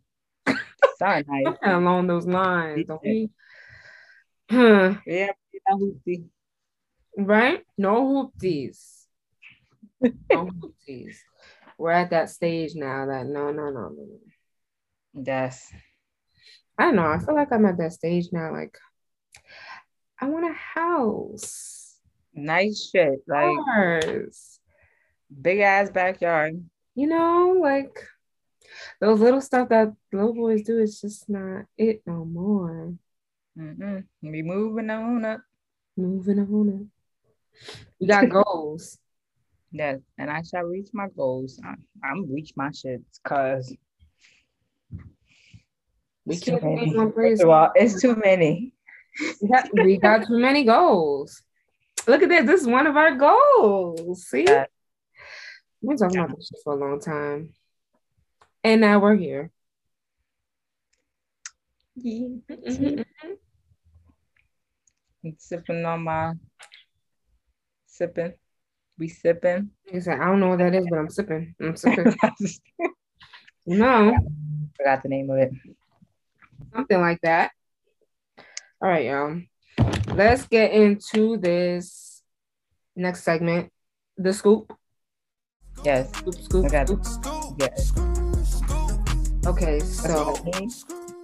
Something 0.99 1.57
along 1.65 2.07
those 2.07 2.27
lines, 2.27 2.87
don't 2.87 3.03
we? 3.03 3.31
Huh. 4.51 4.95
Yeah, 5.07 5.33
hoopty. 5.71 6.27
Right? 7.17 7.65
No 7.77 8.31
hoopties. 8.41 9.05
no 10.01 10.11
hoopties. 10.89 11.17
We're 11.79 11.91
at 11.91 12.11
that 12.11 12.31
stage 12.31 12.75
now 12.75 13.07
that 13.07 13.27
no, 13.27 13.51
no, 13.51 13.71
no, 13.71 13.89
no. 13.89 14.19
Yes. 15.15 15.73
I 16.79 16.85
don't 16.85 16.97
know. 16.97 17.07
I 17.07 17.19
feel 17.19 17.35
like 17.35 17.53
I'm 17.53 17.65
at 17.65 17.79
that 17.79 17.93
stage 17.93 18.27
now. 18.33 18.53
Like, 18.53 18.77
I 20.21 20.29
want 20.29 20.51
a 20.51 20.53
house. 20.53 21.97
Nice 22.35 22.91
shit. 22.91 23.21
Like, 23.27 23.57
Cars. 23.65 24.61
big 25.41 25.61
ass 25.61 25.91
backyard. 25.91 26.63
You 26.95 27.07
know, 27.07 27.59
like 27.61 27.95
those 29.01 29.21
little 29.21 29.41
stuff 29.41 29.69
that 29.69 29.93
little 30.13 30.35
boys 30.35 30.63
do 30.63 30.79
is 30.79 31.01
just 31.01 31.29
not 31.29 31.67
it 31.77 32.03
no 32.07 32.25
more. 32.25 32.95
Mm-mm. 33.59 34.05
Be 34.23 34.43
moving 34.43 34.91
on 34.91 35.25
up. 35.25 35.41
Moving 35.97 36.41
on 36.41 36.81
up. 36.81 37.77
We 38.01 38.07
got 38.07 38.29
goals. 38.29 38.99
Yes, 39.73 40.01
and 40.19 40.31
I 40.31 40.43
shall 40.43 40.65
reach 40.65 40.89
my 40.93 41.09
goals. 41.17 41.59
I'm, 41.65 41.83
I'm 42.05 42.31
reach 42.31 42.53
my 42.55 42.71
shit 42.71 43.01
because 43.23 43.75
we 46.27 46.37
can't 46.37 46.61
place. 47.15 47.43
Well, 47.43 47.71
it's 47.77 48.03
too 48.03 48.17
many. 48.17 48.73
Yeah, 49.41 49.65
we 49.73 49.97
got 49.97 50.27
too 50.27 50.39
many 50.39 50.65
goals. 50.65 51.43
Look 52.07 52.23
at 52.23 52.29
this. 52.29 52.45
This 52.45 52.61
is 52.63 52.67
one 52.67 52.87
of 52.87 52.97
our 52.97 53.15
goals. 53.15 54.27
See? 54.27 54.45
Uh, 54.47 54.65
We've 55.81 55.97
been 55.97 56.09
talking 56.09 56.19
about 56.19 56.37
this 56.37 56.51
for 56.65 56.73
a 56.73 56.77
long 56.77 57.01
time. 57.01 57.51
And 58.65 58.81
now 58.81 58.99
we're 58.99 59.15
here. 59.15 59.51
Yeah. 61.95 62.29
Mm-hmm. 62.51 63.03
I'm 65.25 65.37
sipping 65.39 65.85
on 65.85 66.03
my 66.03 66.33
sipping. 67.87 68.35
We 68.99 69.09
sipping. 69.09 69.71
I 69.95 69.99
said, 70.01 70.21
I 70.21 70.25
don't 70.27 70.41
know 70.41 70.49
what 70.49 70.59
that 70.59 70.75
is, 70.75 70.87
but 70.91 70.99
I'm 70.99 71.09
sipping. 71.09 71.55
I'm 71.61 71.77
sipping. 71.77 72.15
no. 73.65 74.17
Forgot 74.77 75.03
the 75.03 75.09
name 75.09 75.31
of 75.31 75.39
it 75.39 75.53
something 76.77 77.01
like 77.01 77.21
that. 77.23 77.51
All 78.83 78.89
right, 78.89 79.07
y'all. 79.07 79.41
Let's 80.15 80.47
get 80.47 80.73
into 80.73 81.37
this 81.39 82.23
next 82.95 83.23
segment, 83.23 83.73
the 84.17 84.33
scoop. 84.33 84.73
Yes. 85.85 86.11
Scoop, 86.17 86.35
scoop, 86.35 86.69
scoop. 86.71 87.57
Yes. 87.59 87.93
Okay, 89.47 89.81
so 89.81 90.35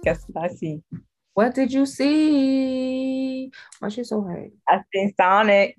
guess 0.03 0.23
what 0.31 0.45
I 0.45 0.53
see. 0.53 0.81
What 1.33 1.53
did 1.53 1.71
you 1.71 1.85
see? 1.85 3.51
Why 3.79 3.89
she 3.89 4.03
so 4.03 4.23
high? 4.23 4.49
I 4.67 4.81
seen 4.93 5.13
Sonic. 5.19 5.77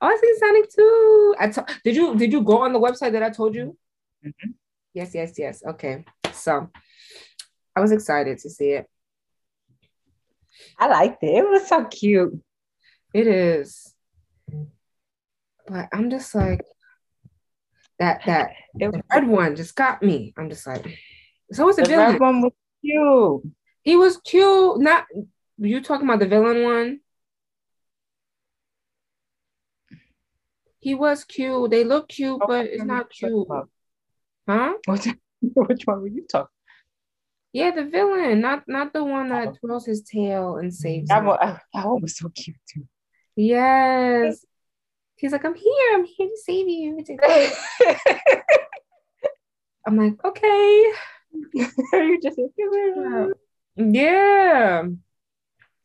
Oh, 0.00 0.06
I 0.08 0.18
seen 0.20 0.38
Sonic 0.38 0.70
too. 0.74 1.34
I 1.38 1.48
to- 1.48 1.80
did 1.84 1.96
you 1.96 2.16
did 2.16 2.32
you 2.32 2.42
go 2.42 2.58
on 2.62 2.72
the 2.72 2.80
website 2.80 3.12
that 3.12 3.22
I 3.22 3.30
told 3.30 3.54
you? 3.54 3.76
Mm-hmm. 4.24 4.50
Yes, 4.94 5.14
yes, 5.14 5.38
yes. 5.38 5.62
Okay. 5.66 6.04
So 6.32 6.70
I 7.76 7.80
was 7.80 7.92
excited 7.92 8.38
to 8.38 8.48
see 8.50 8.70
it. 8.70 8.86
I 10.78 10.88
liked 10.88 11.22
it. 11.22 11.26
It 11.26 11.48
was 11.48 11.68
so 11.68 11.84
cute. 11.84 12.42
It 13.12 13.26
is. 13.26 13.94
But 15.66 15.88
I'm 15.92 16.08
just 16.08 16.34
like 16.34 16.62
that 17.98 18.22
that 18.24 18.52
the 18.74 19.02
red 19.12 19.28
one 19.28 19.56
just 19.56 19.76
got 19.76 20.02
me. 20.02 20.32
I'm 20.38 20.48
just 20.48 20.66
like 20.66 20.86
so 21.52 21.66
was 21.66 21.76
the, 21.76 21.82
the 21.82 21.88
villain. 21.90 22.12
red 22.12 22.20
one 22.20 22.40
was 22.40 22.52
cute. 22.82 23.52
He 23.82 23.96
was 23.96 24.16
cute. 24.18 24.80
Not 24.80 25.04
you 25.58 25.82
talking 25.82 26.06
about 26.08 26.20
the 26.20 26.28
villain 26.28 26.62
one? 26.62 27.00
He 30.78 30.94
was 30.94 31.24
cute. 31.24 31.70
They 31.70 31.84
look 31.84 32.08
cute, 32.08 32.40
oh, 32.40 32.46
but 32.46 32.66
it's 32.66 32.84
not 32.84 33.10
cute. 33.10 33.46
Huh? 34.48 34.74
Which 34.86 35.82
one 35.84 36.00
were 36.00 36.08
you 36.08 36.24
talking 36.30 36.55
yeah, 37.56 37.70
the 37.70 37.84
villain, 37.84 38.42
not 38.42 38.64
not 38.68 38.92
the 38.92 39.02
one 39.02 39.30
that 39.30 39.48
uh-huh. 39.48 39.52
oh. 39.54 39.58
twirls 39.58 39.86
his 39.86 40.02
tail 40.02 40.56
and 40.56 40.74
saves. 40.74 41.08
That 41.08 41.24
one, 41.24 41.38
oh, 41.40 41.58
that 41.72 41.86
one 41.86 42.02
was 42.02 42.18
so 42.18 42.28
cute 42.28 42.58
too. 42.68 42.86
Yes. 43.34 44.44
He's 45.16 45.32
like, 45.32 45.46
I'm 45.46 45.54
here. 45.54 45.94
I'm 45.94 46.04
here 46.04 46.28
to 46.28 46.36
save 46.36 46.68
you. 46.68 47.02
I'm 49.86 49.96
like, 49.96 50.22
okay. 50.22 50.92
you 51.54 52.20
just 52.22 52.38
yeah. 53.76 54.82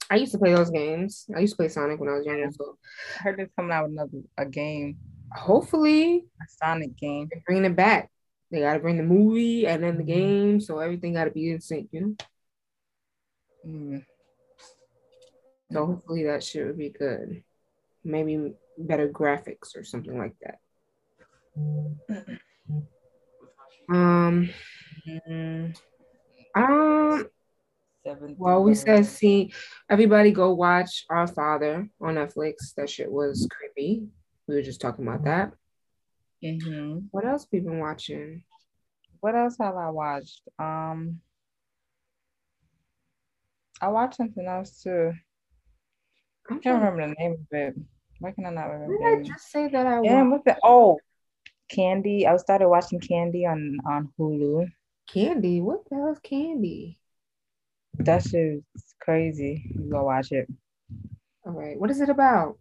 I 0.10 0.16
used 0.16 0.34
to 0.34 0.40
play 0.40 0.54
those 0.54 0.72
games. 0.72 1.26
I 1.34 1.40
used 1.40 1.54
to 1.54 1.58
play 1.58 1.70
Sonic 1.70 2.02
when 2.02 2.10
I 2.10 2.18
was 2.18 2.26
younger. 2.26 2.52
So 2.52 2.78
I 3.18 3.24
heard 3.24 3.40
they're 3.40 3.50
coming 3.56 3.72
out 3.72 3.84
with 3.84 3.94
another 3.94 4.24
a 4.38 4.46
game. 4.46 4.98
Hopefully, 5.34 6.26
a 6.42 6.46
Sonic 6.62 6.98
game. 6.98 7.30
They're 7.32 7.44
bringing 7.46 7.64
it 7.64 7.78
back. 7.78 8.11
They 8.52 8.60
got 8.60 8.74
to 8.74 8.80
bring 8.80 8.98
the 8.98 9.04
movie 9.04 9.66
and 9.66 9.82
then 9.84 9.98
the 9.98 10.04
mm-hmm. 10.04 10.12
game, 10.12 10.62
so 10.62 10.80
everything 10.80 11.14
got 11.14 11.26
to 11.26 11.32
be 11.32 11.52
in 11.52 11.62
sync, 11.62 11.90
you 11.92 12.02
know. 12.02 12.16
Mm. 13.66 14.06
So 15.72 15.86
hopefully 15.86 16.24
that 16.26 16.44
shit 16.44 16.68
would 16.68 16.78
be 16.78 16.90
good. 16.90 17.44
Maybe 18.04 18.54
better 18.78 19.08
graphics 19.08 19.76
or 19.76 19.84
something 19.84 20.18
like 20.18 20.36
that. 20.42 20.60
Um. 23.90 24.50
Um. 26.56 27.30
Well, 28.38 28.64
we 28.64 28.74
said 28.74 29.06
see 29.06 29.54
everybody 29.90 30.32
go 30.32 30.54
watch 30.54 31.06
Our 31.10 31.28
Father 31.28 31.88
on 32.02 32.16
Netflix. 32.16 32.74
That 32.76 32.90
shit 32.90 33.12
was 33.12 33.48
creepy. 33.52 34.08
We 34.48 34.56
were 34.56 34.62
just 34.62 34.82
talking 34.82 35.08
about 35.08 35.24
that. 35.26 35.54
Mm-hmm. 36.44 37.00
What 37.12 37.26
else 37.26 37.48
we 37.52 37.60
been 37.60 37.80
watching? 37.80 38.44
What 39.20 39.36
else 39.36 39.58
have 39.60 39.76
I 39.76 39.90
watched? 39.90 40.42
Um, 40.58 41.20
I 43.80 43.90
watched 43.90 44.18
something 44.18 44.46
else 44.46 44.82
too. 44.82 45.14
I 46.50 46.58
can't 46.58 46.84
remember 46.84 47.08
the 47.08 47.16
name 47.18 47.34
of 47.34 47.48
it. 47.52 47.76
Why 48.20 48.32
can 48.32 48.46
I 48.46 48.50
not 48.50 48.66
remember? 48.66 48.98
Did 48.98 49.20
I 49.20 49.24
just 49.24 49.52
say 49.52 49.68
that 49.68 49.88
I 49.88 50.02
yeah, 50.02 50.24
what's 50.24 50.46
it? 50.46 50.58
Oh, 50.64 51.00
Candy. 51.70 52.28
I 52.28 52.36
started 52.38 52.70
watching 52.70 53.00
Candy 53.00 53.46
on 53.46 53.80
on 53.88 54.12
Hulu. 54.20 54.68
Candy? 55.08 55.62
What 55.62 55.88
the 55.90 55.96
hell 55.96 56.12
is 56.12 56.20
Candy? 56.20 57.00
That 58.00 58.24
shit's 58.24 58.96
crazy. 59.00 59.72
You 59.76 59.90
go 59.90 60.04
watch 60.04 60.32
it. 60.32 60.48
All 61.46 61.54
right. 61.54 61.80
What 61.80 61.92
is 61.92 62.02
it 62.02 62.10
about? 62.10 62.58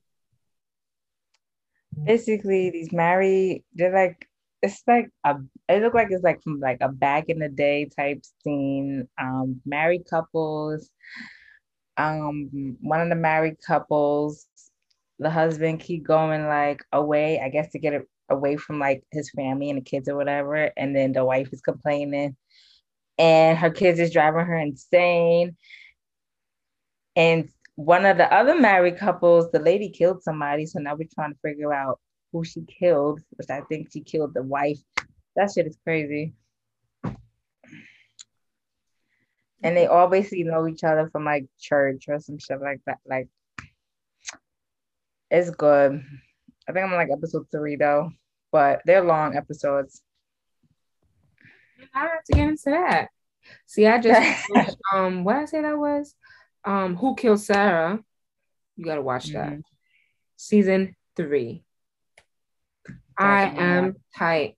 Basically 2.05 2.71
these 2.71 2.93
married 2.93 3.65
they're 3.75 3.93
like 3.95 4.29
it's 4.63 4.83
like 4.87 5.11
a 5.25 5.37
it 5.69 5.83
look 5.83 5.95
like 5.95 6.09
it's 6.11 6.25
like 6.25 6.43
from 6.43 6.61
like 6.61 6.79
a 6.81 6.89
back 6.89 7.29
in 7.29 7.39
the 7.39 7.49
day 7.49 7.89
type 7.97 8.23
scene 8.43 9.09
um 9.19 9.61
married 9.65 10.03
couples 10.09 10.91
um 11.97 12.77
one 12.81 13.01
of 13.01 13.09
the 13.09 13.15
married 13.15 13.57
couples 13.67 14.47
the 15.21 15.31
husband 15.31 15.81
keep 15.81 16.03
going 16.03 16.47
like 16.49 16.83
away, 16.93 17.41
I 17.41 17.51
guess 17.51 17.71
to 17.73 17.79
get 17.79 17.93
it 17.93 18.09
away 18.31 18.57
from 18.57 18.79
like 18.79 19.05
his 19.13 19.31
family 19.31 19.69
and 19.71 19.79
the 19.79 19.83
kids 19.85 20.09
or 20.09 20.17
whatever. 20.17 20.73
And 20.77 20.97
then 20.97 21.13
the 21.13 21.25
wife 21.25 21.53
is 21.53 21.61
complaining 21.61 22.37
and 23.19 23.59
her 23.59 23.71
kids 23.71 24.01
is 24.01 24.13
driving 24.13 24.47
her 24.47 24.57
insane. 24.57 25.57
And 27.15 27.51
one 27.81 28.05
of 28.05 28.19
the 28.19 28.31
other 28.33 28.55
married 28.55 28.99
couples, 28.99 29.51
the 29.51 29.59
lady 29.59 29.89
killed 29.89 30.23
somebody. 30.23 30.67
So 30.67 30.81
now 30.81 30.95
we're 30.95 31.09
trying 31.15 31.33
to 31.33 31.39
figure 31.43 31.73
out 31.73 31.99
who 32.31 32.45
she 32.45 32.61
killed, 32.63 33.21
which 33.31 33.49
I 33.49 33.63
think 33.63 33.91
she 33.91 34.01
killed 34.01 34.35
the 34.35 34.43
wife. 34.43 34.79
That 35.35 35.51
shit 35.51 35.67
is 35.67 35.79
crazy. 35.83 36.35
And 39.63 39.77
they 39.77 39.87
all 39.87 40.09
basically 40.09 40.45
know 40.45 40.69
each 40.69 40.85
other 40.85 41.09
from 41.11 41.25
like 41.25 41.47
church 41.59 42.05
or 42.09 42.19
some 42.19 42.39
shit 42.39 42.61
like 42.61 42.81
that. 42.87 42.99
Like, 43.07 43.29
it's 45.31 45.51
good. 45.51 46.05
I 46.69 46.73
think 46.73 46.85
I'm 46.85 46.93
on 46.93 46.99
like 46.99 47.11
episode 47.11 47.47
three 47.51 47.77
though, 47.77 48.11
but 48.53 48.83
they're 48.85 49.05
long 49.05 49.37
episodes. 49.37 50.03
I 51.95 52.01
have 52.01 52.25
to 52.25 52.33
get 52.35 52.49
into 52.49 52.71
that. 52.71 53.09
See, 53.65 53.87
I 53.87 53.99
just 53.99 54.51
um 54.95 55.25
what 55.25 55.37
I 55.37 55.45
say 55.47 55.63
that 55.63 55.79
was 55.79 56.15
um 56.65 56.97
Who 56.97 57.15
Killed 57.15 57.41
Sara. 57.41 58.03
You 58.77 58.85
gotta 58.85 59.03
watch 59.03 59.33
that. 59.33 59.53
Mhm. 59.53 59.63
Season 60.37 60.97
three. 61.17 61.65
I 63.19 63.43
am 63.57 63.97
tight. 64.17 64.57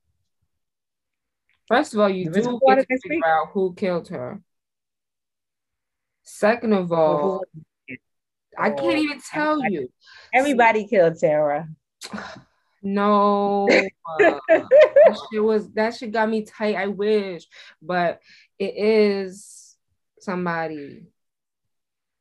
First 1.67 1.93
of 1.93 1.99
all, 1.99 2.09
you 2.09 2.25
Do 2.25 2.31
do 2.41 2.59
get 2.67 2.87
to 2.87 2.99
figure 2.99 3.25
out 3.25 3.49
who 3.51 3.73
killed 3.73 4.07
her. 4.09 4.41
Second 6.23 6.73
of 6.73 6.91
all, 6.91 7.43
who- 7.87 7.95
I 8.57 8.69
can't 8.69 8.99
even 8.99 9.19
tell 9.19 9.59
you. 9.69 9.91
Everybody 10.33 10.87
killed 10.87 11.17
Sarah. 11.17 11.67
No, 12.85 13.65
uh, 14.19 14.39
that 14.49 15.17
shit 15.31 15.41
was 15.41 15.71
that 15.71 15.95
shit 15.95 16.11
got 16.11 16.29
me 16.29 16.43
tight. 16.43 16.75
I 16.75 16.87
wish, 16.87 17.45
but 17.81 18.19
it 18.59 18.75
is 18.75 19.77
somebody. 20.19 21.07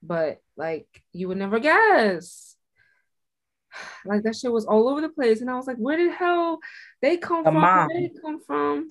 But 0.02 0.40
like 0.56 0.86
you 1.12 1.28
would 1.28 1.38
never 1.38 1.58
guess. 1.58 2.56
Like 4.04 4.22
that 4.24 4.36
shit 4.36 4.52
was 4.52 4.66
all 4.66 4.86
over 4.88 5.00
the 5.00 5.08
place, 5.08 5.40
and 5.40 5.48
I 5.48 5.56
was 5.56 5.66
like, 5.66 5.78
"Where 5.78 5.96
the 5.96 6.12
hell 6.12 6.58
they 7.00 7.16
come 7.16 7.42
The 7.42 7.50
from? 7.52 7.60
mom. 7.60 7.88
Where 7.88 8.00
they 8.00 8.10
come 8.20 8.40
from?" 8.40 8.88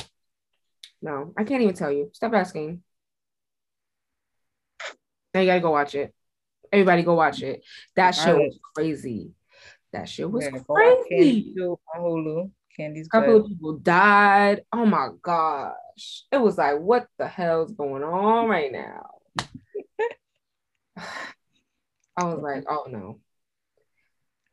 No, 1.03 1.33
I 1.37 1.43
can't 1.43 1.61
even 1.61 1.75
tell 1.75 1.91
you. 1.91 2.09
Stop 2.13 2.33
asking. 2.33 2.81
Now 5.33 5.41
you 5.41 5.45
gotta 5.47 5.59
go 5.59 5.71
watch 5.71 5.93
it. 5.95 6.13
Everybody 6.71 7.03
go 7.03 7.13
watch 7.15 7.41
it. 7.43 7.63
That 7.95 8.11
shit 8.11 8.35
was 8.35 8.57
crazy. 8.73 9.31
That 9.93 10.07
shit 10.07 10.29
was 10.29 10.45
Yeah, 10.45 10.59
crazy. 10.59 11.09
Candy 11.09 11.53
too 11.55 11.79
on 11.93 12.01
Hulu. 12.01 12.51
Candy's 12.75 13.07
A 13.07 13.09
couple 13.09 13.35
of 13.37 13.47
people 13.47 13.77
died. 13.77 14.63
Oh 14.71 14.85
my 14.85 15.09
gosh. 15.21 16.23
It 16.31 16.37
was 16.37 16.57
like, 16.57 16.79
what 16.79 17.07
the 17.17 17.27
hell's 17.27 17.73
going 17.73 18.03
on 18.03 18.47
right 18.47 18.71
now? 18.71 19.09
I 22.17 22.23
was 22.25 22.39
like, 22.41 22.65
oh 22.69 22.85
no. 22.89 23.19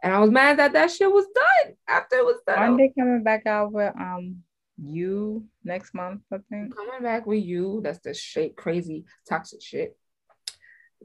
And 0.03 0.15
I 0.15 0.21
was 0.21 0.31
mad 0.31 0.59
that 0.59 0.73
that 0.75 0.91
shit 0.91 1.11
was 1.11 1.27
done 1.35 1.75
after 1.89 2.17
it 2.17 2.25
was 2.25 2.41
done. 2.47 2.59
Aren't 2.59 2.79
they 2.79 2.93
coming 2.97 3.23
back 3.25 3.47
out 3.47 3.73
with 3.73 3.93
um 3.99 4.43
you 4.81 5.45
next 5.65 5.93
month? 5.93 6.23
I 6.33 6.37
think. 6.49 6.75
Coming 6.77 7.03
back 7.03 7.27
with 7.27 7.43
you. 7.43 7.81
That's 7.83 7.99
the 7.99 8.15
shit, 8.15 8.57
crazy, 8.57 9.05
toxic 9.29 9.61
shit. 9.61 9.97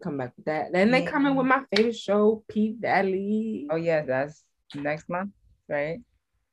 Come 0.03 0.17
back 0.17 0.33
with 0.35 0.45
that. 0.45 0.71
Then 0.71 0.91
they 0.91 1.03
come 1.03 1.25
in 1.25 1.35
with 1.35 1.47
my 1.47 1.63
favorite 1.75 1.95
show, 1.95 2.43
P 2.47 2.75
Valley, 2.79 3.67
Oh 3.71 3.75
yeah, 3.75 4.01
that's 4.01 4.43
next 4.75 5.09
month, 5.09 5.31
right? 5.67 5.99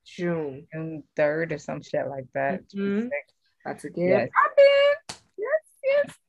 June. 0.05 0.67
June 0.73 1.03
third 1.15 1.51
or 1.51 1.57
some 1.57 1.81
shit 1.81 2.07
like 2.07 2.25
that. 2.33 2.61
Mhm. 2.75 3.09
26. 3.09 3.11
About 3.65 3.79
to 3.79 3.89
get 3.89 4.07
Yes. 4.07 4.29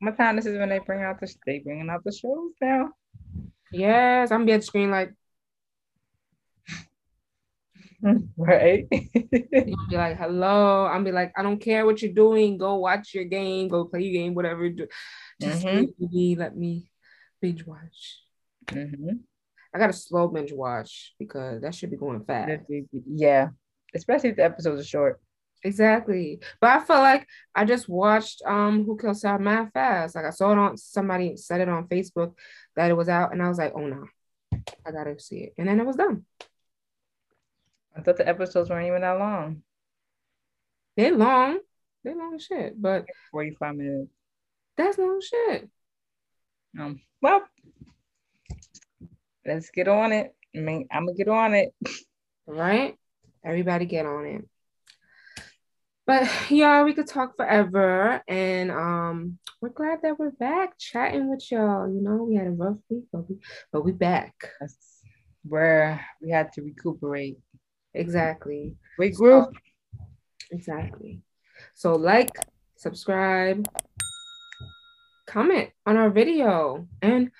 What 0.02 0.16
time 0.16 0.34
this 0.34 0.46
is 0.46 0.58
when 0.58 0.68
they 0.68 0.80
bring 0.80 1.00
out 1.00 1.20
the 1.20 1.32
they 1.46 1.60
bringing 1.60 1.88
out 1.88 2.02
the 2.02 2.10
shows 2.10 2.50
now? 2.60 2.90
Yes, 3.70 4.32
I'm 4.32 4.40
gonna 4.40 4.46
be 4.46 4.52
at 4.52 4.60
the 4.60 4.66
screen 4.66 4.90
like 4.90 5.14
right. 8.36 8.88
Gonna 8.90 9.76
be 9.88 9.96
like, 9.96 10.18
hello. 10.18 10.86
I'm 10.86 11.04
be 11.04 11.12
like, 11.12 11.32
I 11.36 11.42
don't 11.44 11.60
care 11.60 11.86
what 11.86 12.02
you're 12.02 12.12
doing. 12.12 12.58
Go 12.58 12.74
watch 12.76 13.14
your 13.14 13.24
game. 13.24 13.68
Go 13.68 13.84
play 13.84 14.02
your 14.02 14.12
game. 14.12 14.34
Whatever. 14.34 14.66
you 14.66 14.74
do. 14.74 14.86
Just 15.40 15.64
Mhm. 15.64 15.86
me. 16.00 16.34
Let 16.34 16.56
me 16.56 16.90
binge 17.40 17.64
watch. 17.64 18.22
hmm 18.68 19.22
I 19.72 19.78
got 19.78 19.86
to 19.86 19.92
slow 19.92 20.26
binge 20.28 20.52
watch 20.52 21.14
because 21.18 21.62
that 21.62 21.74
should 21.76 21.90
be 21.92 21.96
going 21.96 22.24
fast. 22.24 22.62
Yeah, 23.06 23.50
especially 23.94 24.30
if 24.30 24.36
the 24.36 24.44
episodes 24.44 24.80
are 24.80 24.84
short. 24.84 25.20
Exactly. 25.64 26.40
But 26.60 26.70
I 26.70 26.84
felt 26.84 27.00
like 27.00 27.28
I 27.54 27.64
just 27.64 27.88
watched 27.88 28.42
um 28.46 28.84
Who 28.84 28.96
Killed 28.96 29.18
Sara 29.18 29.38
mad 29.38 29.70
fast. 29.72 30.14
Like 30.14 30.24
I 30.24 30.30
saw 30.30 30.52
it 30.52 30.58
on 30.58 30.76
somebody 30.76 31.36
said 31.36 31.60
it 31.60 31.68
on 31.68 31.88
Facebook 31.88 32.34
that 32.76 32.90
it 32.90 32.94
was 32.94 33.08
out, 33.08 33.32
and 33.32 33.42
I 33.42 33.48
was 33.48 33.58
like, 33.58 33.72
oh 33.74 33.86
no, 33.86 34.06
I 34.86 34.90
gotta 34.90 35.18
see 35.20 35.38
it. 35.38 35.54
And 35.58 35.68
then 35.68 35.80
it 35.80 35.86
was 35.86 35.96
done. 35.96 36.24
I 37.96 38.00
thought 38.00 38.16
the 38.16 38.28
episodes 38.28 38.70
weren't 38.70 38.86
even 38.88 39.02
that 39.02 39.18
long. 39.18 39.62
They're 40.96 41.16
long. 41.16 41.60
They're 42.02 42.16
long 42.16 42.34
as 42.34 42.44
shit. 42.44 42.80
But 42.80 43.06
45 43.30 43.76
minutes. 43.76 44.10
that's 44.76 44.98
long 44.98 45.20
shit. 45.20 45.68
Um, 46.78 47.00
well, 47.20 47.42
let's 49.44 49.70
get 49.70 49.88
on 49.88 50.12
it. 50.12 50.34
I 50.56 50.58
mean, 50.58 50.88
I'm 50.90 51.06
gonna 51.06 51.16
get 51.16 51.28
on 51.28 51.54
it. 51.54 51.74
right? 52.46 52.96
Everybody 53.44 53.86
get 53.86 54.06
on 54.06 54.26
it. 54.26 54.48
But 56.06 56.28
yeah, 56.50 56.82
we 56.84 56.94
could 56.94 57.06
talk 57.06 57.36
forever. 57.36 58.22
And 58.28 58.70
um, 58.70 59.38
we're 59.60 59.70
glad 59.70 60.00
that 60.02 60.18
we're 60.18 60.30
back 60.30 60.78
chatting 60.78 61.30
with 61.30 61.50
y'all. 61.50 61.88
You 61.92 62.00
know, 62.00 62.24
we 62.24 62.36
had 62.36 62.46
a 62.46 62.50
rough 62.50 62.78
week, 62.88 63.04
but 63.12 63.28
we 63.28 63.36
but 63.72 63.84
we 63.84 63.92
back. 63.92 64.34
That's 64.60 65.02
where 65.44 66.04
we 66.20 66.30
had 66.30 66.52
to 66.54 66.62
recuperate. 66.62 67.38
Exactly. 67.94 68.74
Regroup. 69.00 69.52
Exactly. 70.50 71.20
So 71.74 71.94
like, 71.94 72.30
subscribe, 72.76 73.68
comment 75.26 75.70
on 75.86 75.96
our 75.96 76.10
video, 76.10 76.88
and 77.00 77.30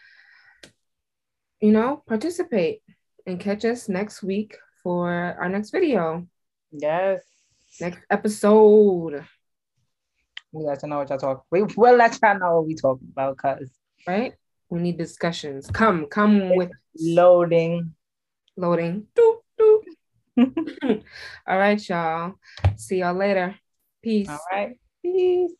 you 1.60 1.72
know, 1.72 2.02
participate 2.06 2.82
and 3.26 3.38
catch 3.38 3.64
us 3.64 3.88
next 3.88 4.22
week 4.22 4.56
for 4.82 5.36
our 5.38 5.48
next 5.48 5.70
video, 5.70 6.26
Yes. 6.72 7.31
Next 7.80 8.00
episode. 8.10 9.24
We 10.52 10.64
let 10.64 10.82
you 10.82 10.88
know 10.88 10.98
what 10.98 11.08
y'all 11.08 11.18
talk. 11.18 11.44
We 11.50 11.62
will 11.62 11.96
let 11.96 12.18
y'all 12.22 12.38
know 12.38 12.56
what 12.56 12.66
we 12.66 12.74
talking 12.74 13.08
about 13.10 13.36
because 13.36 13.70
right? 14.06 14.34
We 14.68 14.80
need 14.80 14.98
discussions. 14.98 15.66
Come, 15.66 16.06
come 16.06 16.56
with 16.56 16.70
loading. 16.98 17.94
loading. 18.56 19.06
Doop, 19.14 19.38
doop. 19.60 19.82
All 21.46 21.58
right, 21.58 21.88
y'all. 21.88 22.34
See 22.76 22.98
y'all 22.98 23.14
later. 23.14 23.54
Peace. 24.02 24.28
All 24.28 24.40
right. 24.50 24.78
Peace. 25.02 25.52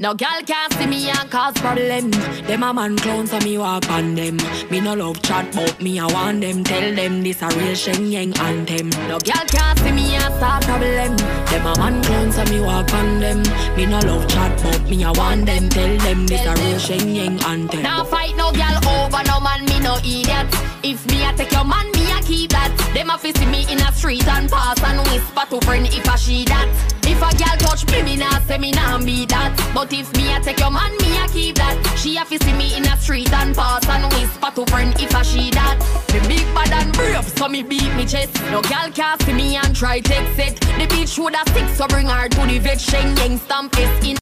No 0.00 0.14
gal 0.14 0.40
can't 0.46 0.72
see 0.72 0.86
me 0.86 1.10
and 1.10 1.30
cause 1.30 1.52
problem. 1.58 2.10
Them 2.48 2.62
a 2.62 2.72
man 2.72 2.96
clown 2.96 3.26
so 3.26 3.38
me 3.40 3.58
walk 3.58 3.90
on 3.90 4.14
them. 4.14 4.38
Me 4.70 4.80
no 4.80 4.94
love 4.94 5.20
chat 5.20 5.52
but 5.54 5.78
me 5.78 6.00
I 6.00 6.06
want 6.06 6.40
them. 6.40 6.64
Tell 6.64 6.94
them 6.94 7.22
this 7.22 7.42
a 7.42 7.48
real 7.48 7.74
Shen 7.74 8.10
Yeng 8.10 8.34
anthem. 8.38 8.88
No 9.10 9.18
gal 9.18 9.44
can't 9.44 9.78
see 9.80 9.92
me 9.92 10.14
and 10.14 10.34
start 10.36 10.64
problem. 10.64 11.16
Them 11.50 11.66
a 11.66 11.76
man 11.76 12.02
clown 12.02 12.32
so 12.32 12.42
me 12.46 12.62
walk 12.62 12.90
on 12.94 13.20
them. 13.20 13.42
Me 13.76 13.84
no 13.84 13.98
love 13.98 14.26
chat 14.26 14.58
but 14.62 14.88
me 14.88 15.04
I 15.04 15.10
want 15.10 15.44
them. 15.44 15.68
Tell 15.68 15.98
them 15.98 16.26
this 16.26 16.46
a 16.46 16.54
real 16.54 16.78
Shen 16.78 17.14
Yeng 17.14 17.38
anthem. 17.44 17.82
Now 17.82 18.02
fight 18.02 18.34
no 18.38 18.52
gal 18.52 18.76
over 18.88 19.22
no 19.26 19.38
man 19.40 19.66
me 19.66 19.80
no 19.80 19.98
idiot. 19.98 20.48
If 20.82 21.06
me 21.10 21.26
I 21.26 21.34
take 21.34 21.52
your 21.52 21.64
man 21.64 21.92
me 21.92 21.99
keep 22.30 22.50
that. 22.50 22.70
Them 22.94 23.10
a 23.10 23.18
fi 23.18 23.32
see 23.32 23.46
me 23.46 23.66
in 23.72 23.80
a 23.82 23.90
street 23.92 24.26
and 24.28 24.48
pass 24.48 24.78
and 24.84 25.02
whisper 25.10 25.44
to 25.50 25.58
friend 25.66 25.86
if 25.90 26.08
I 26.08 26.16
she 26.16 26.44
that. 26.44 26.68
If 27.02 27.18
a 27.18 27.30
gal 27.36 27.56
touch 27.58 27.82
me, 27.90 28.02
me 28.02 28.16
nah 28.16 28.38
say 28.46 28.58
me 28.58 28.70
nah 28.70 28.98
be 29.02 29.26
that. 29.26 29.50
But 29.74 29.92
if 29.92 30.14
me 30.14 30.32
a 30.32 30.38
take 30.38 30.60
your 30.60 30.70
man, 30.70 30.92
me 31.02 31.18
a 31.18 31.26
keep 31.26 31.56
that. 31.56 31.74
She 31.98 32.16
a 32.16 32.24
fi 32.24 32.36
see 32.38 32.54
me 32.54 32.76
in 32.76 32.86
a 32.86 32.96
street 32.98 33.32
and 33.32 33.54
pass 33.54 33.82
and 33.88 34.06
whisper 34.14 34.50
to 34.54 34.64
friend 34.70 34.94
if 35.00 35.12
a 35.12 35.24
she 35.24 35.50
that. 35.50 35.76
Me 36.12 36.20
big 36.28 36.46
bad 36.54 36.70
and 36.70 36.92
brave, 36.94 37.26
so 37.36 37.48
me 37.48 37.62
beat 37.62 37.92
me 37.98 38.06
chest. 38.06 38.30
No 38.54 38.62
gal 38.62 38.90
can 38.92 39.18
see 39.20 39.32
me 39.32 39.56
and 39.56 39.74
try 39.74 39.98
take 39.98 40.28
set. 40.36 40.54
The 40.78 40.86
bitch 40.86 41.18
woulda 41.18 41.42
stick, 41.50 41.68
so 41.74 41.88
bring 41.88 42.06
her 42.06 42.28
to 42.28 42.42
the 42.46 42.58
vet. 42.58 42.80
Shen 42.80 43.16
Yeng 43.16 43.38
stamp 43.38 43.76
S 43.76 44.06
in 44.06 44.16